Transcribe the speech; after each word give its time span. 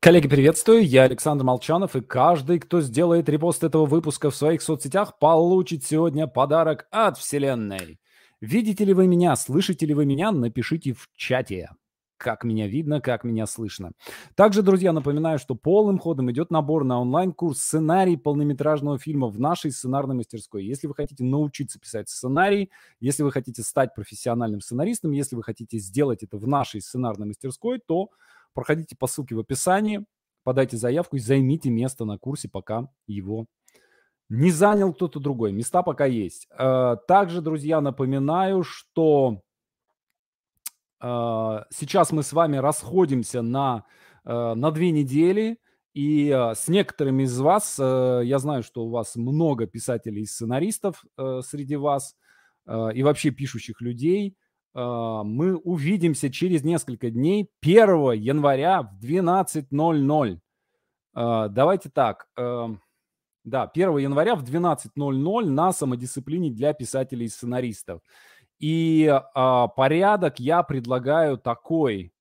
Коллеги, 0.00 0.28
приветствую, 0.28 0.86
я 0.86 1.02
Александр 1.02 1.44
Молчанов, 1.44 1.96
и 1.96 2.00
каждый, 2.00 2.60
кто 2.60 2.80
сделает 2.80 3.28
репост 3.28 3.64
этого 3.64 3.84
выпуска 3.84 4.30
в 4.30 4.36
своих 4.36 4.62
соцсетях, 4.62 5.18
получит 5.18 5.84
сегодня 5.84 6.28
подарок 6.28 6.86
от 6.92 7.18
Вселенной. 7.18 7.98
Видите 8.40 8.84
ли 8.84 8.94
вы 8.94 9.08
меня, 9.08 9.34
слышите 9.34 9.86
ли 9.86 9.94
вы 9.94 10.06
меня, 10.06 10.30
напишите 10.30 10.92
в 10.92 11.08
чате, 11.16 11.70
как 12.16 12.44
меня 12.44 12.68
видно, 12.68 13.00
как 13.00 13.24
меня 13.24 13.44
слышно. 13.46 13.90
Также, 14.36 14.62
друзья, 14.62 14.92
напоминаю, 14.92 15.40
что 15.40 15.56
полным 15.56 15.98
ходом 15.98 16.30
идет 16.30 16.52
набор 16.52 16.84
на 16.84 17.00
онлайн-курс 17.00 17.58
«Сценарий 17.58 18.16
полнометражного 18.16 19.00
фильма» 19.00 19.26
в 19.26 19.40
нашей 19.40 19.72
сценарной 19.72 20.14
мастерской. 20.14 20.64
Если 20.64 20.86
вы 20.86 20.94
хотите 20.94 21.24
научиться 21.24 21.80
писать 21.80 22.08
сценарий, 22.08 22.70
если 23.00 23.24
вы 23.24 23.32
хотите 23.32 23.64
стать 23.64 23.96
профессиональным 23.96 24.60
сценаристом, 24.60 25.10
если 25.10 25.34
вы 25.34 25.42
хотите 25.42 25.78
сделать 25.78 26.22
это 26.22 26.38
в 26.38 26.46
нашей 26.46 26.82
сценарной 26.82 27.26
мастерской, 27.26 27.80
то 27.84 28.10
проходите 28.54 28.96
по 28.96 29.06
ссылке 29.06 29.34
в 29.34 29.40
описании, 29.40 30.04
подайте 30.44 30.76
заявку 30.76 31.16
и 31.16 31.20
займите 31.20 31.70
место 31.70 32.04
на 32.04 32.18
курсе, 32.18 32.48
пока 32.48 32.88
его 33.06 33.46
не 34.28 34.50
занял 34.50 34.92
кто-то 34.92 35.20
другой. 35.20 35.52
Места 35.52 35.82
пока 35.82 36.04
есть. 36.04 36.48
Э, 36.58 36.96
также, 37.06 37.40
друзья, 37.40 37.80
напоминаю, 37.80 38.62
что 38.62 39.42
э, 41.00 41.06
сейчас 41.70 42.12
мы 42.12 42.22
с 42.22 42.32
вами 42.32 42.58
расходимся 42.58 43.42
на, 43.42 43.84
э, 44.24 44.54
на 44.54 44.70
две 44.70 44.90
недели. 44.90 45.58
И 45.94 46.30
с 46.30 46.68
некоторыми 46.68 47.24
из 47.24 47.40
вас, 47.40 47.76
я 47.76 48.38
знаю, 48.38 48.62
что 48.62 48.84
у 48.84 48.90
вас 48.90 49.16
много 49.16 49.66
писателей 49.66 50.22
и 50.22 50.26
сценаристов 50.26 51.04
среди 51.16 51.74
вас, 51.74 52.14
и 52.68 53.02
вообще 53.02 53.30
пишущих 53.30 53.80
людей– 53.80 54.36
мы 54.84 55.56
увидимся 55.56 56.30
через 56.30 56.62
несколько 56.62 57.10
дней, 57.10 57.50
1 57.62 58.12
января 58.12 58.82
в 58.82 59.04
12.00. 59.04 60.38
А, 61.14 61.48
давайте 61.48 61.90
так. 61.90 62.26
Эм, 62.36 62.80
да, 63.44 63.66
1 63.66 63.98
января 63.98 64.36
в 64.36 64.44
12.00 64.44 65.44
на 65.46 65.72
самодисциплине 65.72 66.50
для 66.50 66.72
писателей 66.74 67.26
и 67.26 67.28
сценаристов. 67.28 68.00
И 68.58 69.08
а, 69.34 69.68
порядок 69.68 70.38
я 70.38 70.62
предлагаю 70.62 71.38
такой, 71.38 72.12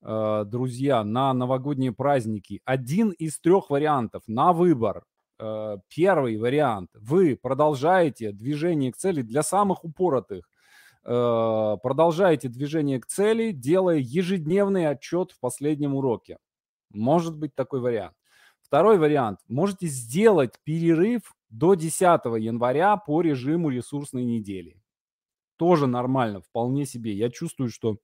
друзья, 0.00 1.04
на 1.04 1.32
новогодние 1.32 1.92
праздники. 1.92 2.60
Один 2.64 3.10
из 3.10 3.38
трех 3.38 3.70
вариантов 3.70 4.24
на 4.26 4.52
выбор. 4.52 5.04
Э, 5.42 5.78
первый 5.88 6.36
вариант. 6.38 6.90
Вы 6.94 7.36
продолжаете 7.40 8.30
движение 8.30 8.92
к 8.92 8.96
цели 8.96 9.22
для 9.22 9.42
самых 9.42 9.84
упоротых 9.84 10.48
Э, 11.04 11.76
продолжаете 11.82 12.48
движение 12.48 13.00
к 13.00 13.06
цели, 13.06 13.50
делая 13.50 13.98
ежедневный 13.98 14.88
отчет 14.88 15.32
в 15.32 15.40
последнем 15.40 15.94
уроке. 15.94 16.38
Может 16.90 17.36
быть 17.36 17.54
такой 17.54 17.80
вариант. 17.80 18.14
Второй 18.60 18.98
вариант. 18.98 19.40
Можете 19.48 19.86
сделать 19.86 20.54
перерыв 20.62 21.34
до 21.50 21.74
10 21.74 22.00
января 22.38 22.96
по 22.96 23.20
режиму 23.20 23.70
ресурсной 23.70 24.24
недели. 24.24 24.80
Тоже 25.56 25.86
нормально, 25.86 26.40
вполне 26.40 26.86
себе. 26.86 27.12
Я 27.12 27.30
чувствую, 27.30 27.68
что 27.68 27.98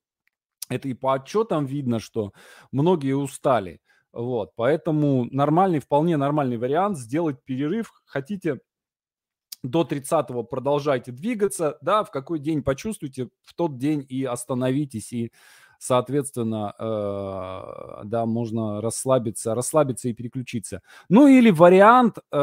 это 0.68 0.88
и 0.88 0.94
по 0.94 1.14
отчетам 1.14 1.66
видно, 1.66 2.00
что 2.00 2.32
многие 2.72 3.14
устали. 3.14 3.80
Вот, 4.12 4.52
поэтому 4.56 5.26
нормальный, 5.30 5.80
вполне 5.80 6.16
нормальный 6.16 6.56
вариант 6.56 6.98
сделать 6.98 7.42
перерыв. 7.44 7.92
Хотите 8.04 8.60
до 9.62 9.82
30-го 9.82 10.42
продолжайте 10.44 11.12
двигаться, 11.12 11.78
да, 11.80 12.04
в 12.04 12.10
какой 12.10 12.38
день 12.38 12.62
почувствуете, 12.62 13.28
в 13.42 13.54
тот 13.54 13.76
день 13.76 14.04
и 14.08 14.24
остановитесь, 14.24 15.12
и, 15.12 15.32
соответственно, 15.78 16.74
э, 16.78 18.04
да, 18.04 18.26
можно 18.26 18.80
расслабиться, 18.80 19.54
расслабиться 19.54 20.08
и 20.08 20.12
переключиться. 20.12 20.82
Ну 21.08 21.26
или 21.26 21.50
вариант 21.50 22.18
э, 22.18 22.36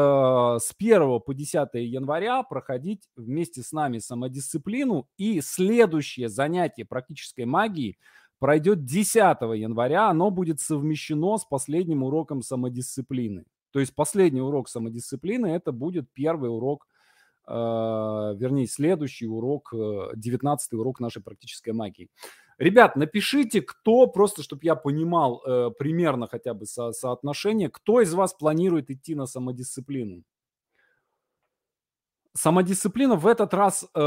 с 0.60 0.74
1 0.78 1.20
по 1.20 1.34
10 1.34 1.68
января 1.74 2.42
проходить 2.42 3.08
вместе 3.16 3.62
с 3.62 3.72
нами 3.72 3.98
самодисциплину, 3.98 5.08
и 5.16 5.40
следующее 5.40 6.28
занятие 6.28 6.84
практической 6.84 7.44
магии 7.44 7.98
пройдет 8.38 8.84
10 8.84 9.16
января, 9.56 10.10
оно 10.10 10.30
будет 10.30 10.60
совмещено 10.60 11.38
с 11.38 11.44
последним 11.44 12.02
уроком 12.02 12.42
самодисциплины. 12.42 13.44
То 13.72 13.80
есть 13.80 13.94
последний 13.94 14.40
урок 14.40 14.68
самодисциплины 14.68 15.48
это 15.48 15.72
будет 15.72 16.10
первый 16.12 16.50
урок 16.50 16.86
вернее, 17.48 18.66
следующий 18.66 19.26
урок, 19.26 19.72
19 19.72 20.72
э, 20.72 20.76
урок 20.76 21.00
нашей 21.00 21.22
практической 21.22 21.70
магии. 21.70 22.08
Ребят, 22.58 22.96
напишите, 22.96 23.60
кто, 23.60 24.06
просто 24.06 24.42
чтобы 24.42 24.62
я 24.64 24.74
понимал 24.74 25.42
э, 25.44 25.70
примерно 25.78 26.26
хотя 26.26 26.54
бы 26.54 26.64
со, 26.64 26.92
соотношение, 26.92 27.68
кто 27.68 28.00
из 28.00 28.14
вас 28.14 28.32
планирует 28.32 28.90
идти 28.90 29.14
на 29.14 29.26
самодисциплину? 29.26 30.22
Самодисциплина 32.32 33.14
в 33.16 33.26
этот 33.26 33.52
раз, 33.54 33.84
э, 33.94 33.98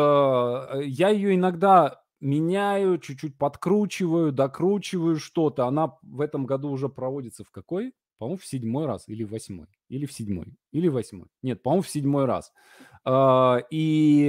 я 0.84 1.10
ее 1.10 1.36
иногда 1.36 2.02
меняю, 2.20 2.98
чуть-чуть 2.98 3.38
подкручиваю, 3.38 4.32
докручиваю 4.32 5.18
что-то. 5.18 5.66
Она 5.68 5.98
в 6.02 6.20
этом 6.20 6.46
году 6.46 6.70
уже 6.70 6.90
проводится 6.90 7.44
в 7.44 7.52
какой? 7.52 7.94
По-моему, 8.18 8.38
в 8.38 8.46
седьмой 8.46 8.86
раз 8.86 9.08
или 9.08 9.24
в 9.24 9.32
восьмой. 9.32 9.68
Или 9.90 10.06
в 10.06 10.14
седьмой. 10.14 10.56
Или 10.72 10.88
в 10.88 10.94
восьмой. 10.94 11.28
Нет, 11.42 11.64
по-моему, 11.64 11.82
в 11.82 11.90
седьмой 11.90 12.26
раз. 12.26 12.54
А, 13.06 13.58
и 13.72 14.28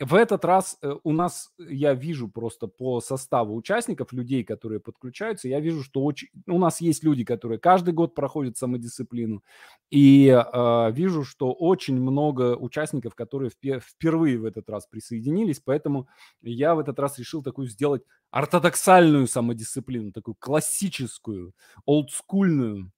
в 0.00 0.14
этот 0.14 0.44
раз 0.44 0.76
э, 0.82 0.92
у 1.02 1.12
нас, 1.12 1.50
я 1.58 1.94
вижу 1.94 2.28
просто 2.28 2.66
по 2.66 3.00
составу 3.00 3.56
участников, 3.56 4.12
людей, 4.12 4.44
которые 4.44 4.80
подключаются, 4.80 5.48
я 5.48 5.60
вижу, 5.60 5.82
что 5.82 6.04
очень, 6.04 6.28
у 6.46 6.58
нас 6.58 6.82
есть 6.82 7.04
люди, 7.04 7.24
которые 7.24 7.58
каждый 7.58 7.94
год 7.94 8.14
проходят 8.14 8.58
самодисциплину. 8.58 9.42
И 9.90 10.28
а, 10.28 10.90
вижу, 10.90 11.24
что 11.24 11.52
очень 11.52 11.98
много 11.98 12.54
участников, 12.56 13.14
которые 13.14 13.50
впервые 13.50 14.38
в 14.38 14.44
этот 14.44 14.68
раз 14.68 14.86
присоединились. 14.86 15.60
Поэтому 15.64 16.06
я 16.42 16.74
в 16.74 16.80
этот 16.80 16.98
раз 16.98 17.18
решил 17.18 17.42
такую 17.42 17.68
сделать 17.68 18.02
ортодоксальную 18.30 19.26
самодисциплину, 19.26 20.12
такую 20.12 20.34
классическую, 20.38 21.54
олдскульную 21.86 22.92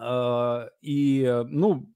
и, 0.00 1.22
э, 1.22 1.44
ну, 1.44 1.86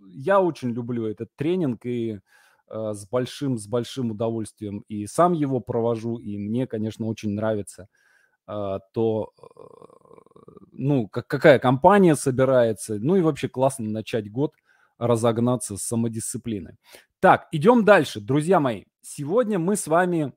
я 0.00 0.40
очень 0.40 0.70
люблю 0.70 1.06
этот 1.06 1.34
тренинг 1.36 1.86
и 1.86 2.20
э, 2.68 2.92
с 2.92 3.08
большим, 3.08 3.58
с 3.58 3.66
большим 3.66 4.10
удовольствием 4.10 4.84
и 4.88 5.06
сам 5.06 5.32
его 5.32 5.60
провожу, 5.60 6.18
и 6.18 6.36
мне, 6.36 6.66
конечно, 6.66 7.06
очень 7.06 7.30
нравится 7.30 7.88
а, 8.46 8.80
то, 8.92 9.32
э, 9.38 9.44
ну, 10.72 11.08
как, 11.08 11.26
какая 11.26 11.58
компания 11.58 12.16
собирается, 12.16 12.98
ну 12.98 13.16
и 13.16 13.20
вообще 13.20 13.48
классно 13.48 13.90
начать 13.90 14.30
год 14.30 14.54
разогнаться 14.96 15.76
с 15.76 15.82
самодисциплины. 15.82 16.76
Так, 17.20 17.48
идем 17.52 17.84
дальше, 17.84 18.20
друзья 18.20 18.58
мои. 18.58 18.84
Сегодня 19.02 19.58
мы 19.58 19.76
с 19.76 19.86
вами, 19.86 20.32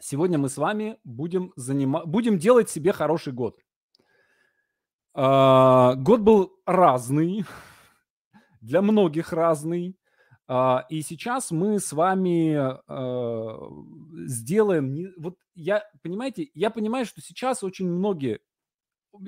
сегодня 0.00 0.38
мы 0.38 0.48
с 0.48 0.56
вами 0.56 0.98
будем 1.04 1.52
занимать, 1.56 2.06
будем 2.06 2.38
делать 2.38 2.70
себе 2.70 2.92
хороший 2.92 3.32
год. 3.34 3.58
А, 5.12 5.94
год 5.96 6.20
был 6.20 6.52
разный, 6.66 7.44
для 8.60 8.82
многих 8.82 9.32
разный. 9.32 9.96
А, 10.46 10.84
и 10.88 11.02
сейчас 11.02 11.50
мы 11.50 11.78
с 11.78 11.92
вами 11.92 12.54
а, 12.56 13.70
сделаем... 14.26 15.12
Вот 15.18 15.36
я, 15.54 15.84
понимаете, 16.02 16.48
я 16.54 16.70
понимаю, 16.70 17.06
что 17.06 17.20
сейчас 17.20 17.62
очень 17.62 17.88
многие, 17.88 18.40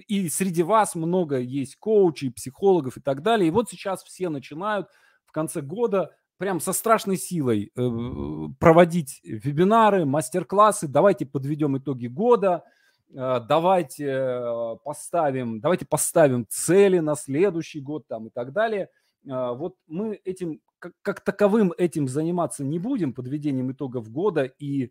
и 0.07 0.29
среди 0.29 0.63
вас 0.63 0.95
много 0.95 1.39
есть 1.39 1.77
коучей, 1.77 2.31
психологов 2.31 2.97
и 2.97 3.01
так 3.01 3.23
далее. 3.23 3.49
И 3.49 3.53
вот 3.53 3.69
сейчас 3.69 4.05
все 4.05 4.29
начинают 4.29 4.89
в 5.27 5.33
конце 5.33 5.61
года 5.61 6.15
прям 6.39 6.61
со 6.61 6.73
страшной 6.73 7.17
силой 7.17 7.73
э, 7.75 8.49
проводить 8.59 9.21
вебинары, 9.25 10.05
мастер-классы. 10.05 10.89
Давайте 10.89 11.27
подведем 11.27 11.77
итоги 11.77 12.07
года– 12.07 12.63
давайте 13.13 14.07
э, 14.07 14.77
поставим, 14.85 15.61
давайте 15.61 15.87
поставим 15.87 16.47
цели 16.49 16.99
на 16.99 17.15
следующий 17.15 17.81
год 17.81 18.07
там 18.07 18.29
и 18.29 18.31
так 18.31 18.53
далее. 18.53 18.89
Э, 19.27 19.53
вот 19.55 19.77
мы 19.87 20.21
этим, 20.25 20.61
как, 20.79 20.93
как 21.03 21.21
таковым 21.21 21.73
этим 21.77 22.09
заниматься 22.09 22.65
не 22.65 22.79
будем, 22.79 23.13
подведением 23.13 23.73
итогов 23.73 24.11
года 24.11 24.45
и 24.45 24.91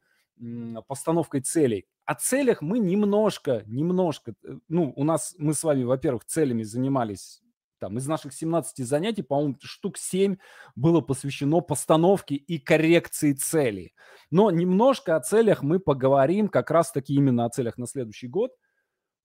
постановкой 0.87 1.41
целей. 1.41 1.85
О 2.05 2.15
целях 2.15 2.61
мы 2.61 2.79
немножко, 2.79 3.63
немножко, 3.67 4.33
ну, 4.67 4.91
у 4.95 5.03
нас, 5.03 5.35
мы 5.37 5.53
с 5.53 5.63
вами, 5.63 5.83
во-первых, 5.83 6.25
целями 6.25 6.63
занимались 6.63 7.43
там 7.81 7.97
из 7.97 8.07
наших 8.07 8.31
17 8.33 8.85
занятий, 8.87 9.23
по-моему, 9.23 9.57
штук 9.61 9.97
7 9.97 10.37
было 10.75 11.01
посвящено 11.01 11.61
постановке 11.61 12.35
и 12.35 12.59
коррекции 12.59 13.33
целей. 13.33 13.93
Но 14.29 14.51
немножко 14.51 15.15
о 15.15 15.19
целях 15.19 15.63
мы 15.63 15.79
поговорим, 15.79 16.47
как 16.47 16.69
раз-таки 16.69 17.15
именно 17.15 17.45
о 17.45 17.49
целях 17.49 17.77
на 17.77 17.87
следующий 17.87 18.27
год. 18.27 18.51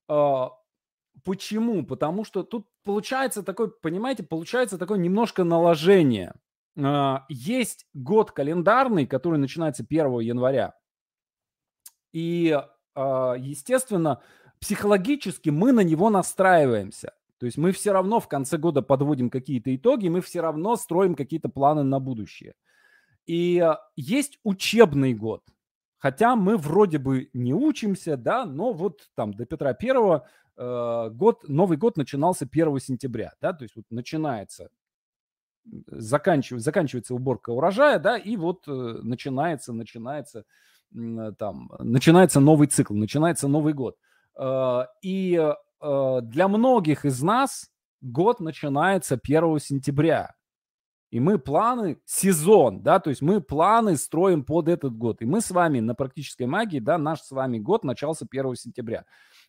А, 0.08 0.52
почему? 1.22 1.84
Потому 1.84 2.24
что 2.24 2.42
тут 2.42 2.66
получается 2.82 3.42
такой, 3.42 3.70
понимаете, 3.70 4.22
получается 4.22 4.78
такое 4.78 4.98
немножко 4.98 5.44
наложение. 5.44 6.32
А, 6.82 7.26
есть 7.28 7.86
год 7.92 8.32
календарный, 8.32 9.06
который 9.06 9.38
начинается 9.38 9.84
1 9.84 10.20
января. 10.20 10.74
И, 12.14 12.58
а, 12.94 13.34
естественно, 13.34 14.22
психологически 14.60 15.50
мы 15.50 15.72
на 15.72 15.80
него 15.80 16.08
настраиваемся. 16.08 17.12
То 17.38 17.46
есть 17.46 17.58
мы 17.58 17.72
все 17.72 17.92
равно 17.92 18.18
в 18.20 18.28
конце 18.28 18.56
года 18.56 18.82
подводим 18.82 19.28
какие-то 19.30 19.74
итоги, 19.74 20.08
мы 20.08 20.20
все 20.20 20.40
равно 20.40 20.76
строим 20.76 21.14
какие-то 21.14 21.48
планы 21.48 21.82
на 21.82 22.00
будущее. 22.00 22.54
И 23.26 23.60
э, 23.60 23.74
есть 23.96 24.38
учебный 24.42 25.12
год. 25.12 25.42
Хотя 25.98 26.36
мы 26.36 26.56
вроде 26.56 26.98
бы 26.98 27.30
не 27.32 27.52
учимся, 27.52 28.16
да, 28.16 28.46
но 28.46 28.72
вот 28.72 29.08
там 29.14 29.34
до 29.34 29.44
Петра 29.44 29.74
Первого 29.74 30.26
э, 30.56 31.10
год, 31.12 31.48
Новый 31.48 31.76
год 31.76 31.96
начинался 31.96 32.46
1 32.50 32.80
сентября, 32.80 33.32
да, 33.40 33.52
то 33.52 33.64
есть 33.64 33.76
вот 33.76 33.84
начинается, 33.90 34.70
заканчивается, 35.86 36.64
заканчивается 36.64 37.14
уборка 37.14 37.50
урожая, 37.50 37.98
да, 37.98 38.16
и 38.16 38.36
вот 38.36 38.68
э, 38.68 38.70
начинается, 38.70 39.72
начинается 39.72 40.44
там, 41.38 41.72
начинается 41.80 42.38
новый 42.38 42.68
цикл, 42.68 42.94
начинается 42.94 43.48
Новый 43.48 43.74
год. 43.74 43.98
И 45.02 45.52
э, 45.80 46.20
для 46.22 46.48
многих 46.48 47.04
из 47.04 47.22
нас 47.22 47.70
год 48.00 48.40
начинается 48.40 49.18
1 49.22 49.58
сентября. 49.58 50.34
И 51.10 51.20
мы 51.20 51.38
планы, 51.38 51.98
сезон, 52.04 52.82
да, 52.82 52.98
то 52.98 53.10
есть 53.10 53.22
мы 53.22 53.40
планы 53.40 53.96
строим 53.96 54.44
под 54.44 54.68
этот 54.68 54.96
год. 54.96 55.22
И 55.22 55.24
мы 55.24 55.40
с 55.40 55.50
вами 55.50 55.78
на 55.78 55.94
практической 55.94 56.46
магии, 56.46 56.80
да, 56.80 56.98
наш 56.98 57.20
с 57.20 57.30
вами 57.30 57.58
год 57.58 57.84
начался 57.84 58.26
1 58.28 58.54
сентября. 58.56 59.04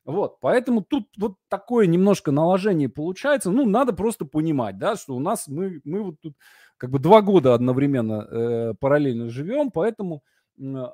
Вот, 0.06 0.40
поэтому 0.40 0.82
тут 0.82 1.10
вот 1.18 1.34
такое 1.50 1.88
немножко 1.88 2.32
наложение 2.32 2.90
получается. 2.90 3.50
Ну, 3.50 3.66
надо 3.66 3.94
просто 3.94 4.24
понимать, 4.26 4.78
да, 4.78 4.96
что 4.96 5.16
у 5.16 5.20
нас 5.20 5.48
мы, 5.48 5.82
мы 5.84 6.04
вот 6.04 6.22
тут 6.22 6.36
как 6.78 6.92
бы 6.92 7.00
два 7.00 7.22
года 7.22 7.56
одновременно 7.56 8.22
э, 8.30 8.74
параллельно 8.80 9.30
живем, 9.30 9.72
поэтому 9.72 10.24
э, 10.60 10.86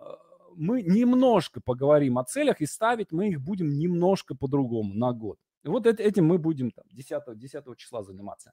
мы 0.56 0.82
немножко 0.82 1.62
поговорим 1.62 2.18
о 2.18 2.24
целях 2.24 2.62
и 2.62 2.66
ставить 2.66 3.12
мы 3.12 3.30
их 3.30 3.42
будем 3.42 3.78
немножко 3.78 4.36
по-другому 4.36 4.94
на 4.94 5.12
год. 5.14 5.38
И 5.64 5.70
вот 5.70 5.86
этим 5.88 6.26
мы 6.26 6.38
будем 6.38 6.72
там 6.72 6.86
10, 6.92 7.38
10 7.38 7.78
числа 7.78 8.04
заниматься. 8.04 8.52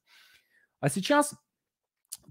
А 0.81 0.89
сейчас 0.89 1.35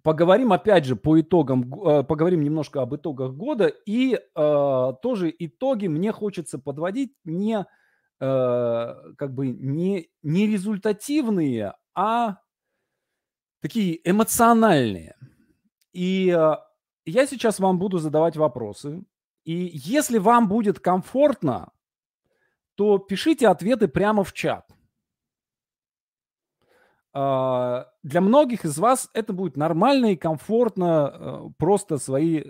поговорим 0.03 0.53
опять 0.53 0.85
же 0.85 0.95
по 0.95 1.19
итогам, 1.19 1.73
э, 1.85 2.03
поговорим 2.03 2.41
немножко 2.41 2.81
об 2.81 2.95
итогах 2.95 3.33
года 3.33 3.67
и 3.67 4.15
э, 4.15 4.93
тоже 5.01 5.33
итоги 5.37 5.87
мне 5.87 6.11
хочется 6.11 6.59
подводить 6.59 7.13
не 7.25 7.65
э, 8.19 8.95
как 9.17 9.33
бы 9.33 9.47
не, 9.47 10.09
не 10.23 10.47
результативные, 10.47 11.73
а 11.93 12.37
такие 13.61 13.99
эмоциональные. 14.09 15.15
И 15.93 16.29
э, 16.29 16.55
я 17.05 17.27
сейчас 17.27 17.59
вам 17.59 17.79
буду 17.79 17.97
задавать 17.97 18.37
вопросы. 18.37 19.03
И 19.43 19.71
если 19.73 20.17
вам 20.17 20.47
будет 20.47 20.79
комфортно, 20.79 21.71
то 22.75 22.97
пишите 22.97 23.47
ответы 23.47 23.87
прямо 23.87 24.23
в 24.23 24.33
чат. 24.33 24.69
А, 27.11 27.87
для 28.03 28.21
многих 28.21 28.65
из 28.65 28.77
вас 28.77 29.09
это 29.13 29.33
будет 29.33 29.57
нормально 29.57 30.13
и 30.13 30.15
комфортно 30.15 31.11
э, 31.11 31.49
просто 31.57 31.97
свои, 31.97 32.43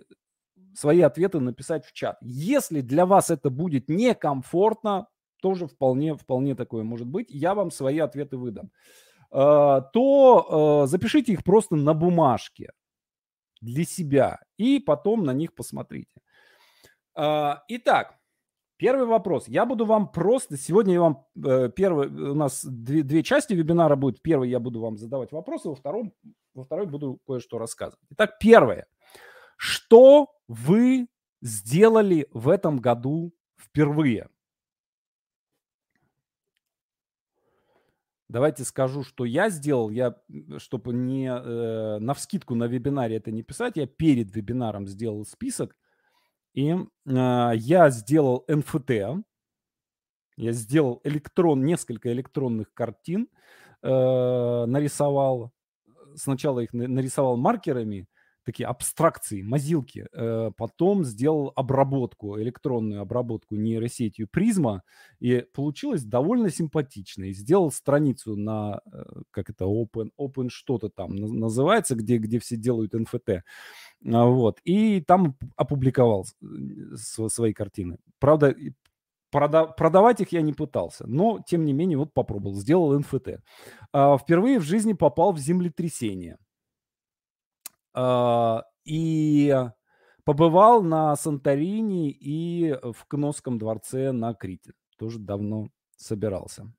свои 0.75 1.01
ответы 1.01 1.39
написать 1.39 1.85
в 1.85 1.93
чат. 1.93 2.17
Если 2.21 2.81
для 2.81 3.05
вас 3.05 3.29
это 3.29 3.49
будет 3.49 3.89
некомфортно, 3.89 5.07
тоже 5.41 5.67
вполне, 5.67 6.15
вполне 6.15 6.55
такое 6.55 6.83
может 6.83 7.07
быть, 7.07 7.27
я 7.29 7.55
вам 7.55 7.71
свои 7.71 7.99
ответы 7.99 8.37
выдам, 8.37 8.71
а, 9.31 9.81
то 9.81 10.83
э, 10.83 10.87
запишите 10.87 11.33
их 11.33 11.43
просто 11.43 11.75
на 11.75 11.93
бумажке 11.93 12.71
для 13.61 13.85
себя 13.85 14.39
и 14.57 14.79
потом 14.79 15.23
на 15.23 15.31
них 15.31 15.53
посмотрите. 15.53 16.21
А, 17.15 17.63
итак, 17.67 18.19
Первый 18.79 19.07
вопрос. 19.07 19.49
Я 19.49 19.65
буду 19.65 19.85
вам 19.85 20.09
просто... 20.09 20.55
Сегодня 20.55 20.93
я 20.93 21.01
вам... 21.01 21.25
Э, 21.45 21.69
первый, 21.69 22.07
у 22.07 22.33
нас 22.33 22.63
две, 22.63 23.03
две 23.03 23.23
части 23.23 23.53
вебинара 23.53 23.97
будет. 23.97 24.21
Первый 24.21 24.49
я 24.49 24.61
буду 24.61 24.79
вам 24.79 24.97
задавать 24.97 25.33
вопросы, 25.33 25.67
во, 25.67 25.75
втором, 25.75 26.13
во 26.53 26.63
второй 26.63 26.85
буду 26.85 27.19
кое-что 27.27 27.57
рассказывать. 27.57 27.99
Итак, 28.11 28.39
первое. 28.39 28.87
Что 29.57 30.29
вы 30.47 31.09
сделали 31.41 32.29
в 32.31 32.47
этом 32.47 32.77
году 32.77 33.33
впервые? 33.57 34.29
Давайте 38.29 38.63
скажу, 38.63 39.03
что 39.03 39.25
я 39.25 39.49
сделал. 39.49 39.89
Я, 39.89 40.15
чтобы 40.55 40.93
не 40.93 41.27
э, 41.27 41.99
на 41.99 42.13
вскидку 42.13 42.55
на 42.55 42.63
вебинаре 42.63 43.17
это 43.17 43.31
не 43.31 43.43
писать, 43.43 43.75
я 43.75 43.87
перед 43.87 44.33
вебинаром 44.33 44.87
сделал 44.87 45.25
список– 45.25 45.75
и 46.59 46.71
э, 46.71 47.51
я 47.55 47.89
сделал 47.89 48.43
NFT, 48.49 49.23
я 50.35 50.51
сделал 50.51 50.99
электрон, 51.05 51.63
несколько 51.63 52.11
электронных 52.11 52.73
картин, 52.73 53.29
э, 53.81 54.65
нарисовал. 54.67 55.53
Сначала 56.15 56.59
их 56.59 56.73
нарисовал 56.73 57.37
маркерами, 57.37 58.07
такие 58.49 58.65
абстракции, 58.65 59.43
мазилки. 59.43 60.07
Э, 60.11 60.49
потом 60.57 61.03
сделал 61.03 61.53
обработку, 61.55 62.39
электронную 62.39 63.01
обработку 63.01 63.55
нейросетью 63.55 64.27
призма. 64.27 64.81
И 65.19 65.45
получилось 65.53 66.03
довольно 66.03 66.49
симпатично. 66.49 67.25
И 67.25 67.33
сделал 67.33 67.71
страницу 67.71 68.35
на, 68.35 68.81
э, 68.91 69.03
как 69.29 69.51
это, 69.51 69.65
open, 69.65 70.09
open 70.19 70.49
что-то 70.49 70.89
там 70.89 71.15
называется, 71.15 71.95
где, 71.95 72.17
где 72.17 72.39
все 72.39 72.55
делают 72.55 72.95
NFT. 72.95 73.41
А, 74.11 74.25
вот. 74.25 74.59
И 74.63 75.01
там 75.01 75.35
опубликовал 75.55 76.25
свои 77.27 77.53
картины. 77.53 77.97
Правда, 78.17 78.55
продавать 79.31 80.21
их 80.21 80.31
я 80.31 80.41
не 80.41 80.53
пытался, 80.53 81.05
но, 81.05 81.39
тем 81.45 81.65
не 81.65 81.73
менее, 81.73 81.99
вот 81.99 82.15
попробовал, 82.15 82.55
сделал 82.55 82.99
NFT. 82.99 83.37
А, 83.93 84.17
впервые 84.17 84.57
в 84.57 84.63
жизни 84.63 84.93
попал 84.93 85.33
в 85.33 85.37
землетрясение. 85.37 86.37
А, 87.93 88.63
и 88.85 89.55
побывал 90.23 90.83
на 90.83 91.15
Санторини 91.15 92.11
и 92.11 92.73
в 92.81 93.05
Кносском 93.07 93.57
дворце 93.57 94.11
на 94.11 94.33
Крите. 94.33 94.73
Тоже 94.97 95.19
давно 95.19 95.69
собирался. 95.95 96.71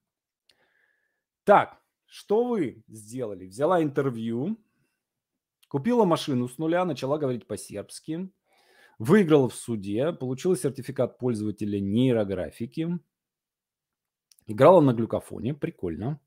Так, 1.45 1.81
что 2.07 2.45
вы 2.45 2.85
сделали? 2.89 3.47
Взяла 3.47 3.83
интервью, 3.83 4.59
Купила 5.71 6.05
машину 6.05 6.49
с 6.49 6.59
нуля, 6.59 6.85
начала 6.85 7.17
говорить 7.17 7.47
по-сербски. 7.47 8.29
Выиграла 8.99 9.49
в 9.49 9.55
суде, 9.55 10.13
получила 10.13 10.57
сертификат 10.57 11.17
пользователя 11.17 11.79
нейрографики. 11.79 12.99
Играла 14.49 14.81
на 14.81 14.93
глюкофоне, 14.93 15.55
прикольно. 15.55 16.21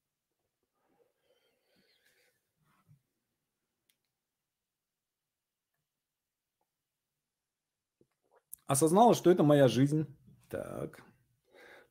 Осознала, 8.74 9.14
что 9.14 9.30
это 9.30 9.44
моя 9.44 9.68
жизнь. 9.68 10.08
Так. 10.50 11.04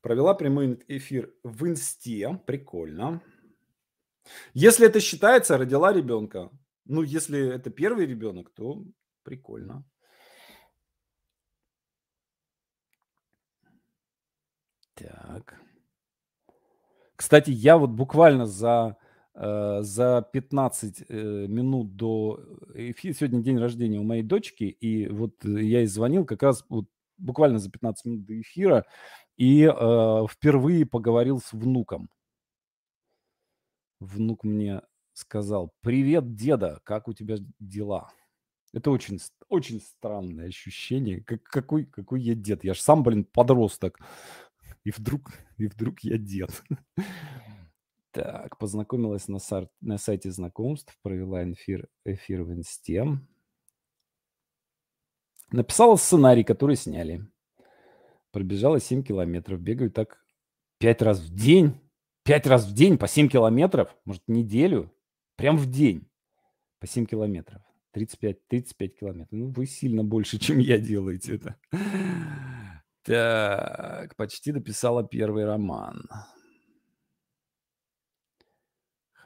Провела 0.00 0.34
прямой 0.34 0.82
эфир 0.88 1.32
в 1.44 1.64
инсте. 1.68 2.40
Прикольно. 2.44 3.22
Если 4.52 4.86
это 4.86 4.98
считается, 4.98 5.56
родила 5.56 5.92
ребенка. 5.92 6.50
Ну, 6.84 7.02
если 7.02 7.54
это 7.54 7.70
первый 7.70 8.06
ребенок, 8.06 8.52
то 8.52 8.84
прикольно. 9.22 9.84
Так. 14.94 15.60
Кстати, 17.14 17.50
я 17.50 17.78
вот 17.78 17.90
буквально 17.90 18.46
за, 18.46 18.96
за 19.34 20.28
15 20.32 21.04
э, 21.08 21.46
минут 21.48 21.96
до 21.96 22.38
эфира, 22.74 23.14
сегодня 23.14 23.42
день 23.42 23.58
рождения 23.58 23.98
у 23.98 24.04
моей 24.04 24.22
дочки, 24.22 24.64
и 24.64 25.08
вот 25.08 25.42
я 25.44 25.80
ей 25.80 25.86
звонил 25.86 26.26
как 26.26 26.42
раз 26.42 26.64
вот 26.68 26.86
буквально 27.16 27.58
за 27.58 27.70
15 27.70 28.04
минут 28.04 28.26
до 28.26 28.40
эфира, 28.40 28.84
и 29.36 29.62
э, 29.62 30.26
впервые 30.30 30.84
поговорил 30.84 31.40
с 31.40 31.52
внуком. 31.52 32.10
Внук 34.00 34.44
мне 34.44 34.82
сказал, 35.14 35.72
привет, 35.80 36.34
деда, 36.34 36.80
как 36.84 37.08
у 37.08 37.12
тебя 37.12 37.36
дела? 37.58 38.10
Это 38.72 38.90
очень, 38.90 39.18
очень 39.48 39.80
странное 39.80 40.48
ощущение. 40.48 41.22
Как, 41.22 41.42
какой, 41.42 41.84
какой 41.84 42.22
я 42.22 42.34
дед? 42.34 42.64
Я 42.64 42.74
же 42.74 42.80
сам, 42.80 43.02
блин, 43.02 43.24
подросток. 43.24 43.98
И 44.84 44.90
вдруг, 44.90 45.30
и 45.58 45.66
вдруг 45.66 46.00
я 46.00 46.18
дед. 46.18 46.62
Так, 48.12 48.58
познакомилась 48.58 49.26
на, 49.28 49.38
сар, 49.38 49.68
на 49.80 49.96
сайте 49.96 50.30
знакомств, 50.30 50.94
провела 51.02 51.50
эфир, 51.50 51.88
эфир 52.04 52.42
в 52.42 52.52
инсте. 52.52 53.06
Написала 55.50 55.96
сценарий, 55.96 56.44
который 56.44 56.76
сняли. 56.76 57.26
Пробежала 58.30 58.80
7 58.80 59.02
километров. 59.02 59.60
Бегаю 59.60 59.90
так 59.90 60.24
5 60.78 61.02
раз 61.02 61.20
в 61.20 61.34
день. 61.34 61.80
5 62.24 62.46
раз 62.46 62.66
в 62.66 62.74
день 62.74 62.98
по 62.98 63.08
7 63.08 63.28
километров? 63.28 63.96
Может, 64.04 64.22
неделю? 64.28 64.92
Прям 65.36 65.56
в 65.56 65.70
день. 65.70 66.06
По 66.80 66.86
7 66.86 67.06
километров. 67.06 67.62
35, 67.92 68.46
35 68.48 68.98
километров. 68.98 69.28
Ну, 69.30 69.52
вы 69.52 69.66
сильно 69.66 70.04
больше, 70.04 70.38
чем 70.38 70.58
я 70.58 70.78
делаете 70.78 71.36
это. 71.36 71.56
Так, 73.04 74.16
почти 74.16 74.52
дописала 74.52 75.02
первый 75.02 75.44
роман. 75.44 76.08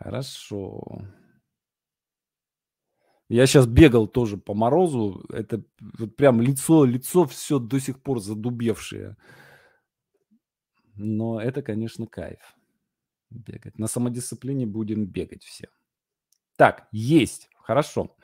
Хорошо. 0.07 1.03
Я 3.29 3.45
сейчас 3.47 3.67
бегал 3.67 4.07
тоже 4.07 4.37
по 4.37 4.55
морозу. 4.55 5.27
Это 5.31 5.65
вот 5.81 6.15
прям 6.15 6.41
лицо, 6.41 6.85
лицо 6.85 7.27
все 7.27 7.59
до 7.59 7.81
сих 7.81 8.01
пор 8.01 8.21
задубевшее. 8.21 9.17
Но 10.95 11.41
это, 11.41 11.61
конечно, 11.61 12.07
кайф. 12.07 12.39
Бегать. 13.31 13.81
На 13.81 13.89
самодисциплине 13.89 14.65
будем 14.65 15.07
бегать 15.07 15.43
все. 15.43 15.71
Так, 16.57 16.87
есть. 16.93 17.51
Хорошо. 17.57 18.17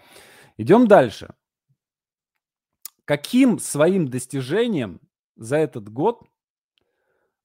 Идем 0.59 0.87
дальше. 0.87 1.35
Каким 3.05 3.59
своим 3.59 4.07
достижением 4.07 5.01
за 5.35 5.57
этот 5.57 5.89
год 5.89 6.23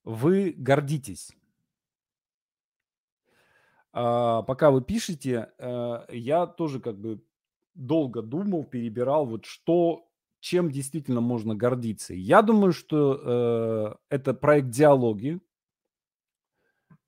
вы 0.04 0.54
гордитесь? 0.56 1.32
А, 4.00 4.42
пока 4.42 4.70
вы 4.70 4.80
пишете, 4.80 5.50
э, 5.58 6.04
я 6.12 6.46
тоже 6.46 6.78
как 6.78 7.00
бы 7.00 7.20
долго 7.74 8.22
думал, 8.22 8.62
перебирал, 8.62 9.26
вот 9.26 9.44
что, 9.44 10.08
чем 10.38 10.70
действительно 10.70 11.20
можно 11.20 11.56
гордиться. 11.56 12.14
Я 12.14 12.42
думаю, 12.42 12.72
что 12.72 13.98
э, 14.10 14.14
это 14.14 14.34
проект 14.34 14.68
диалоги. 14.70 15.40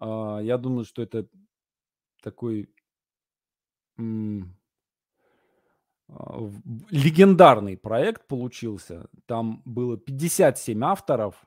А, 0.01 0.41
я 0.43 0.59
думаю, 0.59 0.85
что 0.85 1.01
это 1.03 1.29
такой 2.25 2.69
а, 3.97 4.03
легендарный 6.91 7.77
проект 7.77 8.27
получился. 8.27 9.09
Там 9.27 9.63
было 9.65 9.97
57 9.97 10.85
авторов. 10.85 11.47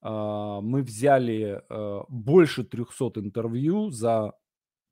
Мы 0.00 0.82
взяли 0.82 1.60
э, 1.68 2.00
больше 2.08 2.62
300 2.62 3.20
интервью 3.20 3.90
за 3.90 4.32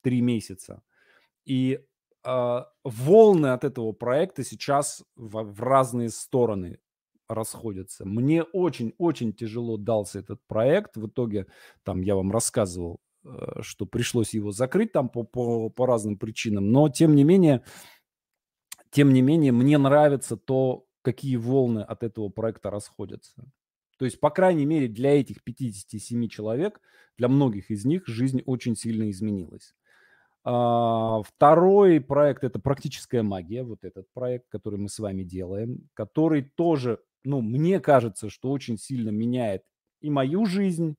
три 0.07 0.21
месяца. 0.21 0.85
И 1.45 1.81
а, 2.23 2.69
волны 2.85 3.49
от 3.49 3.65
этого 3.65 3.91
проекта 3.91 4.45
сейчас 4.45 5.03
в 5.17 5.61
разные 5.61 6.11
стороны 6.11 6.79
расходятся. 7.29 8.05
Мне 8.05 8.45
очень-очень 8.45 9.33
тяжело 9.33 9.77
дался 9.77 10.21
этот 10.21 10.41
проект. 10.47 10.97
В 10.97 11.09
итоге, 11.09 11.49
там 11.83 12.03
я 12.03 12.15
вам 12.15 12.31
рассказывал, 12.31 13.01
э, 13.25 13.63
что 13.63 13.85
пришлось 13.85 14.33
его 14.33 14.53
закрыть 14.53 14.93
там 14.93 15.09
по, 15.09 15.25
по, 15.25 15.71
по 15.71 15.87
разным 15.87 16.19
причинам. 16.19 16.71
Но, 16.71 16.89
тем 16.89 17.17
не 17.17 17.25
менее, 17.25 17.65
тем 18.91 19.13
не 19.13 19.23
менее, 19.23 19.51
мне 19.51 19.77
нравится 19.77 20.37
то, 20.37 20.87
какие 21.03 21.35
волны 21.35 21.81
от 21.81 22.05
этого 22.05 22.29
проекта 22.29 22.71
расходятся. 22.71 23.45
То 23.99 24.05
есть, 24.05 24.21
по 24.21 24.31
крайней 24.31 24.67
мере, 24.67 24.87
для 24.87 25.19
этих 25.19 25.43
57 25.43 26.29
человек, 26.29 26.81
для 27.19 27.27
многих 27.27 27.73
из 27.73 27.85
них 27.85 28.07
жизнь 28.07 28.41
очень 28.47 28.77
сильно 28.77 29.11
изменилась. 29.11 29.75
А, 30.49 31.23
второй 31.25 32.01
проект– 32.01 32.45
это 32.45 32.61
практическая 32.61 33.25
магия, 33.25 33.65
вот 33.65 33.83
этот 33.83 34.07
проект, 34.15 34.45
который 34.49 34.79
мы 34.79 34.89
с 34.89 35.01
вами 35.01 35.25
делаем, 35.25 35.89
который 35.93 36.43
тоже, 36.43 37.01
ну, 37.25 37.41
мне 37.41 37.81
кажется, 37.81 38.31
что 38.31 38.53
очень 38.53 38.79
сильно 38.79 39.11
меняет 39.11 39.63
и 40.01 40.09
мою 40.09 40.47
жизнь, 40.47 40.95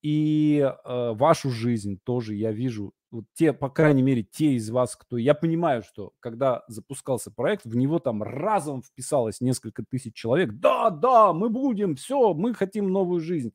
и 0.00 0.60
э, 0.60 1.12
вашу 1.14 1.50
жизнь 1.50 1.98
тоже 2.04 2.36
я 2.36 2.52
вижу 2.52 2.92
вот 3.10 3.24
те, 3.32 3.52
по 3.52 3.68
крайней 3.68 4.02
мере, 4.02 4.22
те 4.22 4.52
из 4.52 4.70
вас, 4.70 4.94
кто... 4.94 5.16
Я 5.16 5.34
понимаю, 5.34 5.82
что 5.82 6.12
когда 6.20 6.62
запускался 6.68 7.32
проект, 7.32 7.64
в 7.64 7.74
него 7.74 7.98
там 7.98 8.22
разом 8.22 8.82
вписалось 8.82 9.40
несколько 9.40 9.82
тысяч 9.82 10.14
человек. 10.14 10.52
Да, 10.52 10.90
да, 10.90 11.32
мы 11.32 11.48
будем, 11.48 11.96
все, 11.96 12.32
мы 12.32 12.54
хотим 12.54 12.92
новую 12.92 13.20
жизнь. 13.20 13.52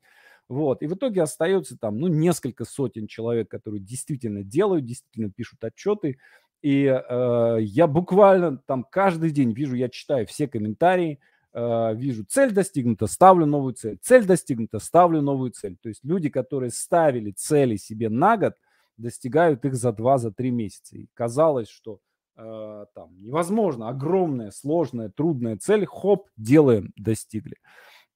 Вот. 0.50 0.82
И 0.82 0.88
в 0.88 0.96
итоге 0.96 1.22
остается 1.22 1.78
там, 1.78 2.00
ну, 2.00 2.08
несколько 2.08 2.66
сотен 2.66 3.08
человек, 3.08 3.50
которые 3.50 3.80
действительно 3.82 4.44
делают, 4.44 4.86
действительно 4.86 5.32
пишут 5.32 5.64
отчеты. 5.64 6.18
И 6.62 6.86
э, 6.86 7.58
я 7.62 7.88
буквально 7.88 8.58
там 8.58 8.84
каждый 8.84 9.32
день 9.32 9.54
вижу, 9.54 9.76
я 9.76 9.88
читаю 9.88 10.28
все 10.28 10.48
комментарии, 10.48 11.20
э, 11.54 11.96
вижу, 11.96 12.26
цель 12.26 12.52
достигнута, 12.52 13.08
ставлю 13.08 13.46
новую 13.46 13.76
цель. 13.76 13.98
Цель 14.02 14.26
достигнута, 14.26 14.80
ставлю 14.80 15.22
новую 15.22 15.52
цель. 15.52 15.78
То 15.82 15.88
есть 15.88 16.04
люди, 16.04 16.28
которые 16.30 16.72
ставили 16.72 17.32
цели 17.32 17.78
себе 17.78 18.10
на 18.10 18.36
год– 18.36 18.56
достигают 19.00 19.66
их 19.66 19.76
за 19.76 19.90
2-3 19.90 20.32
за 20.34 20.52
месяца. 20.52 20.98
И 20.98 21.08
казалось, 21.14 21.70
что 21.70 22.00
э, 22.36 22.86
там 22.94 23.16
невозможно, 23.18 23.90
огромная, 23.90 24.52
сложная, 24.52 25.10
трудная 25.10 25.58
цель, 25.58 25.86
хоп, 25.86 26.28
делаем, 26.38 26.94
достигли. 26.96 27.58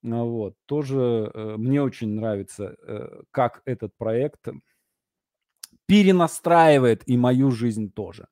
Вот. 0.04 0.56
Тоже 0.66 1.32
э, 1.34 1.56
мне 1.58 1.82
очень 1.82 2.10
нравится, 2.10 2.76
э, 2.86 3.22
как 3.32 3.62
этот 3.66 3.96
проект 3.98 4.48
перенастраивает 5.86 7.04
и 7.08 7.18
мою 7.18 7.52
жизнь 7.52 7.92
тоже. 7.92 8.28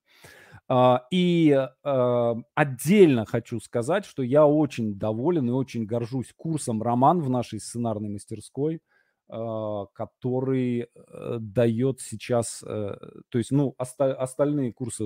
Uh, 0.70 1.00
и 1.12 1.68
uh, 1.86 2.42
отдельно 2.56 3.26
хочу 3.26 3.60
сказать, 3.60 4.06
что 4.06 4.24
я 4.24 4.48
очень 4.48 4.98
доволен 4.98 5.50
и 5.50 5.52
очень 5.52 5.86
горжусь 5.86 6.32
курсом 6.38 6.82
«Роман» 6.82 7.20
в 7.20 7.30
нашей 7.30 7.60
сценарной 7.60 8.08
мастерской. 8.08 8.80
А, 9.34 9.86
который 9.94 10.82
э, 10.94 11.38
дает 11.40 12.02
сейчас, 12.02 12.62
э, 12.68 12.98
то 13.30 13.38
есть, 13.38 13.52
ну, 13.52 13.74
остальные 13.78 14.74
курсы 14.74 15.06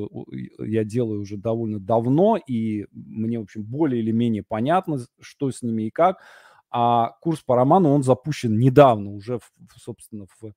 я 0.57 0.83
делаю 0.83 1.21
уже 1.21 1.37
довольно 1.37 1.79
давно, 1.79 2.35
и 2.35 2.87
мне, 2.91 3.37
в 3.37 3.43
общем, 3.43 3.63
более 3.63 4.01
или 4.01 4.09
менее 4.09 4.41
понятно, 4.41 4.97
что 5.21 5.51
с 5.51 5.61
ними 5.61 5.83
и 5.83 5.91
как. 5.91 6.23
А 6.71 7.11
курс 7.21 7.41
по 7.41 7.55
роману, 7.55 7.91
он 7.91 8.03
запущен 8.03 8.57
недавно, 8.57 9.11
уже, 9.11 9.39
собственно, 9.77 10.25
в 10.39 10.53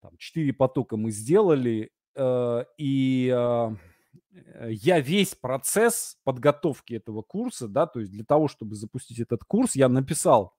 там, 0.00 0.16
4 0.16 0.52
потока 0.52 0.96
мы 0.96 1.10
сделали, 1.10 1.90
э, 2.16 2.64
и 2.78 3.26
я 4.68 5.00
весь 5.00 5.34
процесс 5.34 6.16
подготовки 6.24 6.94
этого 6.94 7.22
курса, 7.22 7.68
да, 7.68 7.86
то 7.86 8.00
есть 8.00 8.12
для 8.12 8.24
того, 8.24 8.48
чтобы 8.48 8.74
запустить 8.74 9.20
этот 9.20 9.44
курс, 9.44 9.74
я 9.74 9.88
написал 9.88 10.54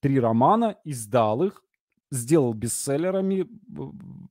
три 0.00 0.18
романа, 0.18 0.76
издал 0.84 1.44
их, 1.44 1.62
сделал 2.10 2.52
бестселлерами, 2.52 3.46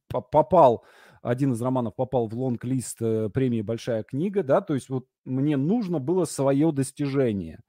попал, 0.07 0.83
один 1.21 1.53
из 1.53 1.61
романов 1.61 1.95
попал 1.95 2.27
в 2.27 2.33
лонг-лист 2.33 2.97
э, 3.01 3.29
премии 3.29 3.61
«Большая 3.61 4.03
книга», 4.03 4.43
да, 4.43 4.61
то 4.61 4.73
есть 4.73 4.89
вот 4.89 5.05
мне 5.23 5.55
нужно 5.55 5.99
было 5.99 6.25
свое 6.25 6.71
достижение, 6.71 7.61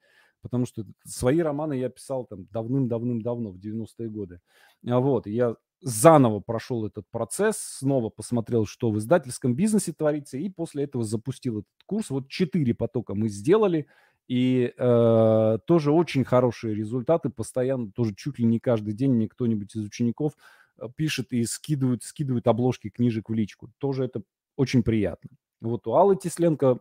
потому 0.42 0.66
что 0.66 0.84
свои 1.04 1.40
романы 1.40 1.74
я 1.74 1.88
писал 1.88 2.26
там 2.26 2.46
давным-давным-давно, 2.50 3.50
в 3.50 3.56
90-е 3.56 4.08
годы. 4.08 4.40
А 4.86 5.00
вот, 5.00 5.26
я 5.26 5.56
заново 5.80 6.40
прошел 6.40 6.86
этот 6.86 7.06
процесс, 7.10 7.56
снова 7.56 8.10
посмотрел, 8.10 8.66
что 8.66 8.90
в 8.90 8.98
издательском 8.98 9.54
бизнесе 9.54 9.92
творится, 9.92 10.36
и 10.36 10.48
после 10.48 10.84
этого 10.84 11.04
запустил 11.04 11.60
этот 11.60 11.72
курс. 11.86 12.10
Вот 12.10 12.28
четыре 12.28 12.74
потока 12.74 13.14
мы 13.14 13.28
сделали– 13.28 13.86
и 14.28 14.72
э, 14.76 15.58
тоже 15.66 15.92
очень 15.92 16.24
хорошие 16.24 16.74
результаты, 16.74 17.28
постоянно, 17.28 17.90
тоже 17.92 18.14
чуть 18.14 18.38
ли 18.38 18.44
не 18.44 18.60
каждый 18.60 18.94
день 18.94 19.12
мне 19.12 19.28
кто-нибудь 19.28 19.74
из 19.74 19.84
учеников 19.84 20.32
э, 20.78 20.88
пишет 20.96 21.32
и 21.32 21.44
скидывает, 21.44 22.02
скидывает 22.02 22.46
обложки 22.46 22.88
книжек 22.88 23.28
в 23.28 23.34
личку. 23.34 23.70
Тоже 23.78 24.04
это 24.04 24.22
очень 24.56 24.82
приятно. 24.82 25.30
Вот 25.60 25.86
у 25.86 25.94
Аллы 25.94 26.16
Тесленко 26.16 26.78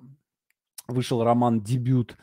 вышел 0.87 1.23
роман 1.23 1.61
«Дебют», 1.61 2.15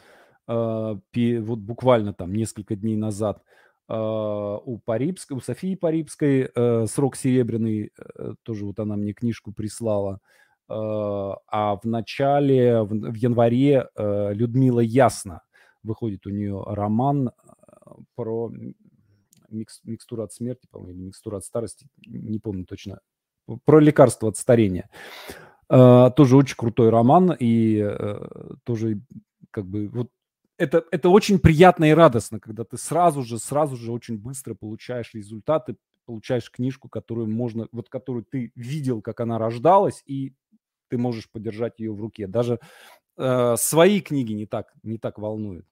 вот 0.49 1.59
буквально 1.59 2.15
там 2.15 2.35
несколько 2.35 2.75
дней 2.75 2.97
назад. 2.97 3.43
Э, 3.89 4.59
у 4.65 4.79
Парибской, 4.85 5.37
у 5.37 5.41
Софии 5.41 5.75
Парибской 5.75 6.51
э, 6.55 6.87
«Срок 6.87 7.17
серебряный», 7.17 7.91
э, 7.97 8.35
тоже 8.43 8.67
вот 8.67 8.79
она 8.81 8.97
мне 8.97 9.13
книжку 9.15 9.53
прислала. 9.53 10.21
Э, 10.69 10.73
а 10.73 11.77
в 11.83 11.85
начале, 11.85 12.83
в, 12.83 13.15
январе 13.15 13.89
э, 13.95 14.35
Людмила 14.35 14.81
Ясно 14.81 15.41
выходит 15.83 16.27
у 16.27 16.31
нее 16.31 16.63
роман 16.67 17.31
про 18.15 18.53
микс, 19.49 19.81
микстуру 19.85 20.23
от 20.23 20.33
смерти, 20.33 20.67
по-моему, 20.71 20.99
или 20.99 21.07
микстуру 21.07 21.39
от 21.39 21.45
старости, 21.45 21.87
не 22.07 22.39
помню 22.39 22.67
точно, 22.67 23.01
про 23.65 23.81
лекарство 23.81 24.29
от 24.29 24.37
старения. 24.37 24.91
Тоже 25.69 26.37
очень 26.37 26.57
крутой 26.57 26.89
роман 26.91 27.35
и 27.39 27.87
тоже 28.65 29.01
как 29.51 29.67
бы 29.67 29.89
вот 29.89 30.09
это, 30.59 30.85
это 30.91 31.09
очень 31.09 31.39
приятно 31.39 31.85
и 31.87 31.93
радостно, 31.95 32.41
когда 32.41 32.65
ты 32.65 32.77
сразу 32.77 33.23
же, 33.23 33.39
сразу 33.39 33.77
же 33.77 33.93
очень 33.93 34.19
быстро 34.19 34.55
получаешь 34.55 35.15
результаты, 35.15 35.77
получаешь 36.05 36.51
книжку, 36.51 36.89
которую 36.89 37.29
можно, 37.29 37.69
вот 37.73 37.89
которую 37.89 38.25
ты 38.25 38.53
видел, 38.57 39.01
как 39.01 39.21
она 39.21 39.39
рождалась, 39.39 40.03
и 40.05 40.35
ты 40.89 40.99
можешь 40.99 41.31
подержать 41.31 41.79
ее 41.79 41.93
в 41.93 42.01
руке. 42.01 42.27
Даже 42.27 42.59
э, 43.17 43.55
свои 43.57 44.01
книги 44.01 44.33
не 44.33 44.47
так, 44.47 44.75
не 44.83 44.99
так 44.99 45.19
волнуют. 45.19 45.67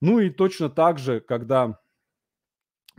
Ну 0.00 0.18
и 0.18 0.30
точно 0.30 0.68
так 0.68 0.98
же, 0.98 1.20
когда 1.20 1.80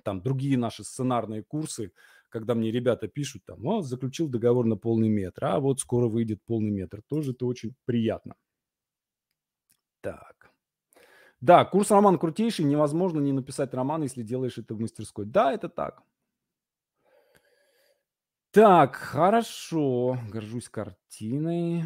там 0.04 0.22
другие 0.22 0.58
наши 0.58 0.84
сценарные 0.84 1.44
курсы, 1.44 1.92
когда 2.30 2.56
мне 2.56 2.72
ребята 2.72 3.08
пишут 3.08 3.44
там, 3.46 3.66
о, 3.68 3.82
заключил 3.82 4.28
договор 4.28 4.66
на 4.66 4.76
полный 4.78 5.10
метр, 5.10 5.46
а 5.46 5.60
вот 5.60 5.80
скоро 5.80 6.08
выйдет 6.08 6.40
полный 6.46 6.72
метр, 6.72 7.02
тоже 7.08 7.32
это 7.32 7.46
очень 7.46 7.76
приятно. 7.86 8.36
Так. 10.02 10.41
Да, 11.42 11.66
курс 11.66 11.90
роман 11.90 12.20
крутейший, 12.20 12.66
невозможно 12.66 13.20
не 13.20 13.34
написать 13.34 13.74
роман, 13.74 14.04
если 14.04 14.22
делаешь 14.22 14.60
это 14.60 14.76
в 14.76 14.80
мастерской. 14.80 15.26
Да, 15.26 15.52
это 15.52 15.70
так. 15.70 16.04
Так, 18.52 18.96
хорошо. 18.96 20.20
Горжусь 20.30 20.70
картиной. 20.70 21.86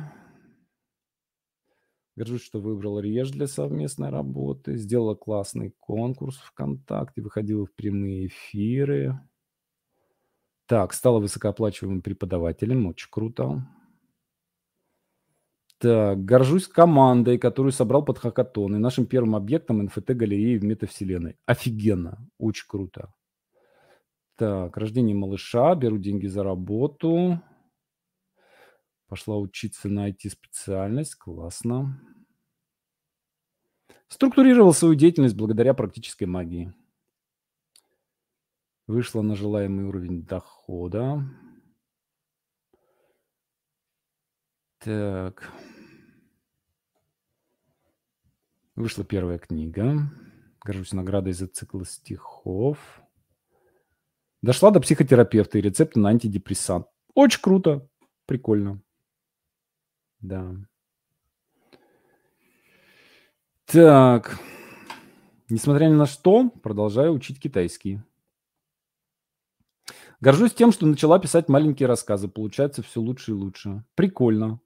Горжусь, 2.17 2.43
что 2.43 2.59
выбрал 2.59 2.99
Реж 2.99 3.29
для 3.31 3.47
совместной 3.47 4.09
работы. 4.09 4.75
Сделала 4.75 5.15
классный 5.15 5.73
конкурс 5.79 6.37
ВКонтакте, 6.37 7.21
выходила 7.21 7.65
в 7.65 7.73
прямые 7.73 8.27
эфиры. 8.27 9.19
Так, 10.65 10.93
стала 10.93 11.19
высокооплачиваемым 11.19 12.01
преподавателем, 12.01 12.87
очень 12.87 13.09
круто. 13.09 13.67
Так, 15.85 16.25
горжусь 16.25 16.67
командой, 16.67 17.37
которую 17.37 17.71
собрал 17.71 18.03
под 18.03 18.17
хакатон 18.17 18.75
и 18.75 18.79
нашим 18.79 19.05
первым 19.05 19.35
объектом 19.35 19.83
НФТ-галереи 19.83 20.57
в 20.57 20.63
метавселенной. 20.63 21.37
Офигенно, 21.45 22.27
очень 22.39 22.65
круто. 22.67 23.13
Так, 24.35 24.75
рождение 24.77 25.15
малыша, 25.15 25.75
беру 25.75 25.99
деньги 25.99 26.25
за 26.25 26.41
работу. 26.41 27.39
Пошла 29.07 29.37
учиться 29.37 29.87
на 29.87 30.09
IT-специальность, 30.09 31.13
классно. 31.13 32.01
Структурировал 34.07 34.73
свою 34.73 34.95
деятельность 34.95 35.35
благодаря 35.35 35.75
практической 35.75 36.25
магии. 36.25 36.73
Вышла 38.87 39.21
на 39.21 39.35
желаемый 39.35 39.85
уровень 39.85 40.23
дохода. 40.23 41.21
Так. 44.79 45.51
Вышла 48.75 49.05
первая 49.05 49.37
книга. 49.37 50.11
Горжусь 50.63 50.91
наградой 50.91 51.31
за 51.31 51.47
цикл 51.47 51.83
стихов. 51.83 52.77
Дошла 54.41 54.71
до 54.71 54.81
психотерапевта 54.81 55.57
и 55.57 55.61
рецепта 55.61 55.99
на 55.99 56.09
антидепрессант. 56.09 56.87
Очень 57.13 57.41
круто. 57.41 57.87
Прикольно. 58.25 58.81
Да. 60.19 60.55
Так. 63.65 64.39
Несмотря 65.49 65.85
ни 65.85 65.93
на 65.93 66.05
что, 66.05 66.49
продолжаю 66.49 67.13
учить 67.13 67.39
китайский. 67.39 68.01
Горжусь 70.19 70.53
тем, 70.53 70.71
что 70.71 70.85
начала 70.85 71.17
писать 71.19 71.47
маленькие 71.47 71.87
рассказы. 71.87 72.27
Получается 72.27 72.81
все 72.83 72.99
лучше 72.99 73.31
и 73.31 73.35
лучше. 73.35 73.85
Прикольно. 73.95 74.59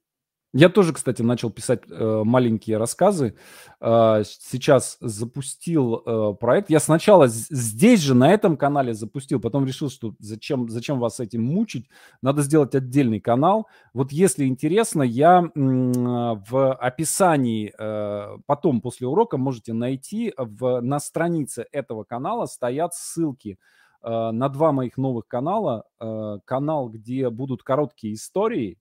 Я 0.51 0.69
тоже, 0.69 0.93
кстати, 0.93 1.21
начал 1.21 1.51
писать 1.51 1.81
э, 1.87 2.21
маленькие 2.25 2.77
рассказы. 2.77 3.35
Э, 3.79 4.23
сейчас 4.25 4.97
запустил 4.99 6.01
э, 6.03 6.33
проект. 6.39 6.71
Я 6.71 6.79
сначала 6.79 7.27
здесь 7.27 7.99
же, 7.99 8.15
на 8.15 8.31
этом 8.33 8.57
канале 8.57 8.95
запустил, 8.95 9.39
потом 9.39 9.67
решил, 9.67 9.91
что 9.91 10.15
зачем, 10.17 10.67
зачем 10.67 10.99
вас 10.99 11.19
этим 11.19 11.43
мучить. 11.43 11.87
Надо 12.23 12.41
сделать 12.41 12.73
отдельный 12.73 13.19
канал. 13.19 13.67
Вот 13.93 14.11
если 14.11 14.45
интересно, 14.45 15.03
я 15.03 15.51
в 15.53 16.73
описании, 16.73 17.71
э, 17.77 18.37
потом 18.47 18.81
после 18.81 19.05
урока 19.05 19.37
можете 19.37 19.73
найти, 19.73 20.33
в, 20.35 20.81
на 20.81 20.99
странице 20.99 21.67
этого 21.71 22.05
канала 22.05 22.47
стоят 22.47 22.95
ссылки 22.95 23.59
э, 24.01 24.31
на 24.31 24.49
два 24.49 24.71
моих 24.71 24.97
новых 24.97 25.27
канала. 25.27 25.85
Э, 25.99 26.39
канал, 26.43 26.89
где 26.89 27.29
будут 27.29 27.61
короткие 27.61 28.15
истории, 28.15 28.79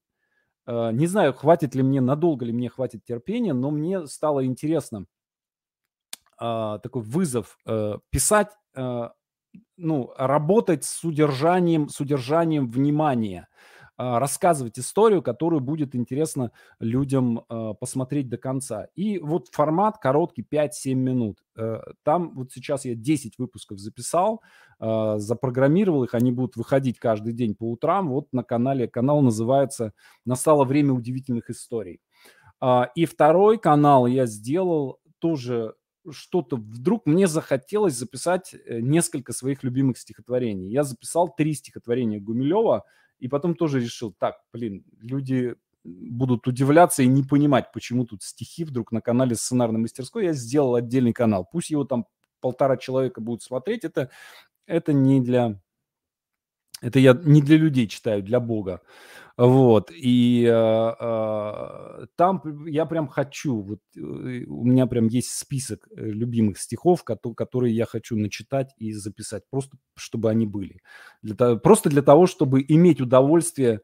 не 0.69 1.07
знаю, 1.07 1.33
хватит 1.33 1.75
ли 1.75 1.83
мне, 1.83 2.01
надолго 2.01 2.45
ли 2.45 2.53
мне 2.53 2.69
хватит 2.69 3.05
терпения, 3.05 3.55
но 3.55 3.71
мне 3.71 4.07
стало 4.07 4.45
интересно 4.45 5.07
а, 6.39 6.79
такой 6.79 7.03
вызов 7.03 7.59
э, 7.67 7.99
писать, 8.11 8.51
э, 8.77 9.09
ну, 9.77 10.13
работать 10.17 10.85
с 10.85 11.03
удержанием, 11.03 11.89
с 11.89 12.01
удержанием 12.01 12.71
внимания. 12.71 13.49
А, 14.01 14.21
рассказывать 14.21 14.79
историю, 14.79 15.23
которую 15.23 15.61
будет 15.61 15.97
интересно 15.97 16.53
людям 16.79 17.45
а, 17.49 17.75
посмотреть 17.75 18.29
до 18.29 18.37
конца. 18.37 18.87
И 18.95 19.19
вот 19.19 19.49
формат 19.49 19.99
короткий, 19.99 20.47
5-7 20.49 20.95
минут. 20.95 21.39
Э, 21.57 21.81
там 22.05 22.33
вот 22.37 22.53
сейчас 22.53 22.85
я 22.85 22.95
10 22.95 23.39
выпусков 23.39 23.81
записал, 23.81 24.41
а, 24.79 25.19
запрограммировал 25.19 26.05
их, 26.05 26.15
они 26.15 26.31
будут 26.31 26.55
выходить 26.55 27.01
каждый 27.01 27.33
день 27.33 27.57
по 27.57 27.69
утрам. 27.69 28.09
Вот 28.09 28.29
на 28.33 28.45
канале, 28.45 28.87
канал 28.87 29.21
называется 29.21 29.93
«Настало 30.25 30.65
время 30.65 30.93
удивительных 30.93 31.51
историй». 31.51 32.01
И 32.95 33.05
второй 33.05 33.59
канал 33.59 34.07
я 34.07 34.27
сделал 34.27 35.01
тоже 35.19 35.75
что-то 36.11 36.57
вдруг 36.57 37.07
мне 37.07 37.27
захотелось 37.27 37.95
записать 37.95 38.55
э, 38.55 38.81
несколько 38.81 39.33
своих 39.33 39.63
любимых 39.63 39.99
стихотворений. 39.99 40.71
Я 40.71 40.85
записал 40.85 41.35
три 41.35 41.53
стихотворения 41.55 42.21
Гумилева– 42.21 42.85
и 43.19 43.29
потом 43.29 43.55
тоже 43.55 43.81
решил, 43.81 44.13
так, 44.19 44.37
блин, 44.53 44.85
люди 45.01 45.57
будут 45.85 46.47
удивляться 46.47 47.03
и 47.03 47.07
не 47.07 47.23
понимать, 47.23 47.73
почему 47.73 48.05
тут 48.05 48.23
стихи 48.23 48.65
вдруг 48.65 48.93
на 48.93 49.01
канале 49.01 49.35
сценарной 49.35 49.81
мастерской. 49.81 50.27
Я 50.27 50.33
сделал 50.33 50.75
отдельный 50.75 51.13
канал. 51.13 51.49
Пусть 51.51 51.71
его 51.71 51.85
там 51.85 52.07
полтора 52.41 52.77
человека 52.77 53.21
будут 53.21 53.43
смотреть. 53.43 53.85
Это, 53.85 54.11
это 54.67 54.93
не 54.93 55.21
для 55.21 55.61
это 56.81 56.99
я 56.99 57.19
не 57.25 57.43
для 57.43 57.57
людей 57.57 57.87
читаю, 57.87 58.23
для 58.23 58.41
Бога. 58.41 58.81
Вот. 59.37 59.93
И 59.95 60.45
э, 60.45 60.95
э, 61.01 62.07
там 62.17 62.67
я 62.67 62.87
прям 62.87 63.07
хочу, 63.07 63.61
вот 63.61 63.79
э, 63.97 64.01
у 64.01 64.65
меня 64.65 64.87
прям 64.89 65.07
есть 65.07 65.31
список 65.31 65.87
э, 65.91 66.07
любимых 66.07 66.59
стихов, 66.59 67.05
которые, 67.05 67.37
которые 67.37 67.77
я 67.77 67.87
хочу 67.87 68.17
начитать 68.17 68.75
и 68.79 68.93
записать, 68.93 69.45
просто 69.49 69.77
чтобы 69.97 70.31
они 70.31 70.45
были. 70.45 70.81
Для 71.23 71.37
того, 71.37 71.57
просто 71.57 71.89
для 71.89 72.03
того, 72.03 72.27
чтобы 72.27 72.65
иметь 72.67 73.01
удовольствие 73.01 73.83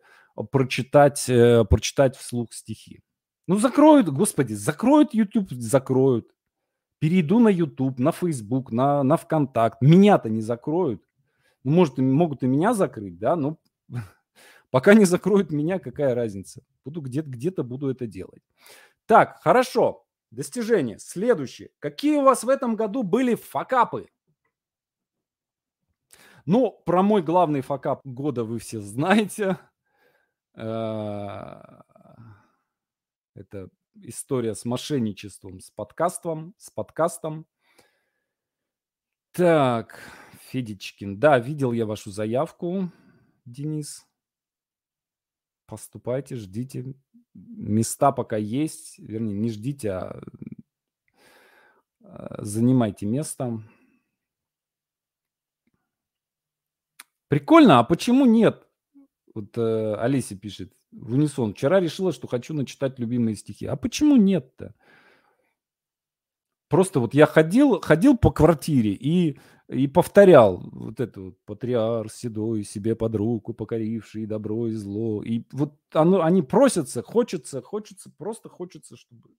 прочитать, 0.50 1.28
э, 1.28 1.64
прочитать 1.64 2.16
вслух 2.16 2.52
стихи. 2.52 3.00
Ну, 3.46 3.58
закроют, 3.58 4.08
господи, 4.08 4.54
закроют 4.54 5.14
YouTube, 5.14 5.52
закроют. 5.52 6.26
Перейду 6.98 7.38
на 7.38 7.48
YouTube, 7.48 7.98
на 7.98 8.10
Facebook, 8.10 8.72
на, 8.72 9.04
на 9.04 9.16
ВКонтакт. 9.16 9.80
Меня-то 9.82 10.30
не 10.30 10.40
закроют. 10.40 11.02
Ну, 11.64 11.72
может, 11.72 11.98
могут 11.98 12.42
и 12.42 12.46
меня 12.46 12.74
закрыть, 12.74 13.18
да, 13.18 13.36
но 13.36 13.58
пока 14.70 14.94
не 14.94 15.06
закроют 15.06 15.50
меня, 15.50 15.78
какая 15.78 16.14
разница? 16.14 16.62
Буду 16.84 17.00
где-то 17.00 17.28
где 17.28 17.50
буду 17.50 17.90
это 17.90 18.06
делать. 18.06 18.42
Так, 19.06 19.40
хорошо. 19.42 20.06
Достижение. 20.30 20.98
Следующее. 20.98 21.70
Какие 21.78 22.16
у 22.16 22.22
вас 22.22 22.44
в 22.44 22.48
этом 22.48 22.74
году 22.76 23.02
были 23.02 23.34
факапы? 23.34 24.08
Ну, 26.44 26.82
про 26.84 27.02
мой 27.02 27.22
главный 27.22 27.62
факап 27.62 28.00
года 28.04 28.44
вы 28.44 28.58
все 28.58 28.80
знаете. 28.80 29.58
Э, 30.54 31.80
это 33.34 33.68
история 33.94 34.54
с 34.54 34.64
мошенничеством, 34.64 35.60
с 35.60 35.70
подкастом, 35.70 36.54
с 36.58 36.70
подкастом. 36.70 37.46
Так, 39.32 40.00
Федичкин. 40.54 41.18
Да, 41.18 41.40
видел 41.40 41.72
я 41.72 41.84
вашу 41.84 42.12
заявку, 42.12 42.92
Денис. 43.44 44.06
Поступайте, 45.66 46.36
ждите. 46.36 46.94
Места 47.34 48.12
пока 48.12 48.36
есть. 48.36 49.00
Вернее, 49.00 49.34
не 49.34 49.50
ждите, 49.50 49.90
а, 49.90 50.22
а 52.04 52.44
занимайте 52.44 53.04
место. 53.04 53.64
Прикольно, 57.26 57.80
а 57.80 57.84
почему 57.84 58.24
нет? 58.24 58.64
Вот 59.34 59.58
э, 59.58 59.94
Олеся 59.96 60.38
пишет 60.38 60.72
в 60.92 61.14
унисон. 61.14 61.54
Вчера 61.54 61.80
решила, 61.80 62.12
что 62.12 62.28
хочу 62.28 62.54
начитать 62.54 63.00
любимые 63.00 63.34
стихи. 63.34 63.66
А 63.66 63.74
почему 63.74 64.14
нет-то? 64.14 64.76
Просто 66.68 67.00
вот 67.00 67.12
я 67.12 67.26
ходил, 67.26 67.80
ходил 67.80 68.16
по 68.16 68.30
квартире 68.30 68.92
и 68.92 69.40
и 69.74 69.86
повторял 69.88 70.62
вот 70.72 71.00
это 71.00 71.20
вот 71.20 71.38
патриарх 71.44 72.12
седой, 72.12 72.64
себе 72.64 72.94
под 72.94 73.14
руку 73.14 73.52
покоривший 73.52 74.26
добро 74.26 74.68
и 74.68 74.72
зло. 74.72 75.22
И 75.22 75.44
вот 75.52 75.74
оно, 75.92 76.22
они 76.22 76.42
просятся, 76.42 77.02
хочется, 77.02 77.60
хочется, 77.62 78.10
просто 78.10 78.48
хочется, 78.48 78.96
чтобы... 78.96 79.30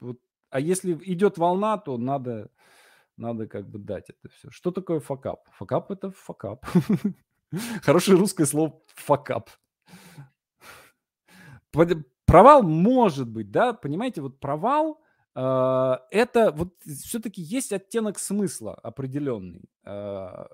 Вот, 0.00 0.18
а 0.50 0.60
если 0.60 0.94
идет 1.04 1.38
волна, 1.38 1.76
то 1.78 1.98
надо, 1.98 2.50
надо 3.16 3.46
как 3.46 3.68
бы 3.68 3.78
дать 3.78 4.10
это 4.10 4.28
все. 4.34 4.50
Что 4.50 4.70
такое 4.70 5.00
факап? 5.00 5.48
Факап– 5.52 5.90
это 5.92 6.10
факап. 6.10 6.66
Хорошее 7.82 8.18
русское 8.18 8.46
слово 8.46 8.80
факап. 8.86 9.50
Провал 12.24 12.62
может 12.62 13.28
быть, 13.28 13.50
да, 13.50 13.72
понимаете, 13.72 14.20
вот 14.22 14.38
провал– 14.40 15.02
это 15.40 16.52
вот 16.52 16.74
все-таки 16.84 17.40
есть 17.40 17.72
оттенок 17.72 18.18
смысла 18.18 18.74
определенный. 18.74 19.70
А, 19.84 20.48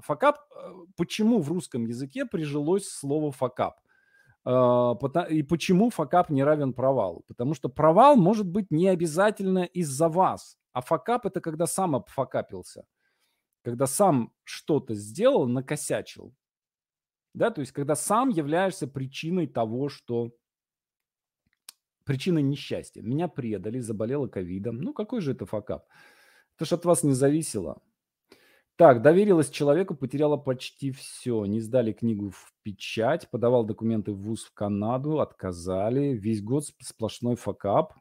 факап, 0.00 0.38
а, 0.50 0.72
почему 0.96 1.40
в 1.40 1.48
русском 1.48 1.86
языке 1.86 2.24
прижилось 2.24 2.88
слово 2.88 3.30
факап? 3.30 3.80
А, 4.44 4.94
и 5.28 5.42
почему 5.42 5.90
факап 5.90 6.30
не 6.30 6.42
равен 6.44 6.72
провалу? 6.72 7.24
Потому 7.28 7.54
что 7.54 7.68
провал 7.68 8.16
может 8.16 8.46
быть 8.46 8.70
не 8.70 8.88
обязательно 8.88 9.64
из-за 9.64 10.08
вас, 10.08 10.56
а 10.72 10.80
факап– 10.80 11.26
это 11.26 11.40
когда 11.40 11.66
сам 11.66 11.94
обфакапился. 11.94 12.84
Когда 13.62 13.86
сам 13.86 14.32
что-то 14.44 14.94
сделал, 14.94 15.46
накосячил. 15.46 16.34
Да, 17.34 17.50
то 17.50 17.60
есть 17.60 17.72
когда 17.72 17.94
сам 17.94 18.28
являешься 18.28 18.86
причиной 18.86 19.46
того, 19.46 19.88
что 19.88 20.32
причиной 22.04 22.42
несчастья. 22.42 23.02
Меня 23.02 23.28
предали, 23.28 23.80
заболела 23.80 24.26
ковидом. 24.28 24.80
Ну, 24.80 24.92
какой 24.92 25.20
же 25.20 25.32
это 25.32 25.46
факап? 25.46 25.86
Это 26.56 26.64
ж 26.64 26.72
от 26.72 26.84
вас 26.84 27.02
не 27.02 27.12
зависело. 27.12 27.82
Так, 28.76 29.02
доверилась 29.02 29.50
человеку, 29.50 29.94
потеряла 29.94 30.36
почти 30.36 30.90
все. 30.90 31.44
Не 31.44 31.60
сдали 31.60 31.92
книгу 31.92 32.30
в 32.30 32.52
печать, 32.62 33.30
подавал 33.30 33.64
документы 33.64 34.12
в 34.12 34.20
ВУЗ 34.20 34.44
в 34.44 34.54
Канаду, 34.54 35.20
отказали. 35.20 36.14
Весь 36.14 36.42
год 36.42 36.64
сплошной 36.80 37.36
факап. 37.36 37.94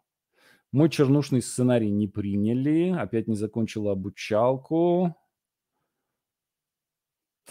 Мой 0.71 0.89
чернушный 0.89 1.41
сценарий 1.41 1.91
не 1.91 2.07
приняли, 2.07 2.95
опять 2.97 3.27
не 3.27 3.35
закончила 3.35 3.91
обучалку. 3.91 5.15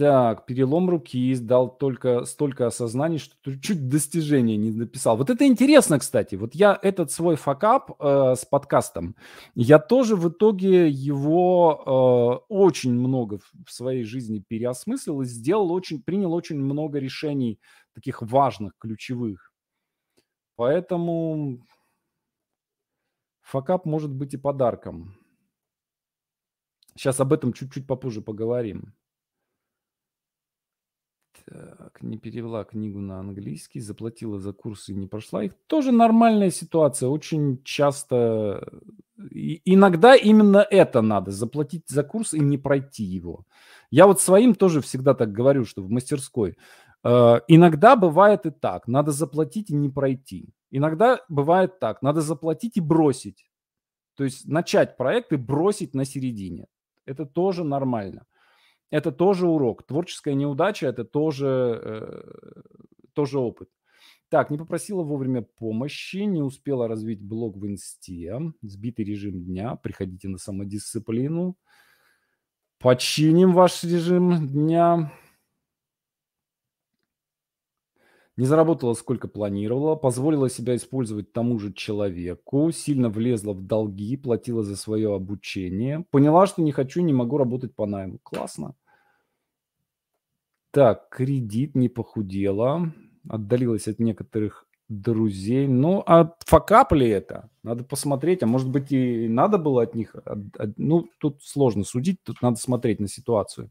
Так, 0.00 0.46
перелом 0.46 0.88
руки, 0.88 1.36
дал 1.36 1.76
только 1.76 2.24
столько 2.24 2.66
осознаний, 2.66 3.18
что 3.18 3.36
чуть 3.60 3.90
достижения 3.90 4.56
не 4.56 4.70
написал. 4.70 5.18
Вот 5.18 5.28
это 5.28 5.46
интересно, 5.46 5.98
кстати. 5.98 6.36
Вот 6.36 6.54
я 6.54 6.78
этот 6.80 7.10
свой 7.10 7.36
факап 7.36 8.00
э, 8.00 8.34
с 8.34 8.46
подкастом, 8.46 9.14
я 9.54 9.78
тоже 9.78 10.16
в 10.16 10.30
итоге 10.30 10.88
его 10.88 12.40
э, 12.40 12.46
очень 12.48 12.94
много 12.94 13.40
в, 13.66 13.70
своей 13.70 14.04
жизни 14.04 14.38
переосмыслил 14.38 15.20
и 15.20 15.26
сделал 15.26 15.70
очень, 15.70 16.02
принял 16.02 16.32
очень 16.32 16.58
много 16.58 16.98
решений 16.98 17.60
таких 17.92 18.22
важных, 18.22 18.72
ключевых. 18.78 19.52
Поэтому 20.56 21.62
факап 23.42 23.84
может 23.84 24.10
быть 24.10 24.32
и 24.32 24.38
подарком. 24.38 25.14
Сейчас 26.96 27.20
об 27.20 27.34
этом 27.34 27.52
чуть-чуть 27.52 27.86
попозже 27.86 28.22
поговорим. 28.22 28.94
Так, 31.46 32.02
не 32.02 32.18
перевела 32.18 32.64
книгу 32.64 33.00
на 33.00 33.20
английский, 33.20 33.80
заплатила 33.80 34.38
за 34.38 34.52
курсы 34.52 34.92
и 34.92 34.94
не 34.94 35.06
прошла 35.06 35.44
их. 35.44 35.52
Тоже 35.66 35.92
нормальная 35.92 36.50
ситуация. 36.50 37.08
Очень 37.08 37.62
часто, 37.64 38.68
и, 39.30 39.60
иногда 39.64 40.14
именно 40.14 40.66
это 40.70 41.02
надо, 41.02 41.30
заплатить 41.30 41.88
за 41.88 42.02
курс 42.02 42.34
и 42.34 42.40
не 42.40 42.58
пройти 42.58 43.04
его. 43.04 43.44
Я 43.90 44.06
вот 44.06 44.20
своим 44.20 44.54
тоже 44.54 44.80
всегда 44.80 45.14
так 45.14 45.32
говорю, 45.32 45.64
что 45.64 45.82
в 45.82 45.90
мастерской. 45.90 46.56
Э, 47.02 47.40
иногда 47.48 47.96
бывает 47.96 48.46
и 48.46 48.50
так, 48.50 48.86
надо 48.86 49.10
заплатить 49.10 49.70
и 49.70 49.74
не 49.74 49.88
пройти. 49.88 50.54
Иногда 50.70 51.20
бывает 51.28 51.80
так, 51.80 52.02
надо 52.02 52.20
заплатить 52.20 52.76
и 52.76 52.80
бросить. 52.80 53.50
То 54.16 54.24
есть 54.24 54.46
начать 54.46 54.96
проект 54.96 55.32
и 55.32 55.36
бросить 55.36 55.94
на 55.94 56.04
середине. 56.04 56.66
Это 57.06 57.26
тоже 57.26 57.64
нормально 57.64 58.26
это 58.90 59.12
тоже 59.12 59.46
урок. 59.46 59.86
Творческая 59.86 60.34
неудача– 60.34 60.86
это 60.88 61.04
тоже, 61.04 61.80
э, 61.82 62.22
тоже 63.14 63.38
опыт. 63.38 63.68
Так, 64.28 64.50
не 64.50 64.58
попросила 64.58 65.02
вовремя 65.02 65.42
помощи, 65.42 66.18
не 66.18 66.42
успела 66.42 66.86
развить 66.86 67.20
блог 67.20 67.56
в 67.56 67.66
инсте, 67.66 68.38
сбитый 68.62 69.04
режим 69.04 69.42
дня, 69.42 69.74
приходите 69.74 70.28
на 70.28 70.38
самодисциплину. 70.38 71.56
Починим 72.78 73.52
ваш 73.52 73.82
режим 73.84 74.46
дня. 74.48 75.12
Не 78.40 78.46
заработала 78.46 78.94
сколько 78.94 79.28
планировала, 79.28 79.96
позволила 79.96 80.48
себя 80.48 80.74
использовать 80.74 81.30
тому 81.30 81.58
же 81.58 81.74
человеку, 81.74 82.70
сильно 82.72 83.10
влезла 83.10 83.52
в 83.52 83.60
долги, 83.60 84.16
платила 84.16 84.62
за 84.62 84.76
свое 84.76 85.14
обучение. 85.14 86.06
Поняла, 86.10 86.46
что 86.46 86.62
не 86.62 86.72
хочу, 86.72 87.02
не 87.02 87.12
могу 87.12 87.36
работать 87.36 87.74
по 87.74 87.84
найму. 87.84 88.18
Классно. 88.22 88.74
Так, 90.70 91.10
кредит 91.10 91.74
не 91.74 91.90
похудела, 91.90 92.90
отдалилась 93.28 93.88
от 93.88 93.98
некоторых 93.98 94.66
друзей. 94.88 95.68
Ну, 95.68 96.02
а 96.06 96.34
факап 96.46 96.94
ли 96.94 97.10
это? 97.10 97.50
Надо 97.62 97.84
посмотреть, 97.84 98.42
а 98.42 98.46
может 98.46 98.70
быть 98.70 98.90
и 98.90 99.28
надо 99.28 99.58
было 99.58 99.82
от 99.82 99.94
них... 99.94 100.16
Ну, 100.78 101.10
тут 101.18 101.42
сложно 101.42 101.84
судить, 101.84 102.22
тут 102.22 102.40
надо 102.40 102.56
смотреть 102.56 103.00
на 103.00 103.06
ситуацию. 103.06 103.70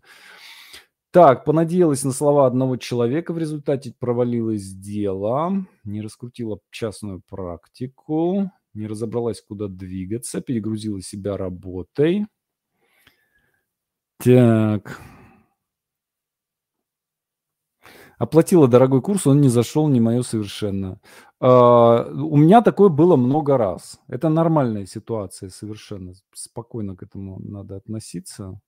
Так, 1.12 1.44
понадеялась 1.44 2.04
на 2.04 2.12
слова 2.12 2.46
одного 2.46 2.78
человека, 2.78 3.34
в 3.34 3.40
результате 3.40 3.94
провалилось 3.98 4.72
дело, 4.74 5.66
не 5.84 6.02
раскрутила 6.02 6.60
частную 6.70 7.24
практику, 7.28 8.52
не 8.76 8.86
разобралась, 8.86 9.42
куда 9.42 9.68
двигаться, 9.68 10.40
перегрузила 10.40 11.02
себя 11.02 11.36
работой. 11.36 12.28
Так, 14.20 15.02
Оплатила 18.20 18.68
дорогой 18.68 19.02
курс, 19.02 19.26
он 19.28 19.40
не 19.40 19.48
зашел, 19.48 19.88
не 19.88 20.02
мое 20.02 20.24
совершенно. 20.24 21.00
А, 21.40 22.04
у 22.04 22.36
меня 22.36 22.62
такое 22.62 22.90
было 22.90 23.16
много 23.16 23.58
раз. 23.58 24.02
Это 24.10 24.28
нормальная 24.28 24.86
ситуация 24.86 25.50
совершенно. 25.50 26.14
Спокойно 26.34 26.98
к 26.98 27.04
этому 27.04 27.40
надо 27.40 27.78
относиться. 27.78 28.60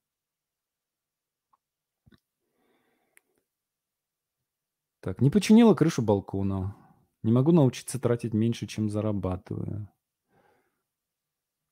Так, 5.02 5.20
не 5.20 5.30
починила 5.30 5.74
крышу 5.74 6.00
балкона. 6.00 6.76
Не 7.24 7.32
могу 7.32 7.50
научиться 7.50 7.98
тратить 7.98 8.34
меньше, 8.34 8.68
чем 8.68 8.88
зарабатываю. 8.88 9.88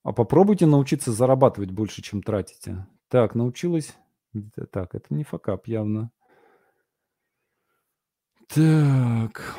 А 0.02 0.12
попробуйте 0.12 0.66
научиться 0.66 1.12
зарабатывать 1.12 1.70
больше, 1.70 2.02
чем 2.02 2.22
тратите. 2.22 2.88
Так, 3.08 3.36
научилась. 3.36 3.96
Так, 4.72 4.94
это 4.96 5.14
не 5.14 5.22
факап 5.22 5.68
явно. 5.68 6.10
Так, 8.48 9.56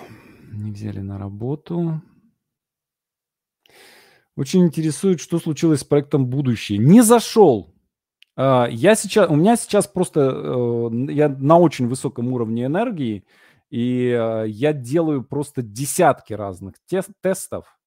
не 0.51 0.71
взяли 0.71 0.99
на 0.99 1.17
работу. 1.17 2.01
Очень 4.35 4.65
интересует, 4.65 5.21
что 5.21 5.39
случилось 5.39 5.79
с 5.79 5.85
проектом 5.85 6.25
«Будущее». 6.25 6.77
Не 6.77 7.01
зашел. 7.01 7.73
А, 8.35 8.67
я 8.69 8.95
сейчас, 8.95 9.29
у 9.29 9.35
меня 9.35 9.55
сейчас 9.55 9.87
просто, 9.87 10.19
э, 10.21 11.11
я 11.11 11.29
на 11.29 11.57
очень 11.57 11.87
высоком 11.87 12.33
уровне 12.33 12.65
энергии, 12.65 13.25
и 13.71 14.09
э, 14.09 14.45
я 14.47 14.73
делаю 14.73 15.23
просто 15.23 15.61
десятки 15.63 16.33
разных 16.33 16.75
тестов. 17.21 17.79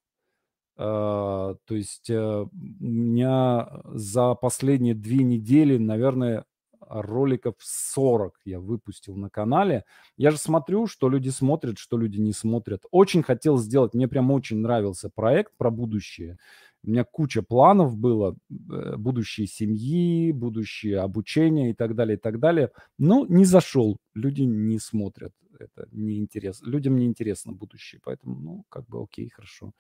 А, 0.77 1.55
то 1.67 1.75
есть 1.75 2.11
э, 2.11 2.17
у 2.17 2.51
меня 2.81 3.69
за 3.85 4.35
последние 4.35 4.95
две 4.95 5.23
недели, 5.23 5.77
наверное, 5.77 6.47
роликов 6.81 7.55
40 7.59 8.35
я 8.45 8.61
выпустил 8.61 9.15
на 9.15 9.29
канале. 9.31 9.85
Я 10.17 10.31
же 10.31 10.39
смотрю, 10.39 10.87
что 10.87 11.09
люди 11.09 11.29
смотрят, 11.29 11.79
что 11.79 11.99
люди 11.99 12.19
не 12.19 12.33
смотрят. 12.33 12.83
Очень 12.91 13.23
хотел 13.23 13.59
сделать, 13.59 13.95
мне 13.95 14.09
прям 14.09 14.31
очень 14.31 14.59
нравился 14.59 15.11
проект 15.15 15.57
про 15.59 15.71
будущее. 15.71 16.39
У 16.83 16.91
меня 16.91 17.05
куча 17.05 17.43
планов 17.43 17.97
было, 17.97 18.37
э, 18.51 18.97
будущее 18.97 19.47
семьи, 19.47 20.33
будущее 20.33 21.01
обучение 21.01 21.71
и 21.71 21.75
так 21.75 21.95
далее, 21.95 22.17
и 22.17 22.21
так 22.21 22.41
далее. 22.41 22.71
Но 22.99 23.27
не 23.27 23.45
зашел, 23.45 23.99
люди 24.15 24.43
не 24.43 24.79
смотрят, 24.79 25.33
это 25.61 25.89
не 25.93 26.19
интересно. 26.19 26.67
Людям 26.69 26.97
не 26.99 27.07
интересно 27.07 27.53
будущее, 27.53 28.01
поэтому, 28.05 28.37
ну, 28.41 28.65
как 28.69 28.87
бы 28.89 29.03
окей, 29.03 29.29
хорошо. 29.31 29.73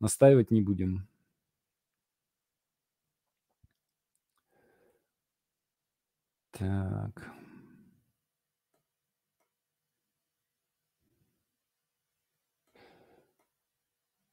Настаивать 0.00 0.50
не 0.52 0.62
будем. 0.62 1.08
Так. 6.52 7.32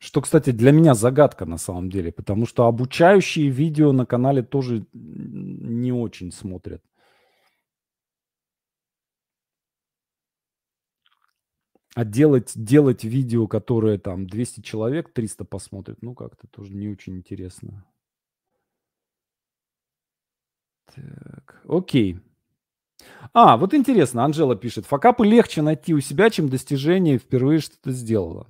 Что, 0.01 0.21
кстати, 0.21 0.51
для 0.51 0.71
меня 0.71 0.93
загадка 0.95 1.45
на 1.45 1.57
самом 1.57 1.89
деле, 1.89 2.11
потому 2.13 2.45
что 2.45 2.65
обучающие 2.67 3.49
видео 3.49 3.91
на 3.91 4.05
канале 4.05 4.41
тоже 4.43 4.85
не 4.93 5.91
очень 5.91 6.31
смотрят. 6.31 6.81
А 11.95 12.05
делать, 12.05 12.51
делать 12.55 13.03
видео, 13.03 13.47
которое 13.47 13.97
там 13.97 14.27
200 14.27 14.61
человек, 14.61 15.11
300 15.11 15.43
посмотрит, 15.45 16.01
ну 16.01 16.13
как-то 16.13 16.47
тоже 16.47 16.75
не 16.75 16.87
очень 16.87 17.17
интересно. 17.17 17.85
Так, 20.95 21.61
окей. 21.67 22.19
А, 23.33 23.57
вот 23.57 23.73
интересно, 23.73 24.23
Анжела 24.23 24.55
пишет, 24.55 24.85
факапы 24.85 25.25
легче 25.25 25.61
найти 25.61 25.93
у 25.93 25.99
себя, 25.99 26.29
чем 26.29 26.49
достижение 26.49 27.17
впервые 27.17 27.59
что-то 27.59 27.91
сделала. 27.91 28.47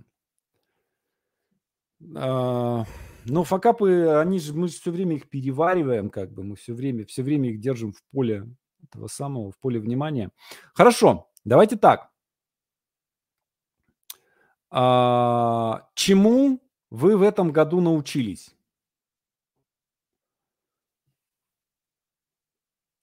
А, 2.16 2.86
но 3.26 3.44
факапы, 3.44 4.08
они 4.22 4.40
же, 4.40 4.54
мы 4.54 4.68
все 4.68 4.92
время 4.92 5.18
их 5.18 5.30
перевариваем, 5.30 6.10
как 6.10 6.32
бы, 6.32 6.44
мы 6.44 6.56
все 6.56 6.74
время, 6.74 7.06
все 7.06 7.24
время 7.24 7.50
их 7.50 7.60
держим 7.60 7.94
в 7.94 8.02
поле 8.12 8.48
этого 8.84 9.08
самого, 9.08 9.52
в 9.52 9.58
поле 9.60 9.80
внимания. 9.80 10.32
Хорошо, 10.74 11.30
давайте 11.44 11.76
так. 11.76 12.10
А, 14.72 15.90
чему 15.96 16.60
вы 16.90 17.18
в 17.18 17.22
этом 17.24 17.52
году 17.52 17.82
научились? 17.82 18.56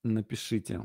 Напишите. 0.04 0.82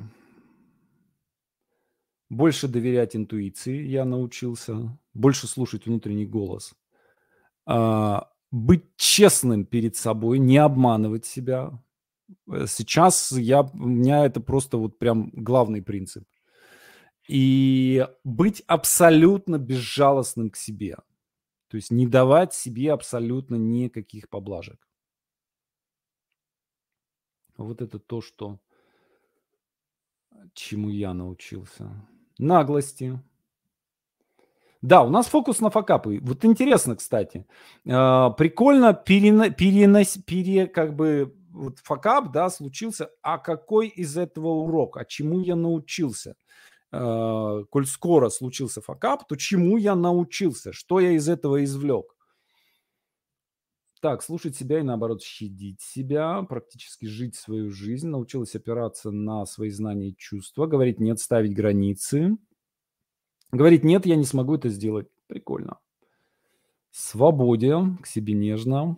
Больше 2.29 2.67
доверять 2.67 3.15
интуиции 3.15 3.85
я 3.85 4.05
научился, 4.05 4.97
больше 5.13 5.47
слушать 5.47 5.85
внутренний 5.85 6.25
голос. 6.25 6.73
А, 7.65 8.31
быть 8.51 8.95
честным 8.95 9.65
перед 9.65 9.95
собой, 9.95 10.39
не 10.39 10.57
обманывать 10.57 11.25
себя. 11.25 11.71
Э, 12.49 12.65
сейчас 12.67 13.31
я, 13.31 13.61
у 13.61 13.77
меня 13.77 14.25
это 14.25 14.39
просто 14.39 14.77
вот 14.77 14.97
прям 14.97 15.29
главный 15.33 15.81
принцип. 15.81 16.23
И 17.27 18.07
быть 18.23 18.63
абсолютно 18.67 19.57
безжалостным 19.57 20.49
к 20.49 20.57
себе. 20.57 20.97
То 21.67 21.77
есть 21.77 21.91
не 21.91 22.07
давать 22.07 22.53
себе 22.53 22.91
абсолютно 22.91 23.55
никаких 23.55 24.29
поблажек. 24.29 24.87
Вот 27.57 27.81
это 27.81 27.99
то, 27.99 28.21
что 28.21 28.59
чему 30.53 30.89
я 30.89 31.13
научился. 31.13 31.91
Наглости. 32.37 33.19
Да, 34.81 35.03
у 35.03 35.09
нас 35.09 35.27
фокус 35.27 35.59
на 35.59 35.69
факапы. 35.69 36.19
Вот 36.21 36.43
интересно, 36.43 36.95
кстати. 36.95 37.45
Э, 37.85 38.29
прикольно 38.35 38.93
перена, 38.93 39.51
перенос, 39.51 40.17
пере, 40.25 40.65
как 40.65 40.95
бы, 40.95 41.35
вот 41.51 41.77
факап, 41.79 42.31
да, 42.31 42.49
случился. 42.49 43.11
А 43.21 43.37
какой 43.37 43.87
из 43.87 44.17
этого 44.17 44.47
урок? 44.47 44.97
А 44.97 45.05
чему 45.05 45.39
я 45.41 45.55
научился? 45.55 46.35
Э, 46.91 47.63
коль 47.69 47.85
скоро 47.85 48.29
случился 48.29 48.81
факап, 48.81 49.27
то 49.27 49.35
чему 49.35 49.77
я 49.77 49.95
научился? 49.95 50.73
Что 50.73 50.99
я 50.99 51.11
из 51.11 51.29
этого 51.29 51.63
извлек? 51.63 52.15
Так, 54.01 54.23
слушать 54.23 54.55
себя 54.55 54.79
и 54.79 54.83
наоборот 54.83 55.21
щадить 55.21 55.79
себя, 55.79 56.41
практически 56.41 57.05
жить 57.05 57.35
свою 57.35 57.69
жизнь, 57.69 58.07
научилась 58.07 58.55
опираться 58.55 59.11
на 59.11 59.45
свои 59.45 59.69
знания 59.69 60.09
и 60.09 60.17
чувства, 60.17 60.65
говорить 60.65 60.99
нет, 60.99 61.19
ставить 61.19 61.53
границы. 61.53 62.37
Говорить 63.51 63.83
нет, 63.83 64.05
я 64.05 64.15
не 64.15 64.25
смогу 64.25 64.55
это 64.55 64.69
сделать. 64.69 65.07
Прикольно. 65.27 65.77
Свободе, 66.89 67.77
к 68.01 68.07
себе 68.07 68.33
нежно. 68.33 68.97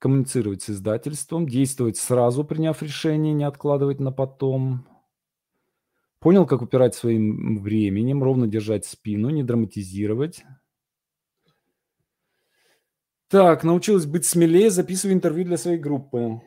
Коммуницировать 0.00 0.62
с 0.62 0.70
издательством, 0.70 1.46
действовать 1.46 1.98
сразу, 1.98 2.42
приняв 2.42 2.82
решение, 2.82 3.34
не 3.34 3.44
откладывать 3.44 4.00
на 4.00 4.10
потом. 4.10 4.88
Понял, 6.20 6.46
как 6.46 6.62
упирать 6.62 6.94
своим 6.94 7.62
временем, 7.62 8.22
ровно 8.22 8.46
держать 8.46 8.86
спину, 8.86 9.28
не 9.28 9.42
драматизировать. 9.42 10.42
Так, 13.28 13.62
научилась 13.62 14.06
быть 14.06 14.24
смелее, 14.24 14.70
записываю 14.70 15.14
интервью 15.14 15.44
для 15.44 15.58
своей 15.58 15.78
группы. 15.78 16.40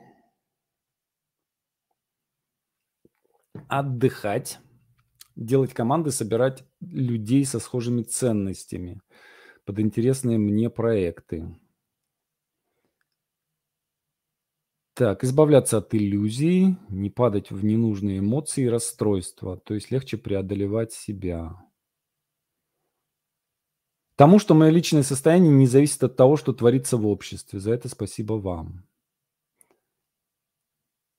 Отдыхать, 3.67 4.59
делать 5.35 5.75
команды, 5.75 6.09
собирать 6.09 6.63
людей 6.81 7.45
со 7.45 7.59
схожими 7.59 8.01
ценностями 8.01 8.99
под 9.63 9.79
интересные 9.79 10.39
мне 10.39 10.71
проекты. 10.71 11.55
Так, 14.95 15.23
избавляться 15.23 15.79
от 15.79 15.95
иллюзий, 15.95 16.77
не 16.89 17.10
падать 17.10 17.49
в 17.49 17.63
ненужные 17.65 18.19
эмоции 18.19 18.65
и 18.65 18.69
расстройства, 18.69 19.58
то 19.58 19.73
есть 19.73 19.89
легче 19.89 20.17
преодолевать 20.17 20.93
себя. 20.93 21.56
Тому, 24.15 24.38
что 24.38 24.53
мое 24.53 24.69
личное 24.69 25.01
состояние 25.01 25.51
не 25.51 25.65
зависит 25.65 26.03
от 26.03 26.15
того, 26.15 26.38
что 26.38 26.53
творится 26.53 26.97
в 26.97 27.08
обществе. 27.08 27.60
За 27.60 27.73
это 27.73 27.89
спасибо 27.89 28.34
вам. 28.34 28.86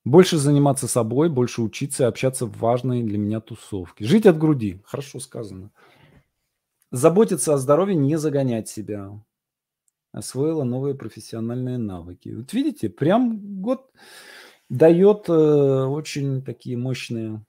Больше 0.05 0.37
заниматься 0.37 0.87
собой, 0.87 1.29
больше 1.29 1.61
учиться 1.61 2.03
и 2.03 2.07
общаться 2.07 2.45
в 2.45 2.57
важные 2.57 3.03
для 3.03 3.17
меня 3.17 3.41
тусовки. 3.41 4.03
Жить 4.03 4.25
от 4.25 4.37
груди. 4.37 4.81
Хорошо 4.85 5.19
сказано. 5.19 5.71
Заботиться 6.91 7.53
о 7.53 7.57
здоровье, 7.57 7.97
не 7.97 8.17
загонять 8.17 8.69
себя. 8.69 9.19
Освоила 10.15 10.63
новые 10.63 10.95
профессиональные 10.95 11.77
навыки. 11.77 12.29
Вот 12.29 12.53
видите, 12.53 12.89
прям 12.89 13.61
год 13.61 13.91
дает 14.69 15.27
э, 15.27 15.33
очень 15.33 16.41
такие 16.41 16.77
мощные, 16.77 17.45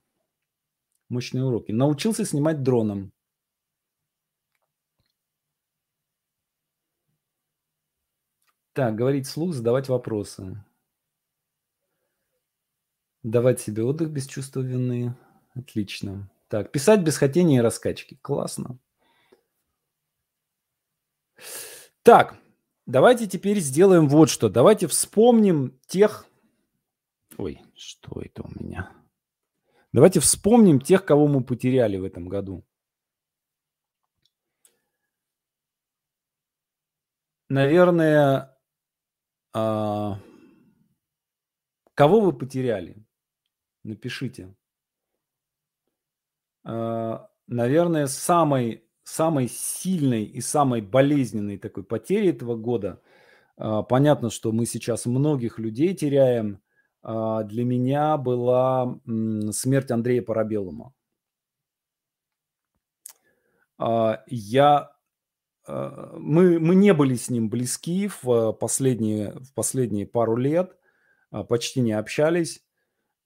мощные 1.08 1.44
уроки. 1.44 1.70
Научился 1.70 2.24
снимать 2.24 2.64
дроном. 2.64 3.12
Так, 8.72 8.96
говорить 8.96 9.28
вслух, 9.28 9.54
задавать 9.54 9.88
вопросы. 9.88 10.60
Давать 13.22 13.60
себе 13.60 13.84
отдых 13.84 14.10
без 14.10 14.26
чувства 14.26 14.60
вины. 14.60 15.14
Отлично. 15.54 16.28
Так, 16.48 16.72
писать 16.72 17.02
без 17.02 17.16
хотения 17.16 17.58
и 17.58 17.60
раскачки. 17.60 18.18
Классно. 18.22 18.80
Так, 22.02 22.36
давайте 22.86 23.26
теперь 23.26 23.60
сделаем 23.60 24.08
вот 24.08 24.30
что. 24.30 24.48
Давайте 24.48 24.86
вспомним 24.86 25.78
тех... 25.86 26.26
Ой, 27.36 27.60
что 27.74 28.20
это 28.20 28.42
у 28.42 28.48
меня? 28.48 28.90
Давайте 29.92 30.20
вспомним 30.20 30.80
тех, 30.80 31.04
кого 31.04 31.26
мы 31.26 31.44
потеряли 31.44 31.96
в 31.96 32.04
этом 32.04 32.28
году. 32.28 32.64
Наверное, 37.48 38.56
а, 39.52 40.18
кого 41.94 42.20
вы 42.20 42.32
потеряли? 42.32 43.06
Напишите. 43.84 44.54
А, 46.64 47.30
наверное, 47.46 48.06
самой, 48.06 48.85
самой 49.08 49.48
сильной 49.48 50.24
и 50.24 50.40
самой 50.40 50.80
болезненной 50.80 51.58
такой 51.58 51.84
потери 51.84 52.30
этого 52.30 52.56
года, 52.56 53.00
а, 53.56 53.82
понятно, 53.82 54.30
что 54.30 54.52
мы 54.52 54.66
сейчас 54.66 55.06
многих 55.06 55.58
людей 55.58 55.94
теряем, 55.94 56.60
для 57.02 57.64
меня 57.64 58.16
была 58.16 58.98
смерть 59.52 59.92
Андрея 59.92 60.22
Парабеллума. 60.22 60.92
Я 63.78 64.96
Э, 65.66 66.14
мы, 66.18 66.58
мы 66.58 66.74
не 66.74 66.94
были 66.94 67.14
с 67.14 67.30
ним 67.30 67.48
близки 67.48 68.10
в 68.22 68.52
последние, 68.52 69.32
в 69.40 69.52
последние 69.54 70.06
пару 70.06 70.36
лет, 70.36 70.76
почти 71.48 71.80
не 71.80 71.92
общались, 71.92 72.62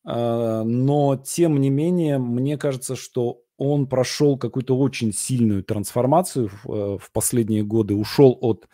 но 0.04 1.22
тем 1.22 1.60
не 1.60 1.68
менее, 1.68 2.18
мне 2.18 2.56
кажется, 2.56 2.96
что 2.96 3.42
он 3.60 3.86
прошел 3.86 4.38
какую-то 4.38 4.74
очень 4.76 5.12
сильную 5.12 5.62
трансформацию 5.62 6.50
в, 6.64 6.98
в 6.98 7.12
последние 7.12 7.62
годы, 7.62 7.94
ушел 7.94 8.38
от 8.40 8.66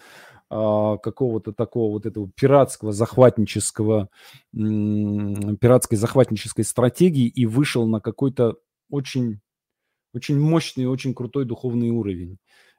какого-то 0.48 1.52
такого 1.52 1.90
вот 1.94 2.06
этого 2.06 2.30
пиратского 2.30 2.92
захватнического, 2.92 4.08
пиратской 4.52 5.98
захватнической 5.98 6.64
стратегии 6.64 7.26
и 7.26 7.46
вышел 7.46 7.84
на 7.88 8.00
какой-то 8.00 8.58
очень, 8.88 9.40
очень 10.14 10.38
мощный, 10.38 10.86
очень 10.86 11.14
крутой 11.14 11.46
духовный 11.46 11.90
уровень. 11.90 12.38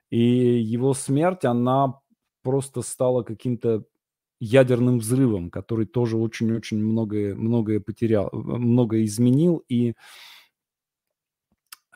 И 0.10 0.18
его 0.18 0.94
смерть, 0.94 1.44
она 1.44 2.00
просто 2.42 2.84
стала 2.84 3.24
каким-то 3.24 3.84
ядерным 4.40 5.00
взрывом, 5.00 5.50
который 5.50 5.88
тоже 5.88 6.16
очень-очень 6.16 6.78
многое, 6.78 7.36
многое 7.36 7.82
потерял, 7.82 8.30
многое 8.32 9.04
изменил. 9.04 9.62
И 9.68 9.90
э, 9.90 9.94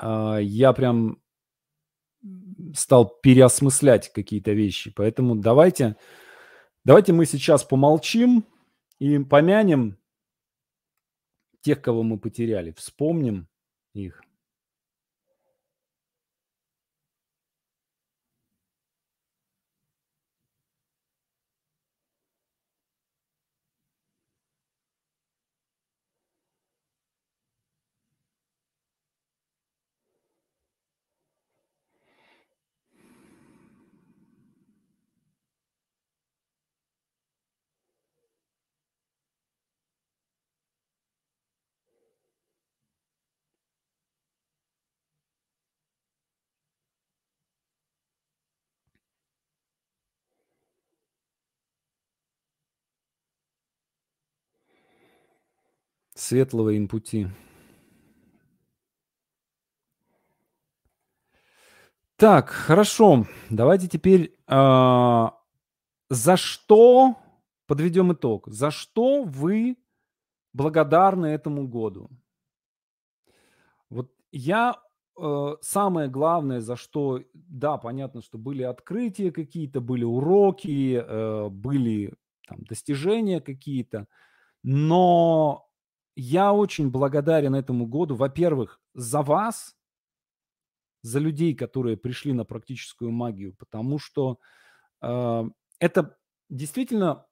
я 0.02 0.74
прям 0.74 1.22
стал 2.76 3.20
переосмыслять 3.22 4.12
какие-то 4.14 4.52
вещи. 4.52 4.92
Поэтому 4.92 5.36
давайте, 5.36 5.98
давайте 6.84 7.14
мы 7.14 7.26
сейчас 7.26 7.64
помолчим 7.64 8.46
и 9.00 9.20
помянем 9.20 9.98
тех, 11.62 11.82
кого 11.82 12.04
мы 12.04 12.20
потеряли, 12.20 12.72
вспомним 12.72 13.48
их. 13.94 14.22
Светлого 56.32 56.70
им 56.70 56.88
пути. 56.88 57.28
Так, 62.16 62.48
хорошо. 62.48 63.26
Давайте 63.50 63.90
теперь 63.90 64.34
а, 64.48 65.38
за 66.10 66.38
что 66.38 67.18
подведем 67.68 68.14
итог? 68.14 68.48
За 68.48 68.72
что 68.72 69.24
вы 69.26 69.76
благодарны 70.54 71.26
этому 71.26 71.68
году? 71.68 72.10
Вот 73.90 74.10
я 74.32 74.78
э, 75.20 75.56
самое 75.60 76.08
главное, 76.08 76.62
за 76.62 76.78
что, 76.78 77.20
да, 77.34 77.78
понятно, 77.78 78.22
что 78.22 78.38
были 78.38 78.64
открытия 78.64 79.32
какие-то, 79.34 79.82
были 79.82 80.06
уроки, 80.06 80.96
э, 80.96 81.50
были 81.50 82.14
там 82.48 82.64
достижения 82.64 83.42
какие-то, 83.42 84.08
но 84.64 85.68
я 86.22 86.54
очень 86.54 86.92
благодарен 86.92 87.56
этому 87.56 87.88
году, 87.88 88.16
во-первых, 88.16 88.80
за 88.94 89.24
вас, 89.24 89.76
за 91.02 91.18
людей, 91.18 91.56
которые 91.56 91.98
пришли 91.98 92.32
на 92.32 92.46
практическую 92.46 93.10
магию, 93.10 93.56
потому 93.58 93.98
что 93.98 94.38
э, 95.02 95.44
это 95.80 96.16
действительно 96.48 97.26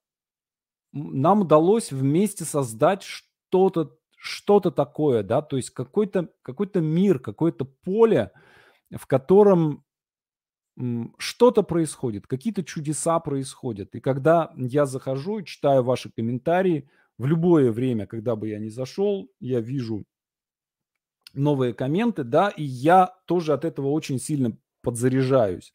нам 0.91 1.41
удалось 1.41 1.91
вместе 1.91 2.45
создать 2.45 3.03
что-то 3.03 3.95
что-то 4.21 4.71
такое, 4.71 5.23
да, 5.23 5.41
то 5.41 5.55
есть 5.55 5.69
какой-то 5.69 6.29
какой 6.41 6.69
мир, 6.81 7.19
какое-то 7.19 7.65
поле, 7.65 8.31
в 8.91 9.05
котором 9.05 9.85
что-то 11.19 11.61
происходит, 11.61 12.25
какие-то 12.25 12.63
чудеса 12.63 13.19
происходят. 13.19 13.93
И 13.93 13.99
когда 13.99 14.51
я 14.57 14.85
захожу 14.85 15.39
и 15.39 15.45
читаю 15.45 15.83
ваши 15.83 16.09
комментарии, 16.11 16.89
в 17.19 17.25
любое 17.25 17.71
время, 17.71 18.07
когда 18.07 18.35
бы 18.35 18.47
я 18.47 18.59
ни 18.59 18.69
зашел, 18.69 19.29
я 19.41 19.59
вижу 19.59 20.05
новые 21.33 21.73
комменты, 21.73 22.23
да, 22.23 22.49
и 22.49 22.63
я 22.63 23.13
тоже 23.25 23.53
от 23.53 23.65
этого 23.65 23.87
очень 23.89 24.19
сильно 24.19 24.57
подзаряжаюсь. 24.81 25.73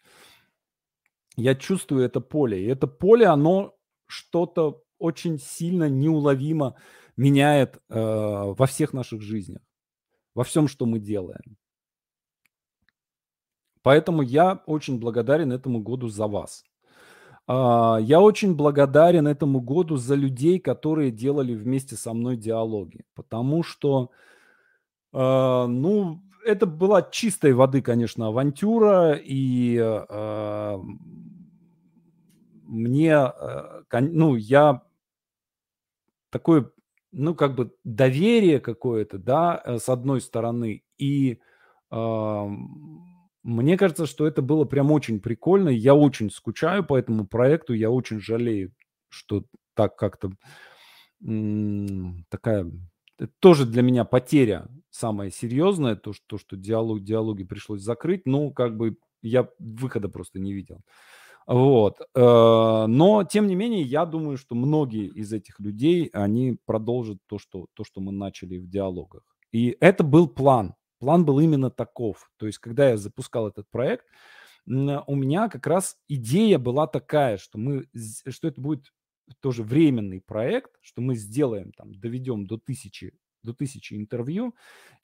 Я 1.36 1.54
чувствую 1.54 2.02
это 2.02 2.20
поле, 2.20 2.64
и 2.64 2.66
это 2.66 2.86
поле, 2.86 3.26
оно 3.26 3.76
что-то 4.06 4.82
очень 4.98 5.38
сильно 5.38 5.88
неуловимо 5.88 6.76
меняет 7.16 7.76
э, 7.76 7.80
во 7.90 8.66
всех 8.66 8.94
наших 8.94 9.20
жизнях, 9.20 9.60
во 10.34 10.44
всем, 10.44 10.66
что 10.66 10.86
мы 10.86 10.98
делаем. 10.98 11.58
Поэтому 13.82 14.22
я 14.22 14.62
очень 14.66 14.98
благодарен 14.98 15.52
этому 15.52 15.82
году 15.82 16.08
за 16.08 16.26
вас. 16.26 16.64
Uh, 17.46 18.00
я 18.02 18.20
очень 18.20 18.54
благодарен 18.54 19.26
этому 19.26 19.60
году 19.60 19.96
за 19.96 20.14
людей, 20.14 20.58
которые 20.58 21.10
делали 21.10 21.54
вместе 21.54 21.94
со 21.94 22.14
мной 22.14 22.38
диалоги, 22.38 23.04
потому 23.14 23.62
что, 23.62 24.10
uh, 25.12 25.66
ну, 25.66 26.22
это 26.46 26.64
была 26.66 27.02
чистой 27.02 27.52
воды, 27.52 27.82
конечно, 27.82 28.28
авантюра, 28.28 29.12
и 29.12 29.76
uh, 29.76 30.82
мне, 32.66 33.32
ну, 33.92 34.36
я 34.36 34.82
такое 36.30 36.70
ну, 37.14 37.34
как 37.34 37.54
бы 37.54 37.70
доверие 37.84 38.60
какое-то, 38.60 39.18
да, 39.18 39.62
э, 39.64 39.78
с 39.78 39.88
одной 39.88 40.20
стороны. 40.20 40.82
И 40.98 41.38
мне 43.44 43.76
кажется, 43.76 44.06
что 44.06 44.26
это 44.26 44.42
было 44.42 44.64
прям 44.64 44.90
очень 44.90 45.20
прикольно. 45.20 45.68
Я 45.68 45.94
очень 45.94 46.30
скучаю 46.30 46.84
по 46.84 46.96
этому 46.96 47.26
проекту. 47.26 47.74
Я 47.74 47.90
очень 47.90 48.18
жалею, 48.18 48.72
что 49.10 49.44
так 49.74 49.96
как-то 49.96 50.30
такая... 52.30 52.70
Это 53.16 53.32
тоже 53.38 53.64
для 53.64 53.82
меня 53.82 54.04
потеря 54.04 54.66
самая 54.90 55.30
серьезная, 55.30 55.94
то, 55.94 56.12
что, 56.12 56.24
то, 56.26 56.38
что 56.38 56.56
диалог, 56.56 57.04
диалоги 57.04 57.44
пришлось 57.44 57.82
закрыть. 57.82 58.22
Ну, 58.24 58.50
как 58.50 58.76
бы 58.76 58.96
я 59.22 59.48
выхода 59.58 60.08
просто 60.08 60.40
не 60.40 60.52
видел. 60.52 60.80
Вот. 61.46 62.00
Э, 62.14 62.86
но, 62.88 63.24
тем 63.24 63.46
не 63.46 63.54
менее, 63.54 63.82
я 63.82 64.06
думаю, 64.06 64.36
что 64.38 64.54
многие 64.54 65.06
из 65.06 65.32
этих 65.32 65.60
людей, 65.60 66.06
они 66.12 66.58
продолжат 66.64 67.18
то, 67.26 67.38
что, 67.38 67.66
то, 67.74 67.84
что 67.84 68.00
мы 68.00 68.12
начали 68.12 68.56
в 68.56 68.68
диалогах. 68.68 69.22
И 69.52 69.76
это 69.80 70.02
был 70.02 70.26
план. 70.26 70.74
План 71.04 71.26
был 71.26 71.38
именно 71.38 71.70
таков. 71.70 72.30
То 72.38 72.46
есть, 72.46 72.58
когда 72.58 72.88
я 72.88 72.96
запускал 72.96 73.46
этот 73.46 73.68
проект, 73.70 74.06
у 74.66 75.14
меня 75.14 75.50
как 75.50 75.66
раз 75.66 75.98
идея 76.08 76.58
была 76.58 76.86
такая, 76.86 77.36
что 77.36 77.58
мы, 77.58 77.86
что 78.26 78.48
это 78.48 78.58
будет 78.58 78.90
тоже 79.40 79.62
временный 79.62 80.22
проект, 80.22 80.70
что 80.80 81.02
мы 81.02 81.14
сделаем 81.14 81.72
там, 81.72 81.94
доведем 81.94 82.46
до 82.46 82.56
тысячи, 82.56 83.12
до 83.42 83.52
тысячи 83.52 83.92
интервью, 83.92 84.54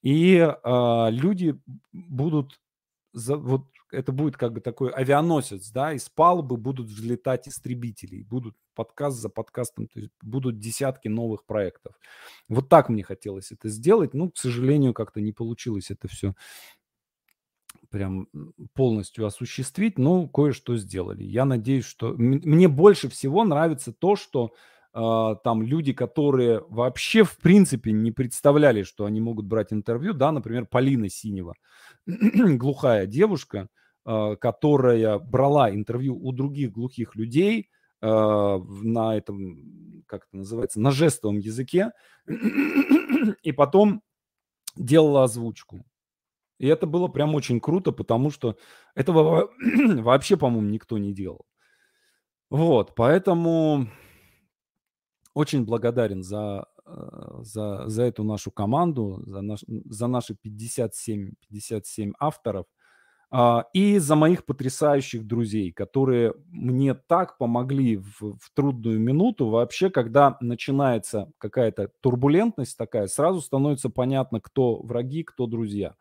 и 0.00 0.36
э, 0.36 1.06
люди 1.10 1.60
будут 1.92 2.58
за, 3.12 3.36
вот 3.36 3.66
это 3.90 4.12
будет 4.12 4.36
как 4.36 4.52
бы 4.52 4.60
такой 4.60 4.90
авианосец, 4.90 5.70
да, 5.70 5.92
из 5.92 6.08
палубы 6.08 6.56
будут 6.56 6.88
взлетать 6.88 7.48
истребители, 7.48 8.22
будут 8.22 8.56
подкаст 8.74 9.18
за 9.18 9.28
подкастом, 9.28 9.88
то 9.88 10.00
есть 10.00 10.12
будут 10.22 10.58
десятки 10.58 11.08
новых 11.08 11.44
проектов. 11.44 11.94
Вот 12.48 12.68
так 12.68 12.88
мне 12.88 13.02
хотелось 13.02 13.52
это 13.52 13.68
сделать, 13.68 14.14
ну, 14.14 14.30
к 14.30 14.36
сожалению, 14.36 14.94
как-то 14.94 15.20
не 15.20 15.32
получилось 15.32 15.90
это 15.90 16.08
все 16.08 16.34
прям 17.90 18.28
полностью 18.74 19.26
осуществить, 19.26 19.98
но 19.98 20.28
кое-что 20.28 20.76
сделали. 20.76 21.24
Я 21.24 21.44
надеюсь, 21.44 21.84
что... 21.84 22.14
Мне 22.16 22.68
больше 22.68 23.08
всего 23.08 23.44
нравится 23.44 23.92
то, 23.92 24.16
что 24.16 24.54
там 24.92 25.62
люди, 25.62 25.92
которые 25.92 26.64
вообще 26.68 27.22
в 27.22 27.38
принципе 27.38 27.92
не 27.92 28.10
представляли, 28.10 28.82
что 28.82 29.04
они 29.04 29.20
могут 29.20 29.46
брать 29.46 29.72
интервью, 29.72 30.14
да, 30.14 30.32
например, 30.32 30.66
Полина 30.66 31.08
Синева, 31.08 31.54
глухая 32.06 33.06
девушка, 33.06 33.68
э, 34.04 34.36
которая 34.40 35.18
брала 35.18 35.70
интервью 35.70 36.18
у 36.20 36.32
других 36.32 36.72
глухих 36.72 37.14
людей 37.14 37.70
э, 38.02 38.06
на 38.06 39.16
этом, 39.16 40.02
как 40.06 40.26
это 40.26 40.36
называется, 40.36 40.80
на 40.80 40.90
жестовом 40.90 41.38
языке, 41.38 41.92
и 43.42 43.52
потом 43.52 44.02
делала 44.76 45.24
озвучку. 45.24 45.84
И 46.58 46.66
это 46.66 46.86
было 46.86 47.08
прям 47.08 47.34
очень 47.34 47.60
круто, 47.60 47.92
потому 47.92 48.30
что 48.30 48.56
этого 48.94 49.50
вообще, 50.02 50.36
по-моему, 50.36 50.68
никто 50.68 50.98
не 50.98 51.14
делал. 51.14 51.46
Вот, 52.50 52.94
поэтому 52.96 53.86
очень 55.34 55.64
благодарен 55.64 56.22
за, 56.22 56.66
э, 56.86 57.38
за, 57.42 57.88
за 57.88 58.02
эту 58.02 58.24
нашу 58.24 58.50
команду, 58.50 59.22
за, 59.26 59.40
наш, 59.40 59.64
за 59.66 60.06
наши 60.06 60.34
57, 60.34 61.32
57 61.48 62.12
авторов 62.18 62.66
а, 63.32 63.66
и 63.72 63.98
за 63.98 64.16
моих 64.16 64.44
потрясающих 64.44 65.24
друзей, 65.24 65.70
которые 65.70 66.34
мне 66.48 66.94
так 66.94 67.38
помогли 67.38 67.96
в, 67.96 68.20
в 68.20 68.50
трудную 68.54 68.98
минуту. 68.98 69.48
Вообще, 69.48 69.88
когда 69.88 70.36
начинается 70.40 71.30
какая-то 71.38 71.92
турбулентность 72.00 72.76
такая, 72.76 73.06
сразу 73.06 73.40
становится 73.40 73.88
понятно, 73.88 74.40
кто 74.40 74.82
враги, 74.82 75.22
кто 75.22 75.46
друзья. 75.46 75.94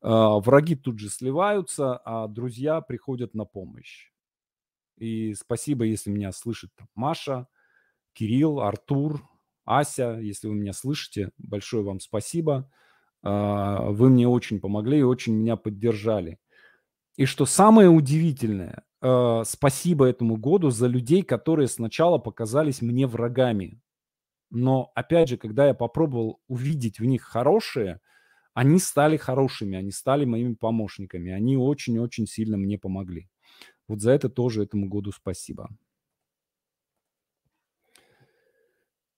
А, 0.00 0.38
враги 0.40 0.74
тут 0.74 0.98
же 0.98 1.10
сливаются, 1.10 1.98
а 2.04 2.28
друзья 2.28 2.80
приходят 2.80 3.34
на 3.34 3.44
помощь. 3.44 4.10
И 4.96 5.34
спасибо, 5.34 5.84
если 5.84 6.10
меня 6.10 6.32
слышит 6.32 6.70
Маша, 6.94 7.46
Кирилл, 8.14 8.60
Артур, 8.60 9.22
Ася, 9.64 10.18
если 10.20 10.48
вы 10.48 10.54
меня 10.54 10.72
слышите, 10.72 11.30
большое 11.38 11.82
вам 11.82 12.00
спасибо. 12.00 12.70
А, 13.22 13.90
вы 13.90 14.10
мне 14.10 14.28
очень 14.28 14.60
помогли 14.60 14.98
и 14.98 15.02
очень 15.02 15.34
меня 15.34 15.56
поддержали. 15.56 16.38
И 17.16 17.26
что 17.26 17.46
самое 17.46 17.88
удивительное, 17.88 18.84
а, 19.00 19.42
спасибо 19.44 20.06
этому 20.06 20.36
году 20.36 20.70
за 20.70 20.86
людей, 20.86 21.22
которые 21.22 21.68
сначала 21.68 22.18
показались 22.18 22.82
мне 22.82 23.06
врагами. 23.06 23.80
Но 24.50 24.92
опять 24.94 25.28
же, 25.28 25.36
когда 25.36 25.66
я 25.66 25.74
попробовал 25.74 26.40
увидеть 26.46 27.00
в 27.00 27.04
них 27.04 27.22
хорошее, 27.22 28.00
они 28.52 28.78
стали 28.78 29.16
хорошими, 29.16 29.76
они 29.76 29.90
стали 29.90 30.24
моими 30.24 30.54
помощниками. 30.54 31.32
Они 31.32 31.56
очень-очень 31.56 32.26
сильно 32.26 32.56
мне 32.56 32.78
помогли. 32.78 33.28
Вот 33.88 34.00
за 34.00 34.12
это 34.12 34.28
тоже 34.28 34.62
этому 34.62 34.88
году 34.88 35.10
спасибо. 35.10 35.68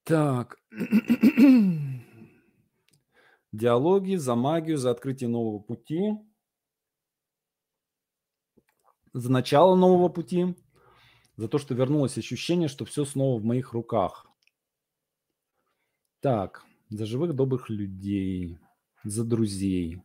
Так. 0.07 0.57
Диалоги 3.53 4.15
за 4.15 4.37
магию, 4.37 4.79
за 4.79 4.93
открытие 4.93 5.29
нового 5.29 5.59
пути. 5.59 6.13
За 9.13 9.33
начало 9.33 9.75
нового 9.75 10.09
пути. 10.09 10.55
За 11.37 11.49
то, 11.49 11.59
что 11.59 11.75
вернулось 11.75 12.17
ощущение, 12.19 12.69
что 12.69 12.85
все 12.85 13.05
снова 13.05 13.41
в 13.41 13.45
моих 13.45 13.73
руках. 13.73 14.27
Так. 16.21 16.65
За 16.89 17.05
живых 17.05 17.35
добрых 17.35 17.69
людей. 17.69 18.59
За 19.03 19.25
друзей. 19.25 20.01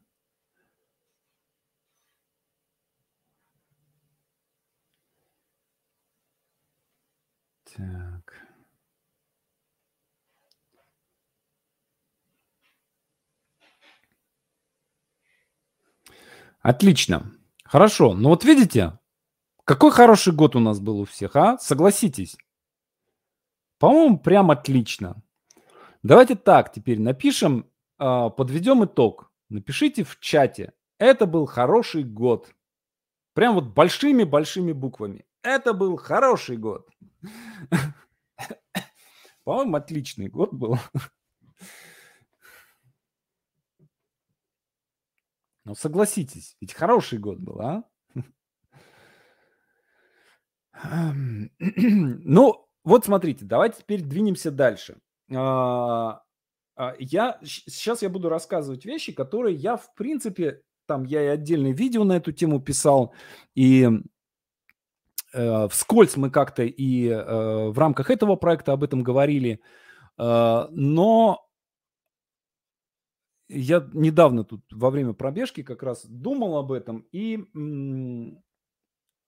Так. 7.66 8.11
Отлично. 16.62 17.32
Хорошо. 17.64 18.14
Ну 18.14 18.30
вот 18.30 18.44
видите, 18.44 19.00
какой 19.66 19.92
хороший 19.92 20.34
год 20.34 20.56
у 20.56 20.60
нас 20.60 20.80
был 20.80 21.00
у 21.00 21.06
всех, 21.06 21.36
а? 21.36 21.58
Согласитесь. 21.58 22.38
По-моему, 23.80 24.20
прям 24.20 24.52
отлично. 24.52 25.22
Давайте 26.04 26.36
так 26.36 26.72
теперь 26.72 27.00
напишем, 27.00 27.66
а, 27.98 28.30
подведем 28.30 28.86
итог. 28.86 29.32
Напишите 29.50 30.04
в 30.04 30.20
чате. 30.20 30.74
Это 31.00 31.26
был 31.26 31.46
хороший 31.46 32.04
год. 32.04 32.54
Прям 33.34 33.56
вот 33.56 33.66
большими-большими 33.66 34.72
буквами. 34.72 35.26
Это 35.42 35.74
был 35.74 35.98
хороший 35.98 36.58
год. 36.58 36.88
По-моему, 39.44 39.78
отличный 39.78 40.28
год 40.28 40.54
был. 40.54 40.78
Ну, 45.64 45.76
согласитесь, 45.76 46.56
ведь 46.60 46.74
хороший 46.74 47.20
год 47.20 47.40
был, 47.40 47.62
а? 47.62 47.84
Ну, 51.60 52.66
вот 52.84 53.06
смотрите, 53.06 53.46
давайте 53.46 53.82
теперь 53.82 54.02
двинемся 54.02 54.50
дальше. 54.52 54.98
А, 55.32 56.24
а, 56.76 56.96
я 56.98 57.40
сейчас 57.44 58.02
я 58.02 58.10
буду 58.10 58.30
рассказывать 58.30 58.86
вещи, 58.86 59.12
которые 59.12 59.56
я, 59.56 59.78
в 59.78 59.94
принципе, 59.94 60.62
там 60.88 61.04
я 61.04 61.24
и 61.24 61.28
отдельное 61.28 61.74
видео 61.74 62.04
на 62.04 62.14
эту 62.14 62.32
тему 62.32 62.60
писал, 62.60 63.14
и 63.54 63.88
э, 65.34 65.68
вскользь 65.70 66.18
мы 66.18 66.32
как-то 66.32 66.64
и 66.64 67.08
э, 67.08 67.70
в 67.70 67.78
рамках 67.78 68.10
этого 68.10 68.36
проекта 68.36 68.74
об 68.74 68.84
этом 68.84 69.04
говорили, 69.04 69.62
э, 70.18 70.68
но 70.72 71.48
я 73.52 73.90
недавно 73.94 74.44
тут 74.44 74.64
во 74.72 74.90
время 74.90 75.14
пробежки 75.14 75.64
как 75.64 75.84
раз 75.84 76.06
думал 76.06 76.58
об 76.58 76.72
этом 76.72 77.06
и 77.12 77.40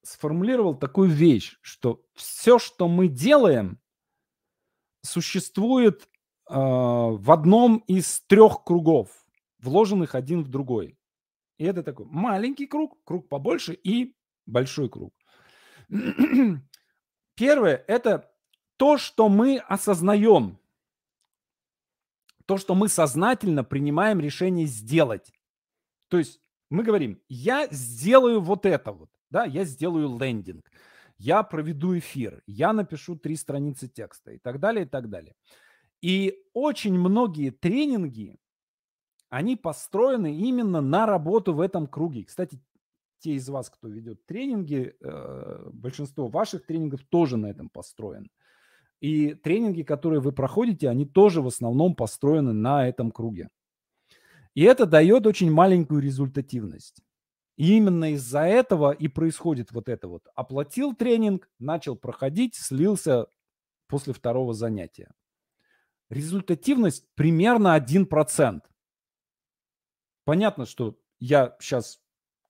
сформулировал 0.04 0.76
такую 0.76 1.10
вещь, 1.10 1.58
что 1.62 2.06
все, 2.14 2.60
что 2.60 2.88
мы 2.88 3.08
делаем, 3.08 3.80
существует 5.02 6.04
э, 6.50 6.54
в 6.54 7.32
одном 7.32 7.78
из 7.88 8.22
трех 8.22 8.64
кругов, 8.64 9.10
вложенных 9.60 10.16
один 10.16 10.44
в 10.44 10.50
другой. 10.50 10.98
И 11.58 11.66
это 11.66 11.84
такой 11.84 12.06
маленький 12.06 12.68
круг, 12.68 12.98
круг 13.06 13.30
побольше 13.30 13.74
и 13.74 14.16
большой 14.46 14.90
круг. 14.90 15.14
Первое– 17.36 17.84
это 17.88 18.32
то, 18.78 18.98
что 18.98 19.30
мы 19.30 19.60
осознаем, 19.60 20.60
то, 22.46 22.58
что 22.58 22.76
мы 22.76 22.90
сознательно 22.90 23.64
принимаем 23.64 24.20
решение 24.20 24.66
сделать. 24.66 25.32
То 26.10 26.18
есть 26.18 26.40
мы 26.70 26.84
говорим, 26.84 27.22
я 27.30 27.68
сделаю 27.72 28.42
вот 28.42 28.66
это 28.66 28.92
вот, 28.92 29.10
да, 29.30 29.46
я 29.46 29.64
сделаю 29.64 30.18
лендинг, 30.18 30.70
я 31.18 31.44
проведу 31.44 31.98
эфир, 31.98 32.42
я 32.48 32.74
напишу 32.74 33.16
три 33.16 33.36
страницы 33.36 33.88
текста 33.88 34.32
и 34.32 34.40
так 34.40 34.60
далее, 34.60 34.86
и 34.86 34.88
так 34.88 35.10
далее. 35.10 35.36
И 36.02 36.36
очень 36.54 37.00
многие 37.00 37.50
тренинги, 37.52 38.38
они 39.30 39.56
построены 39.56 40.36
именно 40.36 40.82
на 40.82 41.06
работу 41.06 41.54
в 41.54 41.62
этом 41.62 41.88
круге. 41.88 42.26
Кстати, 42.26 42.60
те 43.20 43.36
из 43.36 43.48
вас, 43.48 43.70
кто 43.70 43.88
ведет 43.88 44.26
тренинги, 44.26 44.96
э, 45.00 45.70
большинство 45.72 46.28
ваших 46.28 46.66
тренингов 46.66 47.04
тоже 47.06 47.38
на 47.38 47.48
этом 47.48 47.70
построено. 47.70 48.28
И 49.04 49.34
тренинги, 49.34 49.84
которые 49.84 50.22
вы 50.22 50.32
проходите, 50.32 50.88
они 50.88 51.06
тоже 51.06 51.42
в 51.42 51.48
основном 51.48 51.94
построены 51.94 52.54
на 52.54 52.88
этом 52.88 53.12
круге. 53.12 53.50
И 54.54 54.64
это 54.64 54.86
дает 54.86 55.28
очень 55.28 55.52
маленькую 55.52 56.02
результативность. 56.02 57.04
И 57.58 57.76
именно 57.76 58.14
из-за 58.14 58.44
этого 58.44 58.94
и 58.94 59.10
происходит 59.10 59.74
вот 59.74 59.90
это 59.90 60.08
вот. 60.08 60.30
Оплатил 60.36 60.96
тренинг, 60.96 61.50
начал 61.60 61.98
проходить, 61.98 62.56
слился 62.56 63.28
после 63.88 64.14
второго 64.14 64.54
занятия. 64.54 65.12
Результативность 66.10 67.06
примерно 67.14 67.76
1%. 67.78 68.62
Понятно, 70.24 70.66
что 70.66 70.98
я 71.20 71.58
сейчас, 71.60 72.00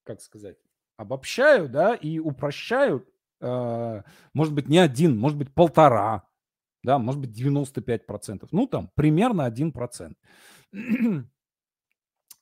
как 0.04 0.22
сказать, 0.22 0.58
обобщаю, 0.98 1.68
да, 1.68 1.96
и 1.96 2.20
упрощаю, 2.20 3.08
э, 3.42 4.04
может 4.36 4.54
быть, 4.54 4.70
не 4.70 4.78
один, 4.78 5.18
может 5.18 5.40
быть, 5.40 5.52
полтора, 5.52 6.28
да, 6.84 7.00
может 7.00 7.22
быть, 7.22 7.32
95%. 7.32 8.48
Ну, 8.52 8.68
там, 8.68 8.92
примерно 8.96 9.48
1%. 9.48 10.16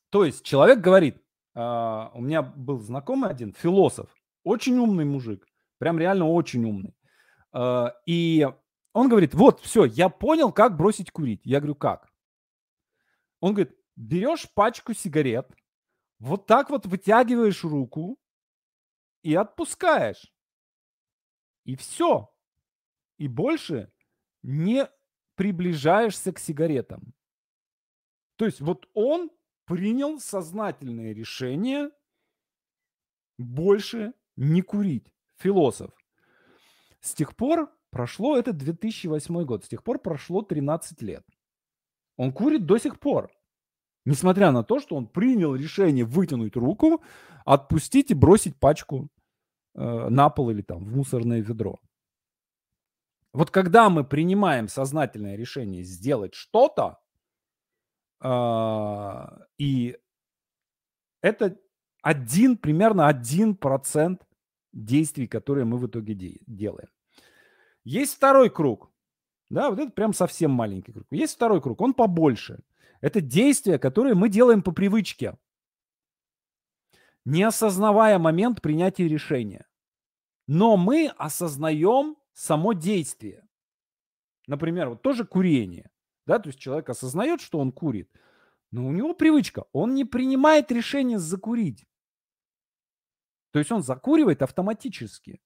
То 0.09 0.25
есть 0.25 0.43
человек 0.43 0.79
говорит, 0.79 1.23
а, 1.53 2.11
у 2.13 2.21
меня 2.21 2.41
был 2.41 2.79
знакомый 2.79 3.29
один, 3.29 3.53
философ, 3.53 4.09
очень 4.43 4.77
умный 4.77 5.05
мужик, 5.05 5.47
прям 5.77 5.99
реально 5.99 6.27
очень 6.27 6.65
умный. 6.65 6.95
А, 7.53 7.93
и 8.05 8.47
он 8.93 9.09
говорит, 9.09 9.33
вот, 9.33 9.61
все, 9.61 9.85
я 9.85 10.09
понял, 10.09 10.51
как 10.51 10.75
бросить 10.75 11.11
курить. 11.11 11.41
Я 11.45 11.59
говорю, 11.59 11.75
как? 11.75 12.11
Он 13.39 13.53
говорит, 13.53 13.75
берешь 13.95 14.51
пачку 14.53 14.93
сигарет, 14.93 15.47
вот 16.19 16.45
так 16.45 16.69
вот 16.69 16.85
вытягиваешь 16.85 17.63
руку 17.63 18.19
и 19.23 19.35
отпускаешь. 19.35 20.33
И 21.63 21.75
все. 21.75 22.33
И 23.17 23.27
больше 23.27 23.91
не 24.43 24.89
приближаешься 25.35 26.31
к 26.31 26.39
сигаретам. 26.39 27.13
То 28.35 28.45
есть 28.45 28.61
вот 28.61 28.87
он 28.93 29.29
принял 29.65 30.19
сознательное 30.19 31.13
решение 31.13 31.91
больше 33.37 34.13
не 34.35 34.61
курить. 34.61 35.11
Философ. 35.37 35.91
С 36.99 37.13
тех 37.13 37.35
пор 37.35 37.71
прошло, 37.89 38.37
это 38.37 38.53
2008 38.53 39.43
год, 39.43 39.65
с 39.65 39.67
тех 39.67 39.83
пор 39.83 39.99
прошло 39.99 40.41
13 40.41 41.01
лет. 41.01 41.25
Он 42.17 42.31
курит 42.31 42.65
до 42.65 42.77
сих 42.77 42.99
пор. 42.99 43.31
Несмотря 44.05 44.51
на 44.51 44.63
то, 44.63 44.79
что 44.79 44.95
он 44.95 45.07
принял 45.07 45.55
решение 45.55 46.05
вытянуть 46.05 46.55
руку, 46.55 47.03
отпустить 47.45 48.11
и 48.11 48.15
бросить 48.15 48.59
пачку 48.59 49.09
э, 49.75 50.09
на 50.09 50.29
пол 50.29 50.49
или 50.49 50.61
там 50.61 50.83
в 50.83 50.95
мусорное 50.95 51.41
ведро. 51.41 51.79
Вот 53.33 53.49
когда 53.49 53.89
мы 53.89 54.03
принимаем 54.03 54.67
сознательное 54.67 55.35
решение 55.35 55.83
сделать 55.83 56.33
что-то, 56.33 56.99
а, 58.19 59.39
и 59.57 59.97
это 61.21 61.57
один, 62.01 62.57
примерно 62.57 63.07
один 63.07 63.55
процент 63.55 64.27
действий, 64.73 65.27
которые 65.27 65.65
мы 65.65 65.77
в 65.77 65.87
итоге 65.87 66.13
де- 66.13 66.39
делаем. 66.45 66.89
Есть 67.83 68.15
второй 68.15 68.49
круг. 68.49 68.91
Да, 69.49 69.69
вот 69.69 69.79
это 69.79 69.91
прям 69.91 70.13
совсем 70.13 70.51
маленький 70.51 70.93
круг. 70.93 71.05
Есть 71.11 71.35
второй 71.35 71.61
круг, 71.61 71.81
он 71.81 71.93
побольше. 71.93 72.59
Это 73.01 73.21
действия, 73.21 73.79
которые 73.79 74.15
мы 74.15 74.29
делаем 74.29 74.61
по 74.61 74.71
привычке, 74.71 75.37
не 77.25 77.43
осознавая 77.43 78.17
момент 78.19 78.61
принятия 78.61 79.07
решения. 79.07 79.65
Но 80.47 80.77
мы 80.77 81.07
осознаем 81.17 82.15
само 82.33 82.73
действие. 82.73 83.47
Например, 84.47 84.89
вот 84.89 85.01
тоже 85.01 85.25
курение. 85.25 85.89
Да, 86.25 86.39
то 86.39 86.47
есть 86.47 86.59
человек 86.59 86.89
осознает, 86.89 87.41
что 87.41 87.59
он 87.59 87.71
курит, 87.71 88.09
но 88.71 88.87
у 88.87 88.91
него 88.91 89.13
привычка, 89.13 89.65
он 89.73 89.95
не 89.95 90.05
принимает 90.05 90.71
решение 90.71 91.19
закурить. 91.19 91.85
То 93.51 93.59
есть 93.59 93.71
он 93.71 93.83
закуривает 93.83 94.41
автоматически. 94.41 95.41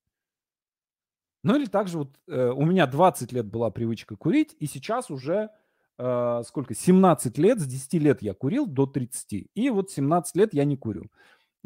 Ну 1.44 1.56
или 1.56 1.66
также 1.66 2.00
вот 2.00 2.20
э, 2.28 2.50
у 2.50 2.66
меня 2.66 2.88
20 2.88 3.32
лет 3.32 3.46
была 3.46 3.72
привычка 3.72 4.16
курить, 4.16 4.56
и 4.60 4.68
сейчас 4.68 5.10
уже 5.12 5.50
э, 5.98 6.42
сколько, 6.46 6.74
17 6.74 7.38
лет, 7.38 7.60
с 7.60 7.66
10 7.66 7.94
лет 7.96 8.22
я 8.22 8.34
курил 8.34 8.66
до 8.66 8.86
30, 8.86 9.50
и 9.54 9.70
вот 9.70 9.92
17 9.92 10.36
лет 10.36 10.54
я 10.54 10.66
не 10.66 10.78
курю. 10.78 11.12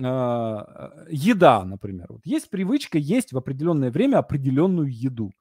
Э, 0.01 1.05
еда, 1.09 1.65
например. 1.65 2.07
Вот 2.09 2.21
есть 2.25 2.49
привычка 2.49 2.97
есть 2.97 3.33
в 3.33 3.37
определенное 3.37 3.91
время 3.91 4.19
определенную 4.19 4.87
еду. 4.89 5.31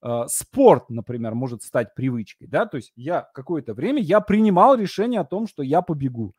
А, 0.00 0.28
спорт, 0.28 0.90
например, 0.90 1.34
может 1.34 1.62
стать 1.62 1.94
привычкой, 1.94 2.46
да, 2.46 2.66
то 2.66 2.76
есть 2.76 2.92
я 2.94 3.28
какое-то 3.34 3.74
время, 3.74 4.00
я 4.00 4.20
принимал 4.20 4.76
решение 4.76 5.20
о 5.20 5.24
том, 5.24 5.48
что 5.48 5.62
я 5.62 5.82
побегу. 5.82 6.34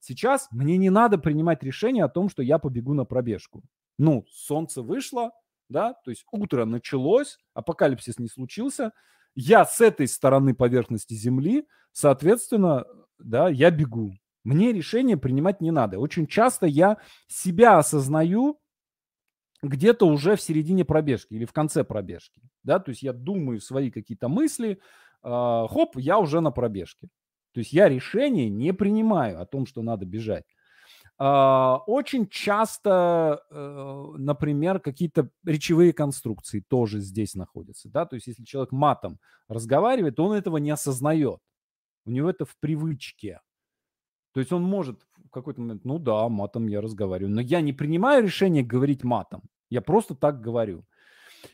Сейчас 0.00 0.48
мне 0.50 0.76
не 0.76 0.90
надо 0.90 1.18
принимать 1.18 1.62
решение 1.62 2.04
о 2.04 2.08
том, 2.08 2.28
что 2.28 2.42
я 2.42 2.58
побегу 2.58 2.92
на 2.92 3.04
пробежку. 3.04 3.62
Ну, 3.98 4.26
солнце 4.30 4.82
вышло, 4.82 5.30
да, 5.68 5.94
то 6.04 6.10
есть 6.10 6.24
утро 6.32 6.64
началось, 6.64 7.38
апокалипсис 7.54 8.18
не 8.18 8.28
случился, 8.28 8.92
я 9.36 9.64
с 9.64 9.80
этой 9.80 10.08
стороны 10.08 10.54
поверхности 10.54 11.14
Земли, 11.14 11.66
соответственно, 11.92 12.84
да, 13.18 13.48
я 13.48 13.70
бегу. 13.70 14.16
Мне 14.44 14.72
решение 14.72 15.16
принимать 15.16 15.60
не 15.60 15.70
надо. 15.70 15.98
Очень 15.98 16.26
часто 16.26 16.66
я 16.66 16.98
себя 17.26 17.78
осознаю 17.78 18.60
где-то 19.62 20.06
уже 20.06 20.36
в 20.36 20.42
середине 20.42 20.84
пробежки 20.84 21.34
или 21.34 21.46
в 21.46 21.52
конце 21.52 21.84
пробежки, 21.84 22.42
да, 22.62 22.78
то 22.78 22.90
есть 22.90 23.02
я 23.02 23.12
думаю 23.14 23.60
свои 23.60 23.90
какие-то 23.90 24.28
мысли, 24.28 24.72
э, 24.72 24.76
хоп, 25.22 25.96
я 25.96 26.18
уже 26.18 26.40
на 26.40 26.50
пробежке. 26.50 27.08
То 27.52 27.60
есть 27.60 27.72
я 27.72 27.88
решение 27.88 28.50
не 28.50 28.72
принимаю 28.74 29.40
о 29.40 29.46
том, 29.46 29.64
что 29.64 29.82
надо 29.82 30.04
бежать. 30.04 30.44
А, 31.16 31.78
очень 31.86 32.26
часто, 32.28 33.44
э, 33.48 34.12
например, 34.18 34.80
какие-то 34.80 35.30
речевые 35.44 35.92
конструкции 35.92 36.64
тоже 36.68 36.98
здесь 37.00 37.34
находятся, 37.34 37.88
да, 37.88 38.04
то 38.04 38.16
есть 38.16 38.26
если 38.26 38.42
человек 38.44 38.72
матом 38.72 39.18
разговаривает, 39.48 40.18
он 40.18 40.32
этого 40.32 40.56
не 40.56 40.72
осознает, 40.72 41.38
у 42.04 42.10
него 42.10 42.28
это 42.30 42.44
в 42.44 42.56
привычке. 42.58 43.40
То 44.34 44.40
есть 44.40 44.52
он 44.52 44.64
может 44.64 45.00
в 45.24 45.30
какой-то 45.30 45.60
момент, 45.60 45.84
ну 45.84 45.98
да, 45.98 46.28
матом 46.28 46.66
я 46.66 46.80
разговариваю, 46.80 47.32
но 47.32 47.40
я 47.40 47.60
не 47.60 47.72
принимаю 47.72 48.24
решение 48.24 48.64
говорить 48.64 49.04
матом, 49.04 49.42
я 49.70 49.80
просто 49.80 50.16
так 50.16 50.40
говорю. 50.40 50.84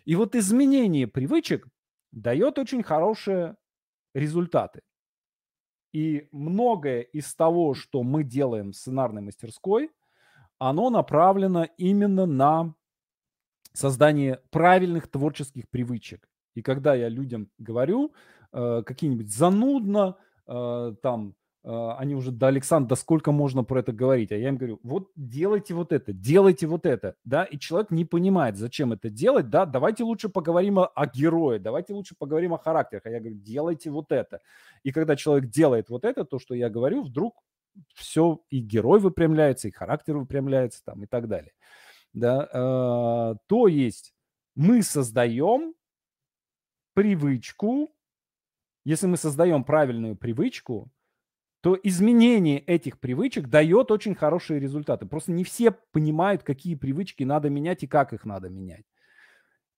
И 0.06 0.16
вот 0.16 0.34
изменение 0.34 1.06
привычек 1.06 1.68
дает 2.10 2.58
очень 2.58 2.82
хорошие 2.82 3.56
результаты. 4.14 4.80
И 5.92 6.28
многое 6.32 7.02
из 7.02 7.34
того, 7.34 7.74
что 7.74 8.02
мы 8.02 8.24
делаем 8.24 8.70
в 8.70 8.76
сценарной 8.76 9.22
мастерской, 9.22 9.90
оно 10.58 10.88
направлено 10.88 11.66
именно 11.76 12.26
на 12.26 12.74
создание 13.74 14.40
правильных 14.50 15.08
творческих 15.08 15.68
привычек. 15.68 16.28
И 16.54 16.62
когда 16.62 16.94
я 16.94 17.08
людям 17.08 17.50
говорю 17.58 18.14
э, 18.52 18.82
какие-нибудь 18.86 19.32
занудно, 19.32 20.16
э, 20.46 20.94
там, 21.02 21.34
они 21.62 22.14
уже, 22.14 22.30
да, 22.30 22.46
Александр, 22.46 22.88
да 22.88 22.96
сколько 22.96 23.32
можно 23.32 23.64
про 23.64 23.80
это 23.80 23.92
говорить? 23.92 24.32
А 24.32 24.36
я 24.36 24.48
им 24.48 24.56
говорю, 24.56 24.80
вот 24.82 25.10
делайте 25.14 25.74
вот 25.74 25.92
это, 25.92 26.12
делайте 26.12 26.66
вот 26.66 26.86
это, 26.86 27.16
да, 27.24 27.44
и 27.44 27.58
человек 27.58 27.90
не 27.90 28.06
понимает, 28.06 28.56
зачем 28.56 28.92
это 28.92 29.10
делать, 29.10 29.50
да, 29.50 29.66
давайте 29.66 30.04
лучше 30.04 30.30
поговорим 30.30 30.78
о, 30.78 30.86
о 30.86 31.06
герое, 31.06 31.58
давайте 31.58 31.92
лучше 31.92 32.14
поговорим 32.18 32.54
о 32.54 32.58
характерах, 32.58 33.04
а 33.04 33.10
я 33.10 33.20
говорю, 33.20 33.36
делайте 33.36 33.90
вот 33.90 34.10
это. 34.10 34.40
И 34.84 34.92
когда 34.92 35.16
человек 35.16 35.50
делает 35.50 35.90
вот 35.90 36.04
это, 36.06 36.24
то, 36.24 36.38
что 36.38 36.54
я 36.54 36.70
говорю, 36.70 37.02
вдруг 37.02 37.42
все, 37.94 38.40
и 38.48 38.60
герой 38.60 38.98
выпрямляется, 38.98 39.68
и 39.68 39.72
характер 39.72 40.16
выпрямляется, 40.16 40.82
там, 40.84 41.04
и 41.04 41.06
так 41.06 41.28
далее, 41.28 41.52
да, 42.14 42.48
э, 42.52 43.36
то 43.46 43.68
есть 43.68 44.14
мы 44.54 44.82
создаем 44.82 45.74
привычку, 46.94 47.90
если 48.84 49.06
мы 49.06 49.18
создаем 49.18 49.62
правильную 49.62 50.16
привычку, 50.16 50.90
то 51.60 51.78
изменение 51.82 52.60
этих 52.60 52.98
привычек 52.98 53.48
дает 53.48 53.90
очень 53.90 54.14
хорошие 54.14 54.60
результаты. 54.60 55.06
Просто 55.06 55.32
не 55.32 55.44
все 55.44 55.70
понимают, 55.70 56.42
какие 56.42 56.74
привычки 56.74 57.24
надо 57.24 57.50
менять 57.50 57.82
и 57.82 57.86
как 57.86 58.12
их 58.12 58.24
надо 58.24 58.48
менять. 58.48 58.84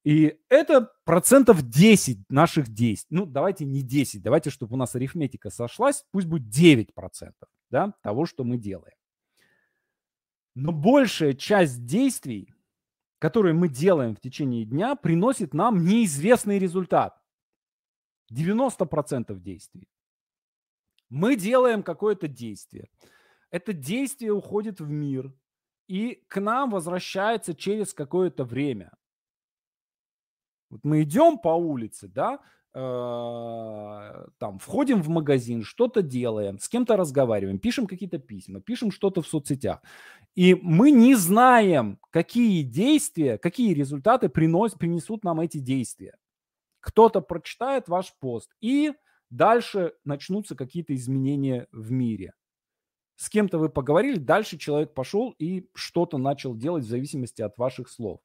И 0.04 0.36
это 0.48 0.90
процентов 1.04 1.62
10 1.62 2.28
наших 2.28 2.68
действий. 2.68 3.16
Ну, 3.16 3.26
давайте 3.26 3.64
не 3.64 3.82
10, 3.82 4.22
давайте, 4.22 4.50
чтобы 4.50 4.74
у 4.74 4.76
нас 4.76 4.94
арифметика 4.94 5.50
сошлась, 5.50 6.04
пусть 6.10 6.26
будет 6.26 6.48
9 6.48 6.94
процентов 6.94 7.48
да, 7.70 7.94
того, 8.02 8.26
что 8.26 8.44
мы 8.44 8.58
делаем. 8.58 8.96
Но 10.54 10.72
большая 10.72 11.34
часть 11.34 11.84
действий, 11.86 12.52
которые 13.18 13.54
мы 13.54 13.68
делаем 13.68 14.14
в 14.14 14.20
течение 14.20 14.64
дня, 14.64 14.96
приносит 14.96 15.54
нам 15.54 15.84
неизвестный 15.84 16.58
результат. 16.58 17.18
90% 18.32 19.38
действий. 19.38 19.88
Мы 21.12 21.36
делаем 21.36 21.82
какое-то 21.82 22.26
действие. 22.26 22.88
Это 23.50 23.74
действие 23.74 24.32
уходит 24.32 24.80
в 24.80 24.88
мир 24.88 25.34
и 25.86 26.24
к 26.26 26.40
нам 26.40 26.70
возвращается 26.70 27.54
через 27.54 27.92
какое-то 27.92 28.44
время. 28.44 28.92
Вот 30.70 30.80
мы 30.84 31.02
идем 31.02 31.36
по 31.36 31.50
улице, 31.50 32.08
да, 32.08 32.38
э, 32.72 34.26
там 34.38 34.58
входим 34.58 35.02
в 35.02 35.10
магазин, 35.10 35.64
что-то 35.64 36.00
делаем, 36.00 36.58
с 36.58 36.66
кем-то 36.66 36.96
разговариваем, 36.96 37.58
пишем 37.58 37.86
какие-то 37.86 38.16
письма, 38.18 38.62
пишем 38.62 38.90
что-то 38.90 39.20
в 39.20 39.28
соцсетях. 39.28 39.82
И 40.34 40.54
мы 40.54 40.92
не 40.92 41.14
знаем, 41.14 41.98
какие 42.08 42.62
действия, 42.62 43.36
какие 43.36 43.74
результаты 43.74 44.30
приносят, 44.30 44.78
принесут 44.78 45.24
нам 45.24 45.40
эти 45.40 45.58
действия. 45.58 46.16
Кто-то 46.80 47.20
прочитает 47.20 47.88
ваш 47.88 48.14
пост 48.18 48.50
и 48.62 48.94
дальше 49.32 49.94
начнутся 50.04 50.54
какие-то 50.54 50.94
изменения 50.94 51.66
в 51.72 51.90
мире. 51.90 52.34
С 53.16 53.28
кем-то 53.28 53.58
вы 53.58 53.68
поговорили, 53.68 54.18
дальше 54.18 54.58
человек 54.58 54.94
пошел 54.94 55.34
и 55.38 55.68
что-то 55.74 56.18
начал 56.18 56.54
делать 56.54 56.84
в 56.84 56.88
зависимости 56.88 57.42
от 57.42 57.56
ваших 57.56 57.88
слов. 57.88 58.20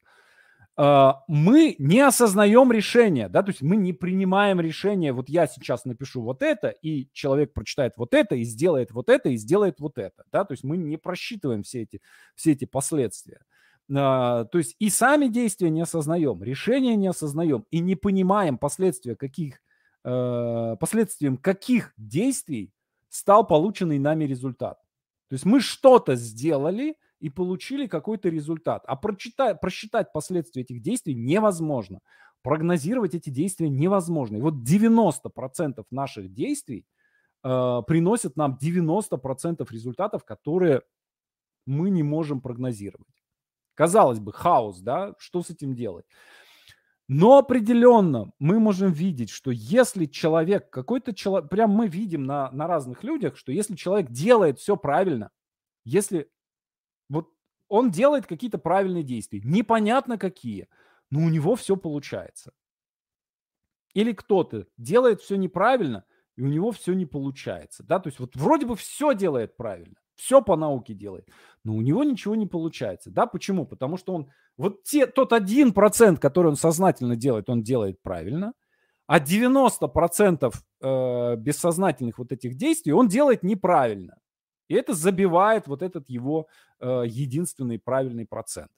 А, 0.76 1.24
мы 1.28 1.74
не 1.78 2.00
осознаем 2.00 2.70
решение, 2.70 3.28
да, 3.28 3.42
то 3.42 3.50
есть 3.50 3.62
мы 3.62 3.76
не 3.76 3.92
принимаем 3.92 4.60
решение, 4.60 5.12
вот 5.12 5.28
я 5.28 5.46
сейчас 5.46 5.84
напишу 5.84 6.22
вот 6.22 6.42
это, 6.42 6.68
и 6.68 7.08
человек 7.12 7.52
прочитает 7.52 7.94
вот 7.96 8.14
это, 8.14 8.36
и 8.36 8.44
сделает 8.44 8.92
вот 8.92 9.08
это, 9.08 9.28
и 9.28 9.36
сделает 9.36 9.80
вот 9.80 9.98
это, 9.98 10.24
да, 10.30 10.44
то 10.44 10.52
есть 10.52 10.62
мы 10.62 10.76
не 10.76 10.96
просчитываем 10.96 11.62
все 11.64 11.82
эти, 11.82 12.00
все 12.36 12.52
эти 12.52 12.64
последствия. 12.64 13.40
А, 13.92 14.44
то 14.44 14.58
есть 14.58 14.76
и 14.78 14.90
сами 14.90 15.26
действия 15.28 15.70
не 15.70 15.80
осознаем, 15.80 16.42
решения 16.42 16.94
не 16.94 17.08
осознаем, 17.08 17.64
и 17.70 17.80
не 17.80 17.96
понимаем 17.96 18.58
последствия 18.58 19.16
каких 19.16 19.60
э, 20.04 20.76
последствием 20.78 21.36
каких 21.36 21.92
действий 21.96 22.72
стал 23.08 23.46
полученный 23.46 23.98
нами 23.98 24.24
результат. 24.24 24.78
То 25.28 25.34
есть 25.34 25.44
мы 25.44 25.60
что-то 25.60 26.14
сделали 26.14 26.96
и 27.20 27.30
получили 27.30 27.86
какой-то 27.86 28.28
результат. 28.28 28.84
А 28.86 28.96
прочитать, 28.96 29.60
просчитать 29.60 30.12
последствия 30.12 30.62
этих 30.62 30.80
действий 30.82 31.14
невозможно. 31.14 32.00
Прогнозировать 32.42 33.14
эти 33.14 33.30
действия 33.30 33.68
невозможно. 33.68 34.36
И 34.36 34.40
вот 34.40 34.54
90% 34.54 35.84
наших 35.90 36.32
действий 36.32 36.86
э, 37.44 37.82
приносят 37.86 38.36
нам 38.36 38.58
90% 38.60 39.66
результатов, 39.70 40.24
которые 40.24 40.82
мы 41.66 41.90
не 41.90 42.02
можем 42.02 42.40
прогнозировать. 42.40 43.06
Казалось 43.74 44.18
бы, 44.18 44.32
хаос, 44.32 44.80
да? 44.80 45.14
Что 45.18 45.42
с 45.42 45.50
этим 45.50 45.74
делать? 45.74 46.06
Но 47.08 47.38
определенно 47.38 48.32
мы 48.38 48.60
можем 48.60 48.92
видеть, 48.92 49.30
что 49.30 49.50
если 49.50 50.04
человек, 50.04 50.68
какой-то 50.68 51.14
человек, 51.14 51.48
прям 51.48 51.70
мы 51.70 51.88
видим 51.88 52.24
на, 52.24 52.50
на 52.50 52.66
разных 52.66 53.02
людях, 53.02 53.38
что 53.38 53.50
если 53.50 53.74
человек 53.74 54.10
делает 54.10 54.58
все 54.58 54.76
правильно, 54.76 55.30
если 55.84 56.30
вот 57.08 57.32
он 57.68 57.90
делает 57.90 58.26
какие-то 58.26 58.58
правильные 58.58 59.04
действия, 59.04 59.40
непонятно 59.42 60.18
какие, 60.18 60.68
но 61.10 61.20
у 61.20 61.30
него 61.30 61.56
все 61.56 61.76
получается. 61.76 62.52
Или 63.94 64.12
кто-то 64.12 64.66
делает 64.76 65.22
все 65.22 65.36
неправильно, 65.36 66.04
и 66.36 66.42
у 66.42 66.46
него 66.46 66.72
все 66.72 66.92
не 66.92 67.06
получается. 67.06 67.82
Да? 67.84 68.00
То 68.00 68.08
есть 68.08 68.20
вот 68.20 68.36
вроде 68.36 68.66
бы 68.66 68.76
все 68.76 69.14
делает 69.14 69.56
правильно, 69.56 69.96
все 70.18 70.42
по 70.42 70.56
науке 70.56 70.94
делает, 70.94 71.28
но 71.64 71.74
у 71.74 71.80
него 71.80 72.04
ничего 72.04 72.34
не 72.34 72.46
получается. 72.46 73.10
Да, 73.10 73.26
почему? 73.26 73.64
Потому 73.64 73.96
что 73.96 74.14
он, 74.14 74.30
вот 74.56 74.82
те, 74.82 75.06
тот 75.06 75.32
один 75.32 75.72
процент, 75.72 76.18
который 76.18 76.48
он 76.48 76.56
сознательно 76.56 77.16
делает, 77.16 77.48
он 77.48 77.62
делает 77.62 78.02
правильно, 78.02 78.52
а 79.06 79.20
90% 79.20 80.52
э, 80.80 81.36
бессознательных 81.36 82.18
вот 82.18 82.32
этих 82.32 82.56
действий 82.56 82.92
он 82.92 83.08
делает 83.08 83.42
неправильно. 83.42 84.18
И 84.68 84.74
это 84.74 84.92
забивает 84.92 85.66
вот 85.66 85.82
этот 85.82 86.10
его 86.10 86.48
э, 86.80 87.04
единственный 87.06 87.78
правильный 87.78 88.26
процент. 88.26 88.70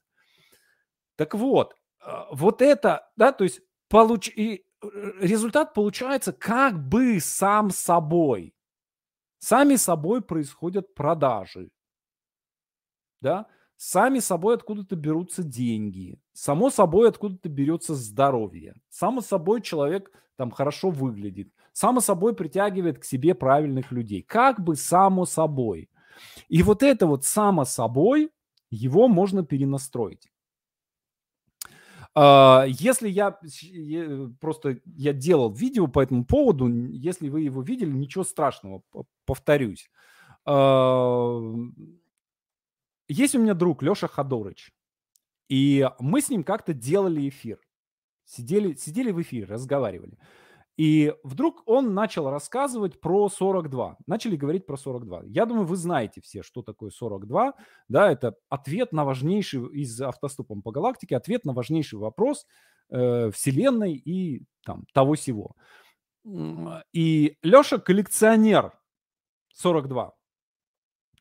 Так 1.17 1.35
вот, 1.35 1.75
э, 2.05 2.11
вот 2.31 2.61
это, 2.61 3.09
да, 3.17 3.33
то 3.33 3.43
есть 3.43 3.61
получ... 3.89 4.29
и 4.29 4.63
э, 4.81 4.87
результат 5.19 5.73
получается 5.73 6.31
как 6.31 6.79
бы 6.87 7.19
сам 7.19 7.71
собой. 7.71 8.53
Сами 9.43 9.75
собой 9.75 10.21
происходят 10.21 10.93
продажи. 10.93 11.71
Да? 13.21 13.47
Сами 13.75 14.19
собой 14.19 14.53
откуда-то 14.53 14.95
берутся 14.95 15.43
деньги. 15.43 16.19
Само 16.31 16.69
собой 16.69 17.09
откуда-то 17.09 17.49
берется 17.49 17.95
здоровье. 17.95 18.75
Само 18.89 19.21
собой 19.21 19.61
человек 19.61 20.11
там 20.35 20.51
хорошо 20.51 20.91
выглядит. 20.91 21.51
Само 21.73 22.01
собой 22.01 22.35
притягивает 22.35 22.99
к 22.99 23.03
себе 23.03 23.33
правильных 23.33 23.91
людей. 23.91 24.21
Как 24.21 24.61
бы 24.63 24.75
само 24.75 25.25
собой. 25.25 25.89
И 26.47 26.61
вот 26.61 26.83
это 26.83 27.07
вот 27.07 27.25
само 27.25 27.65
собой, 27.65 28.29
его 28.69 29.07
можно 29.07 29.43
перенастроить. 29.43 30.30
А, 32.13 32.65
если 32.67 33.07
я 33.09 33.37
просто 34.39 34.81
я 34.85 35.13
делал 35.13 35.53
видео 35.53 35.87
по 35.87 36.01
этому 36.01 36.25
поводу, 36.25 36.67
если 36.67 37.29
вы 37.29 37.41
его 37.41 37.61
видели, 37.61 37.91
ничего 37.91 38.23
страшного, 38.23 38.83
повторюсь. 39.25 39.89
Есть 43.07 43.35
у 43.35 43.39
меня 43.39 43.53
друг 43.53 43.83
Леша 43.83 44.07
Ходорыч, 44.07 44.71
и 45.49 45.89
мы 45.99 46.21
с 46.21 46.29
ним 46.29 46.43
как-то 46.43 46.73
делали 46.73 47.27
эфир. 47.29 47.59
Сидели, 48.25 48.75
сидели 48.75 49.11
в 49.11 49.21
эфире, 49.21 49.45
разговаривали. 49.45 50.17
И 50.77 51.13
вдруг 51.23 51.63
он 51.65 51.93
начал 51.93 52.29
рассказывать 52.29 52.99
про 52.99 53.29
42. 53.29 53.97
Начали 54.07 54.35
говорить 54.35 54.65
про 54.65 54.77
42. 54.77 55.23
Я 55.25 55.45
думаю, 55.45 55.65
вы 55.65 55.75
знаете 55.75 56.21
все, 56.21 56.43
что 56.43 56.61
такое 56.61 56.89
42. 56.91 57.53
Да, 57.87 58.11
это 58.11 58.35
ответ 58.49 58.91
на 58.91 59.05
важнейший 59.05 59.67
из 59.73 60.01
автостопом 60.01 60.61
по 60.61 60.71
галактике, 60.71 61.17
ответ 61.17 61.45
на 61.45 61.53
важнейший 61.53 61.99
вопрос 61.99 62.45
э, 62.89 63.31
Вселенной 63.31 63.93
и 63.93 64.43
там 64.65 64.85
того 64.93 65.15
всего. 65.15 65.55
И 66.93 67.37
Леша 67.41 67.79
коллекционер 67.79 68.73
42. 69.53 70.13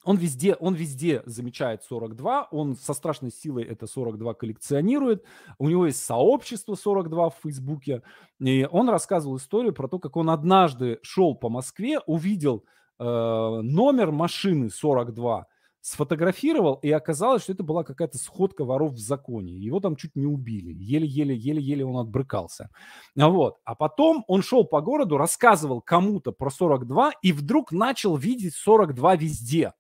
Он 0.05 0.17
везде, 0.17 0.55
он 0.55 0.75
везде 0.75 1.23
замечает 1.27 1.83
42, 1.83 2.49
он 2.51 2.77
со 2.77 2.95
страшной 2.95 3.31
силой 3.31 3.65
это 3.65 3.87
42 3.87 4.35
коллекционирует, 4.35 5.25
у 5.59 5.69
него 5.69 5.87
есть 5.87 6.03
сообщество 6.03 6.75
42 6.75 7.31
в 7.31 7.37
Фейсбуке, 7.43 8.03
и 8.39 8.67
он 8.71 8.89
рассказывал 8.89 9.37
историю 9.37 9.75
про 9.75 9.89
то, 9.89 9.99
как 9.99 10.17
он 10.17 10.31
однажды 10.31 10.99
шел 11.03 11.35
по 11.35 11.49
Москве, 11.49 12.01
увидел 12.07 12.65
э, 12.99 13.05
номер 13.05 14.11
машины 14.11 14.71
42, 14.71 15.47
сфотографировал, 15.83 16.75
и 16.75 16.91
оказалось, 16.91 17.43
что 17.43 17.53
это 17.53 17.63
была 17.63 17.85
какая-то 17.85 18.19
сходка 18.19 18.65
воров 18.65 18.93
в 18.93 18.99
законе. 18.99 19.55
Его 19.55 19.81
там 19.81 19.97
чуть 19.97 20.15
не 20.15 20.27
убили. 20.27 20.73
Еле-еле, 20.73 21.35
еле-еле 21.35 21.85
он 21.87 21.97
отбрыкался. 21.97 22.71
Вот. 23.17 23.57
А 23.65 23.75
потом 23.75 24.25
он 24.29 24.43
шел 24.43 24.65
по 24.65 24.81
городу, 24.83 25.17
рассказывал 25.17 25.81
кому-то 25.81 26.33
про 26.33 26.51
42, 26.51 27.13
и 27.23 27.33
вдруг 27.33 27.73
начал 27.73 28.17
видеть 28.17 28.55
42 28.55 29.17
везде. 29.17 29.73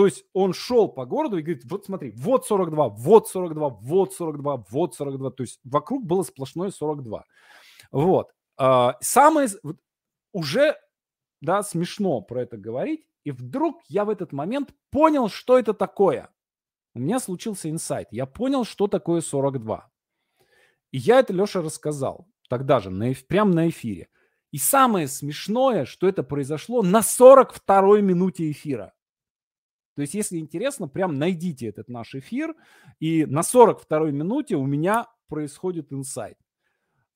То 0.00 0.06
есть 0.06 0.24
он 0.32 0.54
шел 0.54 0.88
по 0.88 1.04
городу 1.04 1.36
и 1.36 1.42
говорит, 1.42 1.62
вот 1.66 1.84
смотри, 1.84 2.10
вот 2.12 2.46
42, 2.46 2.88
вот 2.88 3.28
42, 3.28 3.68
вот 3.68 4.14
42, 4.14 4.64
вот 4.70 4.94
42. 4.94 5.30
То 5.32 5.42
есть 5.42 5.60
вокруг 5.62 6.06
было 6.06 6.22
сплошное 6.22 6.70
42. 6.70 7.26
Вот. 7.92 8.30
А, 8.56 8.96
самое 9.02 9.50
уже, 10.32 10.74
да, 11.42 11.62
смешно 11.62 12.22
про 12.22 12.40
это 12.40 12.56
говорить. 12.56 13.06
И 13.24 13.30
вдруг 13.30 13.82
я 13.88 14.06
в 14.06 14.08
этот 14.08 14.32
момент 14.32 14.72
понял, 14.88 15.28
что 15.28 15.58
это 15.58 15.74
такое. 15.74 16.30
У 16.94 16.98
меня 16.98 17.20
случился 17.20 17.68
инсайт. 17.68 18.08
Я 18.10 18.24
понял, 18.24 18.64
что 18.64 18.88
такое 18.88 19.20
42. 19.20 19.86
И 20.92 20.96
я 20.96 21.18
это 21.18 21.34
Леша 21.34 21.60
рассказал 21.60 22.26
тогда 22.48 22.80
же, 22.80 22.88
на, 22.88 23.12
прямо 23.28 23.52
на 23.52 23.68
эфире. 23.68 24.08
И 24.50 24.56
самое 24.56 25.08
смешное, 25.08 25.84
что 25.84 26.08
это 26.08 26.22
произошло 26.22 26.80
на 26.80 27.00
42-й 27.00 28.00
минуте 28.00 28.50
эфира. 28.50 28.94
То 29.94 30.02
есть, 30.02 30.14
если 30.14 30.38
интересно, 30.38 30.88
прям 30.88 31.14
найдите 31.14 31.66
этот 31.66 31.88
наш 31.88 32.14
эфир, 32.14 32.54
и 33.00 33.26
на 33.26 33.40
42-й 33.40 34.12
минуте 34.12 34.56
у 34.56 34.66
меня 34.66 35.06
происходит 35.28 35.92
инсайт. 35.92 36.38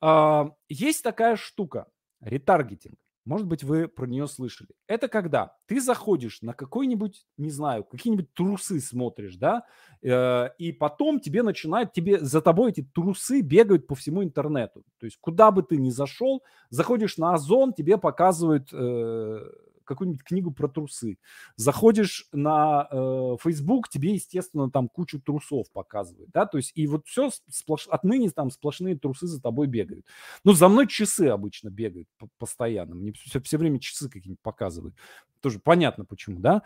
А, 0.00 0.50
есть 0.68 1.02
такая 1.02 1.36
штука, 1.36 1.86
ретаргетинг. 2.20 2.96
Может 3.24 3.46
быть, 3.46 3.64
вы 3.64 3.88
про 3.88 4.06
нее 4.06 4.26
слышали. 4.26 4.68
Это 4.86 5.08
когда 5.08 5.56
ты 5.66 5.80
заходишь 5.80 6.42
на 6.42 6.52
какой-нибудь, 6.52 7.24
не 7.38 7.48
знаю, 7.48 7.84
какие-нибудь 7.84 8.34
трусы 8.34 8.80
смотришь, 8.80 9.36
да, 9.36 9.64
э, 10.02 10.50
и 10.58 10.72
потом 10.72 11.20
тебе 11.20 11.42
начинают, 11.42 11.94
тебе 11.94 12.18
за 12.18 12.42
тобой 12.42 12.72
эти 12.72 12.82
трусы 12.82 13.40
бегают 13.40 13.86
по 13.86 13.94
всему 13.94 14.22
интернету. 14.22 14.84
То 14.98 15.06
есть 15.06 15.16
куда 15.20 15.50
бы 15.50 15.62
ты 15.62 15.78
ни 15.78 15.88
зашел, 15.88 16.42
заходишь 16.68 17.16
на 17.16 17.32
Озон, 17.32 17.72
тебе 17.72 17.96
показывают 17.96 18.68
э, 18.72 19.40
какую-нибудь 19.84 20.24
книгу 20.24 20.50
про 20.50 20.68
трусы. 20.68 21.18
Заходишь 21.56 22.28
на 22.32 22.88
э, 22.90 23.36
Facebook, 23.42 23.88
тебе, 23.88 24.14
естественно, 24.14 24.70
там 24.70 24.88
кучу 24.88 25.20
трусов 25.20 25.70
показывают, 25.72 26.30
да, 26.30 26.46
то 26.46 26.58
есть 26.58 26.72
и 26.74 26.86
вот 26.86 27.06
все 27.06 27.30
сплош... 27.48 27.86
отныне 27.88 28.30
там 28.30 28.50
сплошные 28.50 28.98
трусы 28.98 29.26
за 29.26 29.40
тобой 29.40 29.66
бегают. 29.66 30.06
Ну, 30.44 30.52
за 30.52 30.68
мной 30.68 30.86
часы 30.86 31.28
обычно 31.28 31.68
бегают 31.68 32.08
постоянно, 32.38 32.94
мне 32.94 33.12
все, 33.12 33.40
все 33.40 33.58
время 33.58 33.78
часы 33.78 34.08
какие-нибудь 34.08 34.42
показывают. 34.42 34.94
Тоже 35.40 35.58
понятно 35.58 36.04
почему, 36.04 36.40
да. 36.40 36.62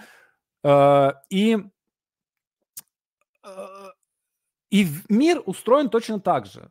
Э, 0.62 1.12
и 1.30 1.58
э, 3.42 3.88
и 4.70 4.86
мир 5.08 5.42
устроен 5.46 5.88
точно 5.88 6.20
так 6.20 6.46
же. 6.46 6.70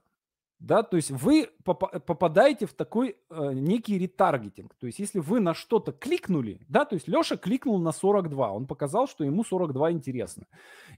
Да, 0.59 0.81
то 0.81 0.97
есть 0.97 1.11
вы 1.11 1.49
попадаете 1.63 2.65
в 2.65 2.73
такой 2.73 3.17
э, 3.29 3.53
некий 3.53 3.99
ретаргетинг. 3.99 4.73
То 4.79 4.87
есть 4.87 4.97
если 4.97 5.19
вы 5.19 5.39
на 5.39 5.53
что-то 5.53 5.91
кликнули, 5.91 6.59
да, 6.67 6.83
то 6.83 6.95
есть 6.95 7.07
Леша 7.07 7.37
кликнул 7.37 7.77
на 7.77 7.91
42, 7.91 8.51
он 8.51 8.65
показал, 8.65 9.07
что 9.07 9.23
ему 9.23 9.43
42 9.43 9.91
интересно. 9.91 10.47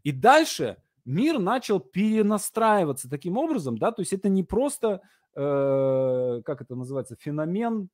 И 0.03 0.13
дальше 0.13 0.77
мир 1.03 1.39
начал 1.39 1.81
перенастраиваться 1.81 3.09
таким 3.09 3.37
образом, 3.37 3.77
да, 3.77 3.91
то 3.91 4.01
есть 4.01 4.13
это 4.13 4.29
не 4.29 4.43
просто, 4.43 5.01
э, 5.35 6.41
как 6.45 6.61
это 6.61 6.75
называется, 6.75 7.17
феномен 7.19 7.89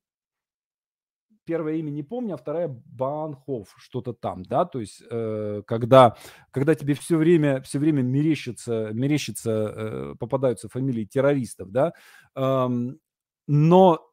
первое 1.46 1.76
имя 1.76 1.90
не 1.90 2.04
помню, 2.04 2.34
а 2.34 2.38
вторая 2.38 2.68
Банхов, 2.68 3.74
что-то 3.78 4.14
там, 4.14 4.44
да, 4.44 4.66
то 4.66 4.80
есть 4.80 5.04
э, 5.10 5.62
когда, 5.66 6.18
когда 6.52 6.76
тебе 6.76 6.94
все 6.94 7.18
время, 7.18 7.62
все 7.62 7.80
время 7.80 8.02
мерещится, 8.02 8.90
мерещится 8.94 9.52
э, 9.52 10.16
попадаются 10.20 10.68
фамилии 10.70 11.06
террористов, 11.06 11.72
да, 11.72 11.94
э, 12.36 12.68
но 13.48 14.12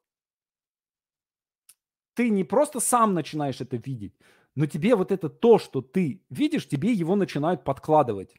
ты 2.14 2.30
не 2.30 2.45
просто 2.45 2.80
сам 2.80 3.14
начинаешь 3.14 3.61
это 3.61 3.76
видеть, 3.76 4.14
но 4.55 4.66
тебе 4.66 4.95
вот 4.95 5.12
это 5.12 5.28
то, 5.28 5.59
что 5.59 5.80
ты 5.80 6.22
видишь, 6.30 6.68
тебе 6.68 6.93
его 6.93 7.16
начинают 7.16 7.64
подкладывать. 7.64 8.37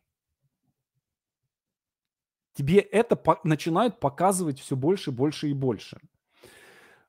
Тебе 2.53 2.79
это 2.79 3.15
по- 3.15 3.39
начинают 3.43 3.99
показывать 3.99 4.59
все 4.59 4.75
больше, 4.75 5.11
больше 5.11 5.49
и 5.49 5.53
больше. 5.53 5.99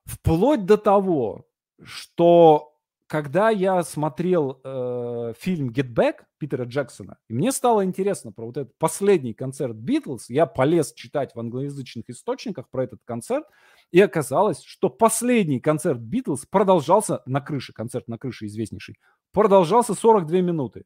Вплоть 0.05 0.65
до 0.65 0.79
того, 0.79 1.47
что 1.83 2.75
когда 3.07 3.51
я 3.51 3.83
смотрел 3.83 4.61
э, 4.65 5.35
фильм 5.39 5.71
Get 5.71 5.93
Back 5.93 6.25
Питера 6.39 6.65
Джексона, 6.65 7.19
и 7.29 7.35
мне 7.35 7.53
стало 7.53 7.85
интересно 7.85 8.33
про 8.33 8.47
вот 8.47 8.57
этот 8.57 8.77
последний 8.79 9.35
концерт 9.35 9.77
Битлз, 9.77 10.31
я 10.31 10.47
полез 10.47 10.93
читать 10.95 11.35
в 11.35 11.41
англоязычных 11.41 12.09
источниках 12.09 12.69
про 12.71 12.85
этот 12.85 13.01
концерт, 13.05 13.47
и 13.93 14.01
оказалось, 14.01 14.63
что 14.63 14.89
последний 14.89 15.61
концерт 15.61 16.01
Битлз 16.01 16.47
продолжался 16.47 17.23
на 17.27 17.41
крыше, 17.41 17.73
концерт 17.73 18.09
на 18.09 18.19
крыше 18.19 18.47
известнейший, 18.47 18.99
продолжался 19.33 19.95
42 19.95 20.41
минуты. 20.41 20.85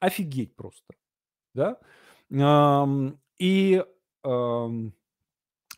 Офигеть 0.00 0.54
просто, 0.54 0.94
да? 1.54 1.78
Эм, 2.30 3.20
и 3.38 3.84
эм, 4.24 4.94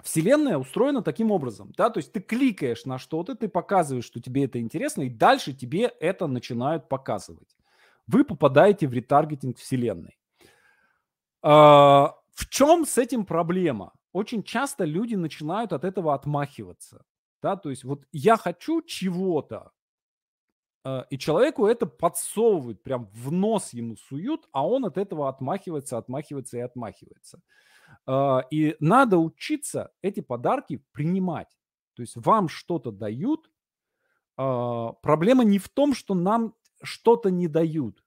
Вселенная 0.05 0.59
устроена 0.59 1.03
таким 1.03 1.31
образом, 1.31 1.73
да, 1.79 1.89
то 1.89 1.99
есть 1.99 2.13
ты 2.13 2.21
кликаешь 2.21 2.85
на 2.85 2.99
что-то, 2.99 3.35
ты 3.35 3.49
показываешь, 3.49 4.05
что 4.05 4.21
тебе 4.21 4.45
это 4.45 4.61
интересно, 4.61 5.01
и 5.03 5.09
дальше 5.09 5.55
тебе 5.55 5.85
это 5.99 6.27
начинают 6.27 6.91
показывать. 6.91 7.57
Вы 8.07 8.23
попадаете 8.23 8.87
в 8.87 8.93
ретаргетинг 8.93 9.57
Вселенной. 9.57 10.19
А, 11.43 12.15
в 12.35 12.49
чем 12.51 12.85
с 12.85 12.99
этим 12.99 13.25
проблема? 13.25 13.95
Очень 14.13 14.43
часто 14.43 14.85
люди 14.85 15.15
начинают 15.15 15.73
от 15.73 15.85
этого 15.85 16.13
отмахиваться, 16.13 17.07
да, 17.43 17.57
то 17.57 17.71
есть 17.71 17.83
вот 17.83 18.05
я 18.13 18.37
хочу 18.37 18.83
чего-то, 18.83 19.73
а, 20.85 21.07
и 21.09 21.17
человеку 21.17 21.67
это 21.67 21.87
подсовывают, 21.87 22.83
прям 22.83 23.07
в 23.15 23.33
нос 23.33 23.73
ему 23.73 23.97
суют, 23.97 24.47
а 24.53 24.67
он 24.69 24.85
от 24.85 24.99
этого 24.99 25.31
отмахивается, 25.31 25.97
отмахивается 25.97 26.59
и 26.59 26.61
отмахивается. 26.61 27.41
А, 28.07 28.41
и 28.51 28.77
надо 28.81 29.19
учиться 29.19 29.93
эти 30.03 30.21
подарки 30.21 30.83
принимать. 30.93 31.49
То 31.95 32.03
есть 32.03 32.17
вам 32.17 32.49
что-то 32.49 32.91
дают. 32.91 33.51
А, 34.37 34.93
проблема 34.93 35.45
не 35.45 35.59
в 35.59 35.69
том, 35.69 35.95
что 35.95 36.15
нам 36.15 36.55
что-то 36.83 37.31
не 37.31 37.49
дают. 37.49 38.05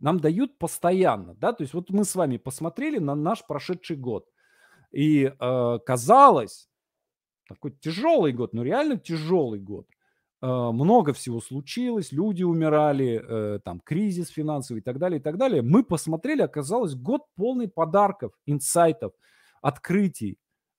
Нам 0.00 0.20
дают 0.20 0.58
постоянно. 0.58 1.34
Да? 1.34 1.52
То 1.52 1.62
есть 1.62 1.74
вот 1.74 1.90
мы 1.90 2.04
с 2.04 2.14
вами 2.14 2.36
посмотрели 2.36 2.98
на 2.98 3.14
наш 3.14 3.46
прошедший 3.46 3.96
год. 3.96 4.28
И 4.92 5.32
а, 5.38 5.78
казалось, 5.78 6.68
такой 7.48 7.72
тяжелый 7.72 8.32
год, 8.32 8.52
но 8.52 8.62
реально 8.62 8.98
тяжелый 8.98 9.60
год. 9.60 9.86
Э, 10.40 10.70
много 10.72 11.12
всего 11.12 11.40
случилось, 11.40 12.12
люди 12.12 12.44
умирали, 12.44 13.22
э, 13.26 13.58
там 13.64 13.80
кризис 13.80 14.28
финансовый 14.28 14.78
и 14.78 14.82
так 14.82 14.98
далее, 14.98 15.18
и 15.18 15.22
так 15.22 15.36
далее. 15.36 15.62
Мы 15.62 15.82
посмотрели, 15.82 16.42
оказалось, 16.42 16.94
год 16.94 17.22
полный 17.36 17.68
подарков, 17.68 18.32
инсайтов, 18.46 19.12
открытий, 19.62 20.38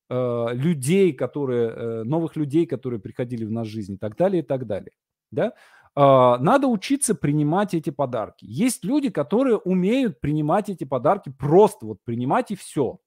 э, 0.09 0.47
людей, 0.53 1.13
которые, 1.13 2.03
новых 2.03 2.35
людей, 2.37 2.65
которые 2.65 2.99
приходили 3.01 3.45
в 3.45 3.51
нашу 3.51 3.71
жизнь 3.71 3.93
и 3.95 3.97
так 3.97 4.15
далее, 4.15 4.43
и 4.43 4.45
так 4.45 4.65
далее. 4.65 4.91
Да? 5.31 5.53
А, 5.95 6.37
надо 6.37 6.67
учиться 6.67 7.13
принимать 7.13 7.73
эти 7.73 7.89
подарки. 7.89 8.45
Есть 8.45 8.85
люди, 8.85 9.09
которые 9.09 9.57
умеют 9.57 10.21
принимать 10.21 10.69
эти 10.69 10.85
подарки 10.85 11.29
просто 11.29 11.85
вот 11.85 11.97
принимать 12.05 12.51
и 12.51 12.55
все. 12.55 12.99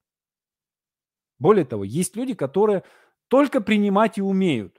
Более 1.38 1.64
того, 1.64 1.84
есть 1.84 2.16
люди, 2.16 2.34
которые 2.34 2.82
только 3.28 3.60
принимать 3.60 4.18
и 4.18 4.22
умеют. 4.22 4.78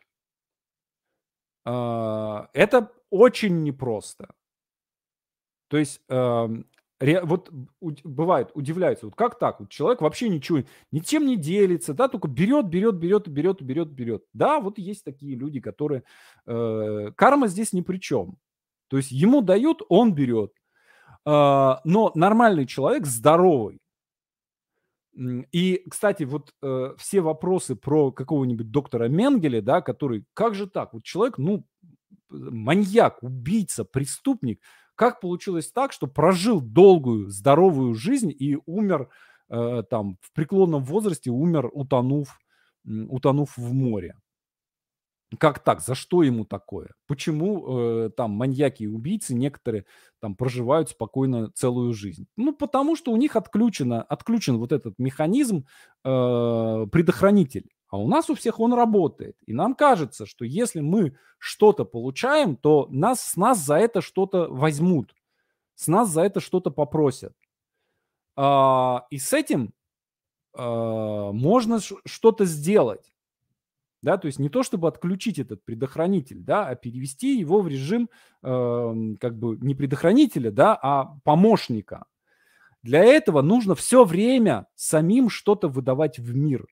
А, 1.65 2.49
это 2.53 2.91
очень 3.09 3.63
непросто. 3.63 4.33
То 5.69 5.77
есть 5.77 6.01
вот 6.09 7.49
бывает, 8.03 8.51
удивляются, 8.53 9.07
вот 9.07 9.15
как 9.15 9.37
так? 9.37 9.59
Вот 9.59 9.69
человек 9.69 10.01
вообще 10.01 10.29
ничего, 10.29 10.63
ничем 10.91 11.25
не 11.25 11.35
делится, 11.35 11.93
да, 11.93 12.07
только 12.07 12.27
берет, 12.27 12.67
берет, 12.67 12.95
берет, 12.95 13.27
берет, 13.27 13.61
берет, 13.61 13.89
берет. 13.89 14.23
Да, 14.33 14.59
вот 14.59 14.77
есть 14.77 15.03
такие 15.03 15.35
люди, 15.35 15.59
которые... 15.59 16.03
Э, 16.45 17.11
карма 17.15 17.47
здесь 17.47 17.73
ни 17.73 17.81
при 17.81 17.97
чем. 17.97 18.37
То 18.87 18.97
есть 18.97 19.11
ему 19.11 19.41
дают, 19.41 19.81
он 19.89 20.13
берет. 20.13 20.53
Э, 21.25 21.75
но 21.83 22.11
нормальный 22.15 22.65
человек, 22.65 23.05
здоровый, 23.05 23.79
и, 25.15 25.83
кстати, 25.89 26.23
вот 26.23 26.53
э, 26.61 26.93
все 26.97 27.21
вопросы 27.21 27.75
про 27.75 28.11
какого-нибудь 28.11 28.71
доктора 28.71 29.07
Менгеля, 29.07 29.61
да, 29.61 29.81
который, 29.81 30.25
как 30.33 30.55
же 30.55 30.67
так, 30.67 30.93
вот 30.93 31.03
человек, 31.03 31.37
ну, 31.37 31.65
маньяк, 32.29 33.21
убийца, 33.21 33.85
преступник, 33.85 34.59
как 34.95 35.21
получилось 35.21 35.71
так, 35.71 35.91
что 35.91 36.07
прожил 36.07 36.61
долгую, 36.61 37.29
здоровую 37.29 37.93
жизнь 37.93 38.33
и 38.37 38.57
умер 38.65 39.09
э, 39.49 39.83
там 39.89 40.17
в 40.21 40.33
преклонном 40.33 40.83
возрасте, 40.83 41.29
умер, 41.29 41.69
утонув, 41.73 42.39
утонув 42.85 43.55
в 43.57 43.73
море? 43.73 44.15
Как 45.39 45.59
так? 45.59 45.81
За 45.81 45.95
что 45.95 46.23
ему 46.23 46.45
такое? 46.45 46.91
Почему 47.07 48.05
э, 48.05 48.09
там 48.09 48.31
маньяки 48.31 48.83
и 48.83 48.87
убийцы 48.87 49.33
некоторые 49.33 49.85
там 50.19 50.35
проживают 50.35 50.89
спокойно 50.89 51.51
целую 51.51 51.93
жизнь? 51.93 52.27
Ну, 52.35 52.53
потому 52.53 52.95
что 52.95 53.11
у 53.11 53.17
них 53.17 53.35
отключено, 53.35 54.01
отключен 54.01 54.57
вот 54.57 54.71
этот 54.71 54.99
механизм 54.99 55.65
э, 56.03 56.87
предохранитель. 56.91 57.69
А 57.93 57.97
у 57.97 58.07
нас 58.07 58.29
у 58.29 58.33
всех 58.35 58.59
он 58.59 58.73
работает. 58.73 59.35
И 59.45 59.53
нам 59.53 59.75
кажется, 59.75 60.25
что 60.25 60.45
если 60.45 60.79
мы 60.79 61.15
что-то 61.37 61.85
получаем, 61.85 62.55
то 62.55 62.87
нас, 62.89 63.21
с 63.21 63.35
нас 63.35 63.63
за 63.63 63.75
это 63.75 64.01
что-то 64.01 64.47
возьмут. 64.49 65.13
С 65.75 65.87
нас 65.87 66.09
за 66.09 66.21
это 66.21 66.39
что-то 66.39 66.71
попросят. 66.71 67.33
А, 68.35 69.05
и 69.11 69.19
с 69.19 69.31
этим 69.31 69.73
а, 70.53 71.31
можно 71.31 71.79
что-то 72.05 72.45
сделать. 72.45 73.12
Да, 74.03 74.17
то 74.17 74.27
есть 74.27 74.37
не 74.37 74.49
то, 74.49 74.63
чтобы 74.63 74.89
отключить 74.89 75.39
этот 75.39 75.63
предохранитель, 75.63 76.41
да, 76.41 76.67
а 76.67 76.75
перевести 76.75 77.39
его 77.39 77.61
в 77.61 77.69
режим 77.69 78.09
э, 78.43 79.15
как 79.17 79.39
бы 79.39 79.57
не 79.61 79.75
предохранителя, 79.75 80.51
да, 80.51 80.77
а 80.79 81.05
помощника. 81.23 82.05
Для 82.81 83.01
этого 83.01 83.41
нужно 83.41 83.75
все 83.75 84.03
время 84.03 84.67
самим 84.75 85.29
что-то 85.29 85.69
выдавать 85.69 86.19
в 86.19 86.35
мир. 86.35 86.67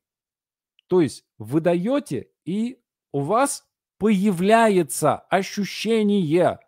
То 0.88 1.00
есть 1.00 1.24
вы 1.38 1.62
даете, 1.62 2.28
и 2.44 2.82
у 3.14 3.22
вас 3.22 3.66
появляется 3.98 5.16
ощущение 5.16 6.60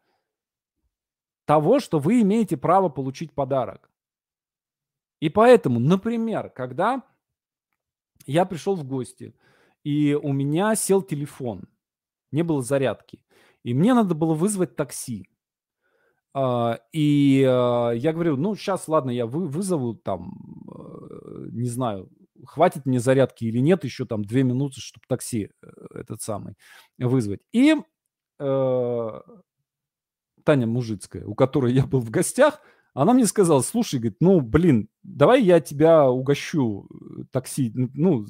того, 1.44 1.82
что 1.82 2.00
вы 2.00 2.22
имеете 2.22 2.56
право 2.56 2.88
получить 2.88 3.34
подарок. 3.34 3.92
И 5.20 5.28
поэтому, 5.28 5.82
например, 5.82 6.50
когда 6.52 7.04
я 8.26 8.46
пришел 8.46 8.76
в 8.76 8.86
гости, 8.86 9.36
и 9.84 10.14
у 10.14 10.34
меня 10.34 10.76
сел 10.76 11.02
телефон, 11.02 11.68
не 12.32 12.44
было 12.44 12.62
зарядки, 12.62 13.24
и 13.64 13.74
мне 13.74 13.94
надо 13.94 14.16
было 14.16 14.34
вызвать 14.34 14.76
такси. 14.76 15.28
А, 16.34 16.80
и 16.92 17.46
а, 17.48 17.92
я 17.92 18.12
говорю, 18.14 18.38
ну, 18.38 18.56
сейчас, 18.56 18.88
ладно, 18.88 19.12
я 19.12 19.26
вызову 19.28 19.94
там, 19.94 20.34
э, 20.74 21.48
не 21.52 21.70
знаю, 21.70 22.10
хватит 22.46 22.86
мне 22.86 23.00
зарядки 23.00 23.46
или 23.46 23.60
нет, 23.60 23.84
еще 23.84 24.06
там 24.06 24.24
две 24.26 24.44
минуты, 24.44 24.82
чтобы 24.82 25.06
такси 25.08 25.50
э, 25.62 25.68
этот 25.94 26.22
самый 26.22 26.56
вызвать. 26.98 27.42
И 27.52 27.76
э, 28.40 29.22
Таня 30.44 30.68
Мужицкая, 30.68 31.26
у 31.26 31.36
которой 31.36 31.74
я 31.74 31.86
был 31.86 32.00
в 32.00 32.10
гостях, 32.10 32.62
она 32.94 33.14
мне 33.14 33.26
сказала, 33.26 33.62
слушай, 33.62 34.00
говорит, 34.00 34.18
ну, 34.20 34.42
блин, 34.42 34.88
давай 35.02 35.42
я 35.42 35.60
тебя 35.60 36.10
угощу 36.10 36.88
э, 36.90 37.24
такси, 37.32 37.72
ну, 37.76 38.26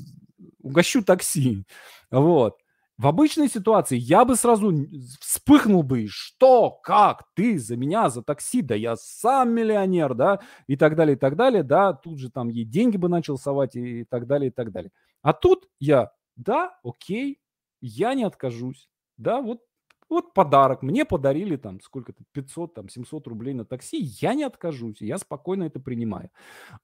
угощу 0.64 1.04
такси, 1.04 1.66
вот. 2.12 2.58
В 3.00 3.08
обычной 3.08 3.50
ситуации 3.50 3.98
я 3.98 4.24
бы 4.24 4.36
сразу 4.36 4.72
вспыхнул 5.20 5.82
бы, 5.82 6.06
что, 6.08 6.70
как, 6.84 7.24
ты 7.34 7.58
за 7.58 7.76
меня, 7.76 8.10
за 8.10 8.22
такси, 8.22 8.62
да 8.62 8.76
я 8.76 8.96
сам 8.96 9.52
миллионер, 9.52 10.14
да, 10.14 10.40
и 10.68 10.76
так 10.78 10.96
далее, 10.96 11.16
и 11.16 11.20
так 11.20 11.36
далее, 11.36 11.64
да, 11.64 11.94
тут 11.94 12.20
же 12.20 12.30
там 12.30 12.50
ей 12.50 12.66
деньги 12.66 12.98
бы 12.98 13.10
начал 13.10 13.38
совать 13.40 13.76
и 13.76 14.04
так 14.06 14.28
далее, 14.28 14.50
и 14.50 14.54
так 14.54 14.72
далее. 14.72 14.92
А 15.24 15.34
тут 15.34 15.68
я, 15.80 16.12
да, 16.36 16.78
окей, 16.84 17.40
я 17.82 18.14
не 18.14 18.24
откажусь, 18.26 18.88
да, 19.18 19.42
вот, 19.42 19.62
вот 20.08 20.34
подарок, 20.36 20.84
мне 20.84 21.04
подарили 21.04 21.56
там 21.56 21.82
сколько-то, 21.82 22.24
500, 22.32 22.76
там, 22.76 22.90
700 22.90 23.28
рублей 23.28 23.56
на 23.56 23.66
такси, 23.66 23.98
я 24.22 24.36
не 24.36 24.44
откажусь, 24.44 25.02
я 25.02 25.18
спокойно 25.18 25.64
это 25.64 25.80
принимаю. 25.80 26.30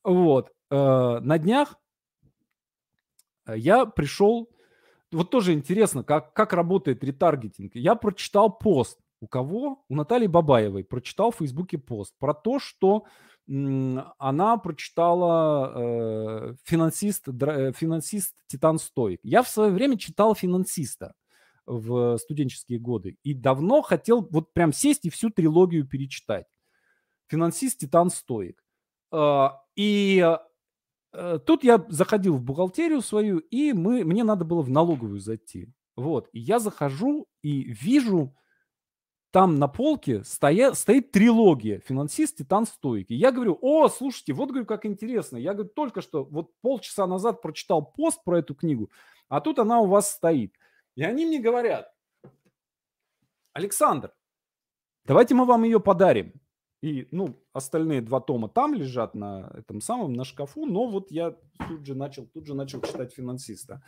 Вот, 0.04 0.52
э, 0.72 0.76
на 1.22 1.38
днях 1.38 1.76
я 3.56 3.86
пришел 3.86 4.50
вот 5.12 5.32
тоже 5.32 5.54
интересно, 5.54 6.04
как, 6.04 6.34
как 6.34 6.54
работает 6.54 7.04
ретаргетинг. 7.04 7.76
Я 7.76 7.96
прочитал 7.96 8.56
пост. 8.56 9.00
У 9.22 9.28
кого? 9.28 9.84
У 9.90 9.96
Натальи 9.96 10.28
Бабаевой. 10.28 10.84
Прочитал 10.84 11.32
в 11.32 11.38
Фейсбуке 11.38 11.78
пост 11.78 12.14
про 12.20 12.34
то, 12.34 12.60
что 12.60 13.06
она 13.48 14.58
прочитала 14.58 15.74
э, 15.76 16.56
финансист, 16.64 17.24
дра, 17.28 17.70
э, 17.70 17.74
финансист 17.74 18.36
Титан 18.48 18.78
Стоик. 18.78 19.20
Я 19.24 19.42
в 19.42 19.50
свое 19.50 19.72
время 19.72 19.98
читал 19.98 20.36
финансиста 20.36 21.14
в 21.66 22.18
студенческие 22.20 22.78
годы 22.78 23.18
и 23.24 23.34
давно 23.34 23.82
хотел 23.82 24.28
вот 24.30 24.54
прям 24.54 24.72
сесть 24.72 25.06
и 25.06 25.10
всю 25.10 25.32
трилогию 25.32 25.88
перечитать. 25.88 26.46
Финансист 27.28 27.80
Титан 27.80 28.12
Стоик. 28.12 28.64
Э, 29.12 29.50
и 29.76 30.24
Э, 30.24 30.38
тут 31.12 31.64
я 31.64 31.86
заходил 31.90 32.38
в 32.38 32.42
бухгалтерию 32.42 33.02
свою, 33.02 33.40
и 33.40 33.74
мы, 33.74 34.04
мне 34.04 34.24
надо 34.24 34.46
было 34.46 34.62
в 34.62 34.70
налоговую 34.70 35.20
зайти. 35.20 35.74
Вот. 35.96 36.30
И 36.32 36.40
я 36.40 36.60
захожу 36.60 37.28
и 37.42 37.64
вижу, 37.64 38.36
там 39.32 39.60
на 39.60 39.68
полке 39.68 40.24
стоя, 40.24 40.74
стоит 40.74 41.12
трилогия 41.12 41.80
«Финансист, 41.80 42.38
Титан, 42.38 42.66
Стойки». 42.66 43.14
Я 43.14 43.32
говорю, 43.32 43.58
о, 43.62 43.88
слушайте, 43.90 44.34
вот, 44.34 44.50
говорю, 44.50 44.66
как 44.66 44.86
интересно. 44.86 45.38
Я, 45.38 45.54
говорю, 45.54 45.70
только 45.70 46.02
что, 46.02 46.24
вот 46.24 46.52
полчаса 46.62 47.06
назад 47.06 47.42
прочитал 47.42 47.86
пост 47.86 48.24
про 48.24 48.40
эту 48.40 48.56
книгу, 48.56 48.90
а 49.28 49.40
тут 49.42 49.60
она 49.60 49.82
у 49.82 49.86
вас 49.86 50.12
стоит. 50.12 50.56
И 50.96 51.04
они 51.04 51.26
мне 51.26 51.40
говорят, 51.40 51.94
Александр, 53.54 54.14
давайте 55.06 55.36
мы 55.36 55.46
вам 55.46 55.64
ее 55.64 55.80
подарим. 55.80 56.34
И, 56.82 57.08
ну, 57.12 57.44
остальные 57.52 58.02
два 58.02 58.22
тома 58.22 58.48
там 58.48 58.74
лежат 58.74 59.14
на 59.14 59.52
этом 59.54 59.82
самом, 59.82 60.14
на 60.14 60.24
шкафу, 60.24 60.66
но 60.66 60.88
вот 60.88 61.12
я 61.12 61.36
тут 61.68 61.86
же 61.86 61.94
начал, 61.94 62.26
тут 62.26 62.46
же 62.46 62.54
начал 62.54 62.82
читать 62.82 63.14
финансиста. 63.14 63.84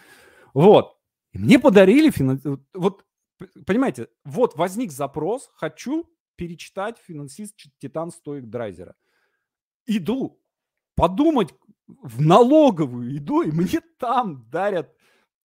Вот. 0.54 0.98
И 1.32 1.38
мне 1.38 1.58
подарили 1.58 2.10
финансист. 2.10 2.62
Вот, 2.74 3.06
понимаете, 3.66 4.10
вот 4.26 4.56
возник 4.56 4.92
запрос, 4.92 5.50
хочу 5.54 6.06
перечитать 6.36 6.98
финансист 6.98 7.56
Титан 7.80 8.12
Стоик 8.12 8.50
Драйзера. 8.50 8.96
Иду 9.86 10.42
подумать 10.96 11.54
в 11.88 12.22
налоговую 12.22 13.16
иду, 13.18 13.42
и 13.42 13.52
мне 13.52 13.82
там 14.00 14.50
дарят. 14.50 14.94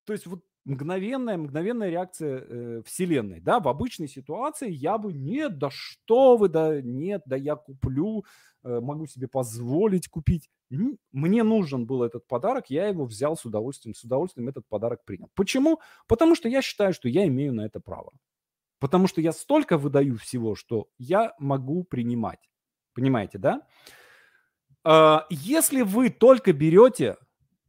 То 0.05 0.13
есть 0.13 0.27
вот 0.27 0.45
мгновенная, 0.67 1.39
мгновенная 1.39 1.91
реакция 1.91 2.45
э, 2.45 2.83
Вселенной. 2.85 3.41
Да, 3.41 3.61
в 3.61 3.69
обычной 3.69 4.09
ситуации 4.09 4.71
я 4.71 4.99
бы, 4.99 5.13
нет, 5.13 5.59
да 5.59 5.71
что 5.71 6.37
вы, 6.37 6.49
да 6.49 6.83
нет, 6.83 7.23
да 7.25 7.37
я 7.37 7.55
куплю, 7.55 8.25
э, 8.65 8.81
могу 8.81 9.07
себе 9.07 9.29
позволить 9.29 10.09
купить. 10.09 10.51
Мне 11.13 11.45
нужен 11.45 11.87
был 11.87 12.03
этот 12.03 12.27
подарок, 12.27 12.69
я 12.69 12.89
его 12.89 13.05
взял 13.05 13.37
с 13.37 13.45
удовольствием, 13.45 13.95
с 13.95 14.03
удовольствием 14.03 14.49
этот 14.49 14.67
подарок 14.69 15.05
принял. 15.05 15.31
Почему? 15.35 15.81
Потому 16.09 16.35
что 16.35 16.49
я 16.49 16.61
считаю, 16.61 16.93
что 16.93 17.09
я 17.09 17.27
имею 17.29 17.55
на 17.55 17.65
это 17.65 17.79
право. 17.79 18.13
Потому 18.81 19.07
что 19.07 19.21
я 19.21 19.33
столько 19.33 19.79
выдаю 19.79 20.19
всего, 20.19 20.57
что 20.57 20.89
я 20.99 21.33
могу 21.39 21.85
принимать. 21.85 22.51
Понимаете, 22.93 23.39
да? 23.39 23.63
А, 24.83 25.27
если 25.31 25.83
вы 25.83 26.11
только 26.11 26.53
берете 26.53 27.17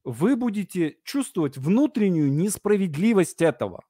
вы 0.08 0.38
будете 0.38 0.96
чувствовать 1.04 1.58
внутреннюю 1.58 2.32
несправедливость 2.32 3.42
этого. 3.42 3.84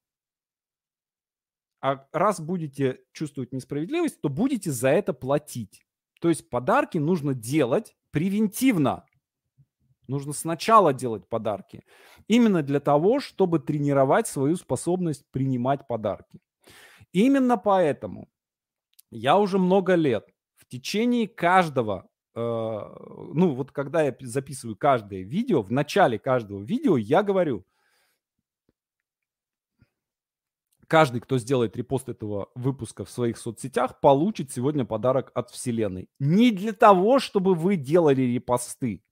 А 1.80 2.08
раз 2.12 2.40
будете 2.40 3.02
чувствовать 3.14 3.54
несправедливость, 3.54 4.20
то 4.20 4.28
будете 4.28 4.72
за 4.72 4.90
это 4.90 5.14
платить. 5.14 5.86
То 6.20 6.30
есть 6.30 6.50
подарки 6.50 6.98
нужно 6.98 7.36
делать 7.36 7.96
превентивно. 8.10 9.06
Нужно 10.08 10.34
сначала 10.34 10.92
делать 10.92 11.30
подарки. 11.30 11.84
Именно 12.28 12.64
для 12.64 12.80
того, 12.80 13.20
чтобы 13.20 13.60
тренировать 13.60 14.26
свою 14.26 14.56
способность 14.56 15.24
принимать 15.30 15.88
подарки. 15.88 16.40
Именно 17.12 17.58
поэтому 17.58 18.28
я 19.12 19.38
уже 19.38 19.60
много 19.60 19.94
лет 19.94 20.28
в 20.56 20.66
течение 20.66 21.28
каждого 21.28 22.10
ну 22.38 23.56
вот 23.56 23.72
когда 23.72 24.04
я 24.04 24.16
записываю 24.22 24.76
каждое 24.76 25.24
видео, 25.24 25.64
в 25.64 25.72
начале 25.72 26.20
каждого 26.20 26.62
видео 26.62 26.96
я 26.96 27.24
говорю, 27.24 27.66
каждый, 30.88 31.20
кто 31.20 31.40
сделает 31.40 31.76
репост 31.76 32.10
этого 32.10 32.50
выпуска 32.54 33.06
в 33.06 33.10
своих 33.10 33.40
соцсетях, 33.40 34.00
получит 34.00 34.52
сегодня 34.52 34.86
подарок 34.86 35.32
от 35.34 35.50
Вселенной. 35.50 36.10
Не 36.20 36.52
для 36.52 36.74
того, 36.74 37.18
чтобы 37.18 37.56
вы 37.56 37.76
делали 37.76 38.22
репосты, 38.22 39.04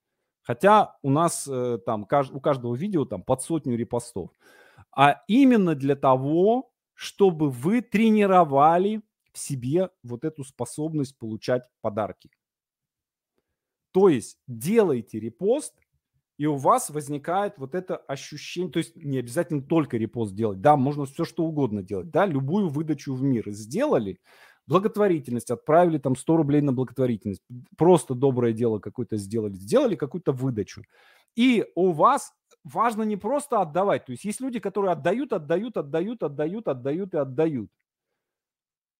хотя 0.43 0.95
у 1.01 1.09
нас 1.09 1.47
э, 1.47 1.80
там 1.84 2.03
у 2.03 2.39
каждого 2.39 2.76
видео 2.76 3.05
там 3.05 3.23
под 3.23 3.41
сотню 3.41 3.76
репостов, 3.76 4.30
а 4.95 5.23
именно 5.28 5.73
для 5.73 5.95
того, 5.95 6.71
чтобы 6.93 7.49
вы 7.49 7.82
тренировали 7.82 9.01
в 9.34 9.39
себе 9.39 9.89
вот 10.03 10.23
эту 10.23 10.43
способность 10.43 11.17
получать 11.17 11.63
подарки. 11.82 12.30
То 13.96 14.10
есть 14.10 14.38
делайте 14.46 15.22
репост 15.22 15.74
и 16.38 16.46
у 16.48 16.58
вас 16.58 16.89
возникает 16.89 17.58
вот 17.58 17.76
это 17.76 17.96
ощущение, 17.96 18.70
то 18.70 18.80
есть 18.80 18.93
не 18.98 19.20
обязательно 19.20 19.62
только 19.62 19.96
репост 19.96 20.36
делать, 20.36 20.60
да, 20.60 20.76
можно 20.76 21.06
все 21.06 21.24
что 21.24 21.46
угодно 21.46 21.82
делать, 21.82 22.10
да, 22.10 22.26
любую 22.26 22.68
выдачу 22.68 23.14
в 23.14 23.24
мир 23.24 23.50
сделали, 23.52 24.20
благотворительность, 24.68 25.50
отправили 25.50 25.98
там 25.98 26.18
100 26.18 26.36
рублей 26.36 26.60
на 26.60 26.74
благотворительность, 26.74 27.41
просто 27.78 28.16
доброе 28.16 28.52
дело 28.52 28.80
какое-то 28.80 29.16
сделали, 29.16 29.54
сделали 29.54 29.96
какую-то 29.96 30.34
выдачу. 30.34 30.84
И 31.38 31.66
у 31.74 31.93
вас 31.93 32.34
важно 32.66 33.04
не 33.04 33.16
просто 33.16 33.62
отдавать, 33.62 34.08
то 34.08 34.12
есть 34.12 34.26
есть 34.26 34.41
люди, 34.41 34.60
которые 34.60 34.91
отдают, 34.91 35.32
отдают, 35.32 35.78
отдают, 35.78 36.22
отдают, 36.22 36.68
отдают 36.68 37.14
и 37.14 37.18
отдают. 37.18 37.72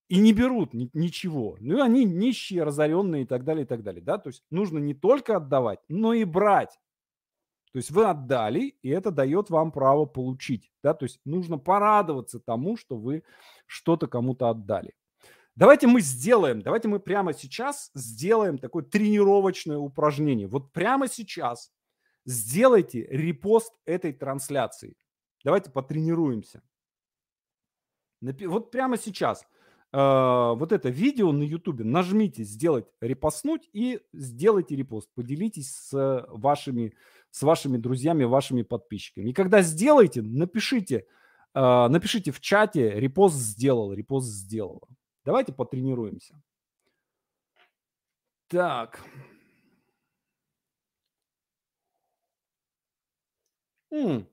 И 0.08 0.20
не 0.20 0.34
берут 0.34 0.74
ни, 0.74 0.90
ничего. 0.94 1.58
Ну, 1.60 1.82
они 1.82 2.06
нищие, 2.06 2.64
разоренные 2.64 3.24
и 3.24 3.26
так 3.26 3.44
далее, 3.44 3.64
и 3.66 3.68
так 3.68 3.84
далее. 3.84 4.04
Да? 4.04 4.18
То 4.18 4.30
есть 4.30 4.44
нужно 4.52 4.78
не 4.78 4.94
только 4.94 5.38
отдавать, 5.38 5.80
но 5.88 6.14
и 6.14 6.24
брать. 6.24 6.80
То 7.72 7.78
есть 7.78 7.92
вы 7.92 8.06
отдали, 8.06 8.78
и 8.84 8.90
это 8.90 9.12
дает 9.12 9.50
вам 9.50 9.72
право 9.72 10.06
получить. 10.06 10.72
Да? 10.84 10.94
То 10.94 11.06
есть 11.06 11.20
нужно 11.26 11.58
порадоваться 11.58 12.40
тому, 12.40 12.78
что 12.78 12.98
вы 12.98 13.24
что-то 13.66 14.08
кому-то 14.08 14.50
отдали. 14.50 14.94
Давайте 15.56 15.88
мы 15.88 16.02
сделаем, 16.02 16.62
давайте 16.62 16.88
мы 16.88 17.00
прямо 17.00 17.34
сейчас 17.34 17.90
сделаем 17.96 18.58
такое 18.58 18.84
тренировочное 18.84 19.78
упражнение. 19.78 20.48
Вот 20.48 20.74
прямо 20.74 21.08
сейчас 21.08 21.72
сделайте 22.26 23.06
репост 23.08 23.74
этой 23.86 24.12
трансляции. 24.14 24.98
Давайте 25.44 25.72
потренируемся. 25.72 26.62
Вот 28.22 28.72
прямо 28.72 28.98
сейчас 28.98 29.46
вот 29.96 30.72
это 30.72 30.90
видео 30.90 31.32
на 31.32 31.44
YouTube 31.44 31.80
нажмите 31.80 32.44
«Сделать 32.44 32.86
репостнуть» 33.00 33.70
и 33.72 34.02
сделайте 34.14 34.76
репост. 34.76 35.10
Поделитесь 35.16 35.72
с 35.72 36.26
вашими, 36.28 36.94
с 37.32 37.42
вашими 37.42 37.78
друзьями, 37.78 38.26
вашими 38.26 38.64
подписчиками. 38.64 39.30
И 39.30 39.34
когда 39.34 39.62
сделаете, 39.62 40.22
напишите, 40.22 41.06
э, 41.54 41.88
напишите 41.88 42.32
в 42.32 42.42
чате 42.42 43.00
«Репост 43.00 43.36
сделал», 43.36 43.94
«Репост 43.94 44.28
сделала». 44.28 44.88
Давайте 45.24 45.54
потренируемся. 45.54 46.42
Так. 48.48 49.02
М. 53.92 54.28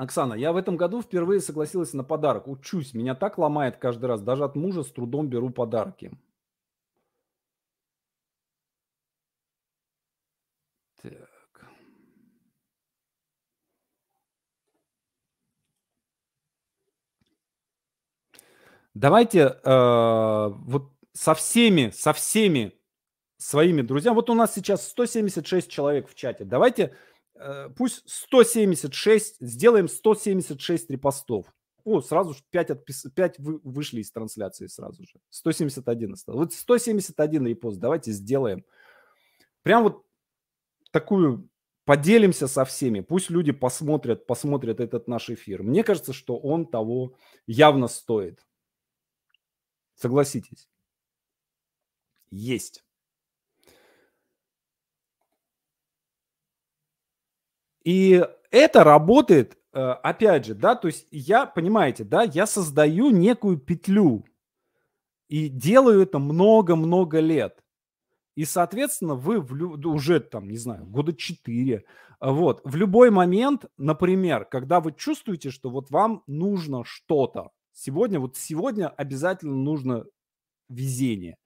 Оксана, 0.00 0.32
я 0.32 0.52
в 0.52 0.56
этом 0.56 0.78
году 0.78 1.02
впервые 1.02 1.40
согласилась 1.42 1.92
на 1.92 2.02
подарок. 2.04 2.48
Учусь, 2.48 2.94
меня 2.94 3.14
так 3.14 3.36
ломает 3.36 3.76
каждый 3.76 4.06
раз. 4.06 4.22
Даже 4.22 4.44
от 4.44 4.56
мужа 4.56 4.82
с 4.82 4.90
трудом 4.90 5.28
беру 5.28 5.50
подарки. 5.50 6.10
Так. 11.02 11.66
Давайте 18.94 19.58
э, 19.62 20.48
вот 20.48 20.92
со 21.12 21.34
всеми, 21.34 21.90
со 21.90 22.14
всеми 22.14 22.72
своими 23.36 23.82
друзьями. 23.82 24.14
Вот 24.14 24.30
у 24.30 24.34
нас 24.34 24.54
сейчас 24.54 24.88
176 24.88 25.70
человек 25.70 26.08
в 26.08 26.14
чате. 26.14 26.44
Давайте 26.44 26.96
пусть 27.76 28.02
176, 28.08 29.36
сделаем 29.40 29.88
176 29.88 30.90
репостов. 30.90 31.46
О, 31.84 32.00
сразу 32.00 32.34
же 32.34 32.40
5, 32.50 32.70
отпис... 32.70 33.06
5 33.14 33.38
вы... 33.38 33.60
вышли 33.64 34.00
из 34.00 34.10
трансляции 34.10 34.66
сразу 34.66 35.04
же. 35.04 35.20
171 35.30 36.12
осталось. 36.12 36.38
Вот 36.38 36.52
171 36.52 37.46
репост 37.46 37.78
давайте 37.78 38.12
сделаем. 38.12 38.64
Прям 39.62 39.84
вот 39.84 40.04
такую 40.90 41.48
поделимся 41.84 42.48
со 42.48 42.64
всеми. 42.64 43.00
Пусть 43.00 43.30
люди 43.30 43.52
посмотрят, 43.52 44.26
посмотрят 44.26 44.80
этот 44.80 45.08
наш 45.08 45.30
эфир. 45.30 45.62
Мне 45.62 45.82
кажется, 45.82 46.12
что 46.12 46.38
он 46.38 46.66
того 46.66 47.16
явно 47.46 47.88
стоит. 47.88 48.46
Согласитесь. 49.94 50.68
Есть. 52.30 52.84
И 57.90 58.24
это 58.52 58.84
работает, 58.84 59.58
э, 59.72 59.80
опять 59.80 60.46
же, 60.46 60.54
да, 60.54 60.76
то 60.76 60.86
есть 60.86 61.08
я, 61.10 61.44
понимаете, 61.44 62.04
да, 62.04 62.22
я 62.22 62.46
создаю 62.46 63.10
некую 63.10 63.58
петлю 63.58 64.24
и 65.28 65.48
делаю 65.48 66.02
это 66.02 66.20
много-много 66.20 67.18
лет. 67.18 67.64
И, 68.36 68.44
соответственно, 68.44 69.16
вы 69.16 69.40
в, 69.40 69.52
уже 69.88 70.20
там, 70.20 70.48
не 70.48 70.56
знаю, 70.56 70.86
года 70.86 71.12
4, 71.12 71.84
вот, 72.20 72.60
в 72.62 72.76
любой 72.76 73.10
момент, 73.10 73.64
например, 73.76 74.44
когда 74.44 74.80
вы 74.80 74.92
чувствуете, 74.92 75.50
что 75.50 75.68
вот 75.68 75.90
вам 75.90 76.22
нужно 76.28 76.84
что-то, 76.84 77.50
Сегодня, 77.72 78.20
вот 78.20 78.36
сегодня 78.36 78.88
обязательно 78.88 79.54
нужно 79.54 80.04
везение. 80.68 81.38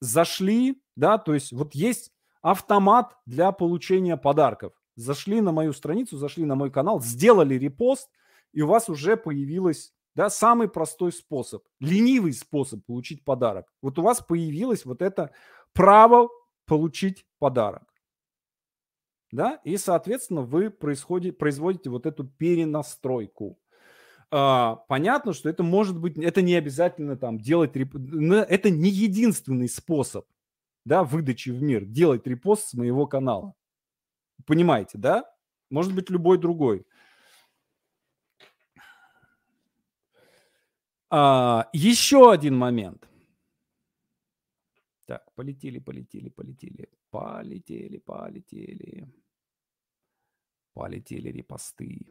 Зашли, 0.00 0.82
да, 0.96 1.18
то 1.18 1.34
есть 1.34 1.52
вот 1.52 1.74
есть 1.74 2.10
автомат 2.42 3.16
для 3.26 3.52
получения 3.52 4.16
подарков. 4.16 4.72
Зашли 4.98 5.40
на 5.40 5.52
мою 5.52 5.72
страницу, 5.72 6.18
зашли 6.18 6.44
на 6.44 6.56
мой 6.56 6.72
канал, 6.72 7.00
сделали 7.00 7.54
репост, 7.54 8.10
и 8.52 8.62
у 8.62 8.66
вас 8.66 8.88
уже 8.88 9.16
появилось, 9.16 9.94
да, 10.16 10.28
самый 10.28 10.68
простой 10.68 11.12
способ, 11.12 11.62
ленивый 11.78 12.32
способ 12.32 12.84
получить 12.84 13.22
подарок. 13.22 13.72
Вот 13.80 13.96
у 14.00 14.02
вас 14.02 14.20
появилось 14.20 14.84
вот 14.84 15.00
это 15.00 15.30
право 15.72 16.28
получить 16.66 17.24
подарок. 17.38 17.84
Да, 19.30 19.60
и, 19.62 19.76
соответственно, 19.76 20.42
вы 20.42 20.68
происходите, 20.68 21.32
производите 21.32 21.90
вот 21.90 22.04
эту 22.04 22.24
перенастройку. 22.24 23.56
А, 24.32 24.82
понятно, 24.88 25.32
что 25.32 25.48
это 25.48 25.62
может 25.62 25.96
быть, 25.96 26.18
это 26.18 26.42
не 26.42 26.56
обязательно 26.56 27.16
там 27.16 27.38
делать, 27.38 27.76
реп... 27.76 27.94
это 27.94 28.70
не 28.70 28.90
единственный 28.90 29.68
способ, 29.68 30.26
да, 30.84 31.04
выдачи 31.04 31.50
в 31.50 31.62
мир, 31.62 31.84
делать 31.84 32.26
репост 32.26 32.70
с 32.70 32.74
моего 32.74 33.06
канала. 33.06 33.54
Понимаете, 34.48 34.96
да? 34.96 35.30
Может 35.68 35.94
быть 35.94 36.08
любой 36.08 36.38
другой. 36.38 36.86
А, 41.10 41.68
еще 41.74 42.32
один 42.32 42.56
момент. 42.56 43.06
Так, 45.06 45.30
полетели, 45.34 45.78
полетели, 45.78 46.30
полетели, 46.30 46.88
полетели, 47.10 47.98
полетели, 47.98 49.12
полетели 50.72 51.28
репосты. 51.28 52.06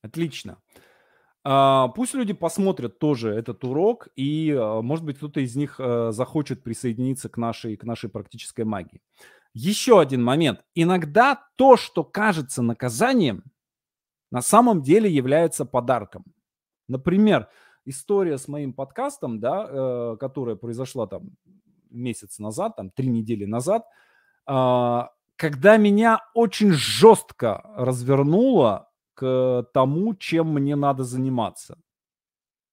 Отлично. 0.00 0.62
А, 1.42 1.88
пусть 1.88 2.14
люди 2.14 2.34
посмотрят 2.34 3.00
тоже 3.00 3.30
этот 3.30 3.64
урок, 3.64 4.08
и, 4.14 4.52
а, 4.56 4.80
может 4.80 5.04
быть, 5.04 5.16
кто-то 5.16 5.40
из 5.40 5.56
них 5.56 5.80
а, 5.80 6.12
захочет 6.12 6.62
присоединиться 6.62 7.28
к 7.28 7.36
нашей, 7.36 7.76
к 7.76 7.82
нашей 7.82 8.10
практической 8.10 8.64
магии. 8.64 9.02
Еще 9.54 10.00
один 10.00 10.22
момент. 10.22 10.64
Иногда 10.74 11.40
то, 11.56 11.76
что 11.76 12.04
кажется 12.04 12.60
наказанием, 12.62 13.44
на 14.30 14.42
самом 14.42 14.82
деле 14.82 15.08
является 15.08 15.64
подарком. 15.64 16.24
Например, 16.88 17.48
история 17.84 18.36
с 18.36 18.48
моим 18.48 18.72
подкастом, 18.72 19.38
да, 19.38 19.66
э, 19.68 20.16
которая 20.18 20.56
произошла 20.56 21.06
там 21.06 21.30
месяц 21.90 22.40
назад, 22.40 22.76
там 22.76 22.90
три 22.90 23.08
недели 23.08 23.44
назад, 23.44 23.86
когда 24.44 25.76
меня 25.78 26.20
очень 26.34 26.72
жестко 26.72 27.62
развернуло 27.76 28.90
к 29.14 29.66
тому, 29.72 30.14
чем 30.14 30.52
мне 30.52 30.76
надо 30.76 31.04
заниматься. 31.04 31.78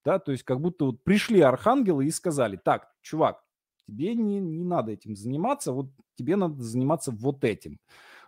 Да, 0.03 0.17
то 0.19 0.31
есть 0.31 0.43
как 0.43 0.59
будто 0.59 0.85
вот 0.85 1.03
пришли 1.03 1.39
архангелы 1.41 2.07
и 2.07 2.11
сказали, 2.11 2.57
так, 2.57 2.89
чувак, 3.01 3.43
тебе 3.85 4.15
не, 4.15 4.39
не 4.39 4.63
надо 4.63 4.91
этим 4.91 5.15
заниматься, 5.15 5.71
вот 5.71 5.91
тебе 6.21 6.35
надо 6.35 6.61
заниматься 6.61 7.11
вот 7.11 7.43
этим. 7.43 7.79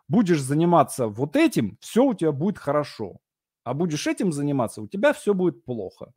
Будешь 0.07 0.41
заниматься 0.41 1.07
вот 1.07 1.35
этим, 1.35 1.77
все 1.79 2.03
у 2.03 2.13
тебя 2.13 2.31
будет 2.31 2.57
хорошо. 2.57 3.17
А 3.63 3.73
будешь 3.73 4.07
этим 4.07 4.33
заниматься, 4.33 4.81
у 4.81 4.87
тебя 4.87 5.13
все 5.13 5.33
будет 5.33 5.63
плохо. 5.63 6.13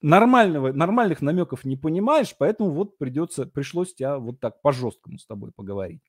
Нормального, 0.00 0.72
нормальных 0.72 1.20
намеков 1.20 1.64
не 1.64 1.76
понимаешь, 1.76 2.34
поэтому 2.38 2.70
вот 2.70 2.96
придется, 2.98 3.46
пришлось 3.46 3.94
тебя 3.94 4.18
вот 4.18 4.40
так 4.40 4.62
по-жесткому 4.62 5.18
с 5.18 5.26
тобой 5.26 5.50
поговорить. 5.52 6.02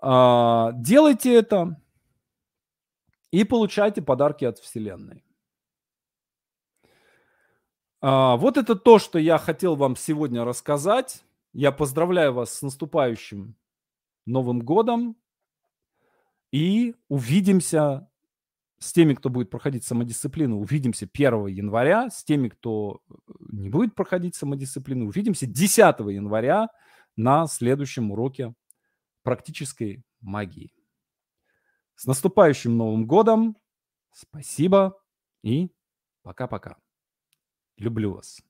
А, 0.00 0.72
делайте 0.74 1.32
это, 1.32 1.80
и 3.30 3.44
получайте 3.44 4.02
подарки 4.02 4.44
от 4.44 4.58
Вселенной. 4.58 5.24
А, 8.00 8.36
вот 8.36 8.56
это 8.56 8.74
то, 8.74 8.98
что 8.98 9.18
я 9.18 9.38
хотел 9.38 9.76
вам 9.76 9.94
сегодня 9.94 10.44
рассказать. 10.44 11.22
Я 11.52 11.70
поздравляю 11.70 12.32
вас 12.32 12.52
с 12.52 12.62
наступающим 12.62 13.54
Новым 14.26 14.60
годом. 14.60 15.16
И 16.50 16.94
увидимся 17.08 18.08
с 18.78 18.92
теми, 18.92 19.14
кто 19.14 19.30
будет 19.30 19.48
проходить 19.48 19.84
самодисциплину, 19.84 20.58
увидимся 20.58 21.08
1 21.12 21.46
января. 21.46 22.10
С 22.10 22.24
теми, 22.24 22.48
кто 22.48 23.00
э, 23.08 23.14
не 23.52 23.70
будет 23.70 23.94
проходить 23.94 24.34
самодисциплину, 24.34 25.06
увидимся 25.06 25.46
10 25.46 25.78
января 25.78 26.68
на 27.16 27.46
следующем 27.46 28.10
уроке 28.10 28.54
практической 29.22 30.02
магии. 30.20 30.72
С 31.94 32.06
наступающим 32.06 32.76
Новым 32.76 33.06
годом! 33.06 33.56
Спасибо 34.12 35.00
и 35.42 35.70
пока-пока. 36.22 36.76
Люблю 37.76 38.14
вас. 38.14 38.42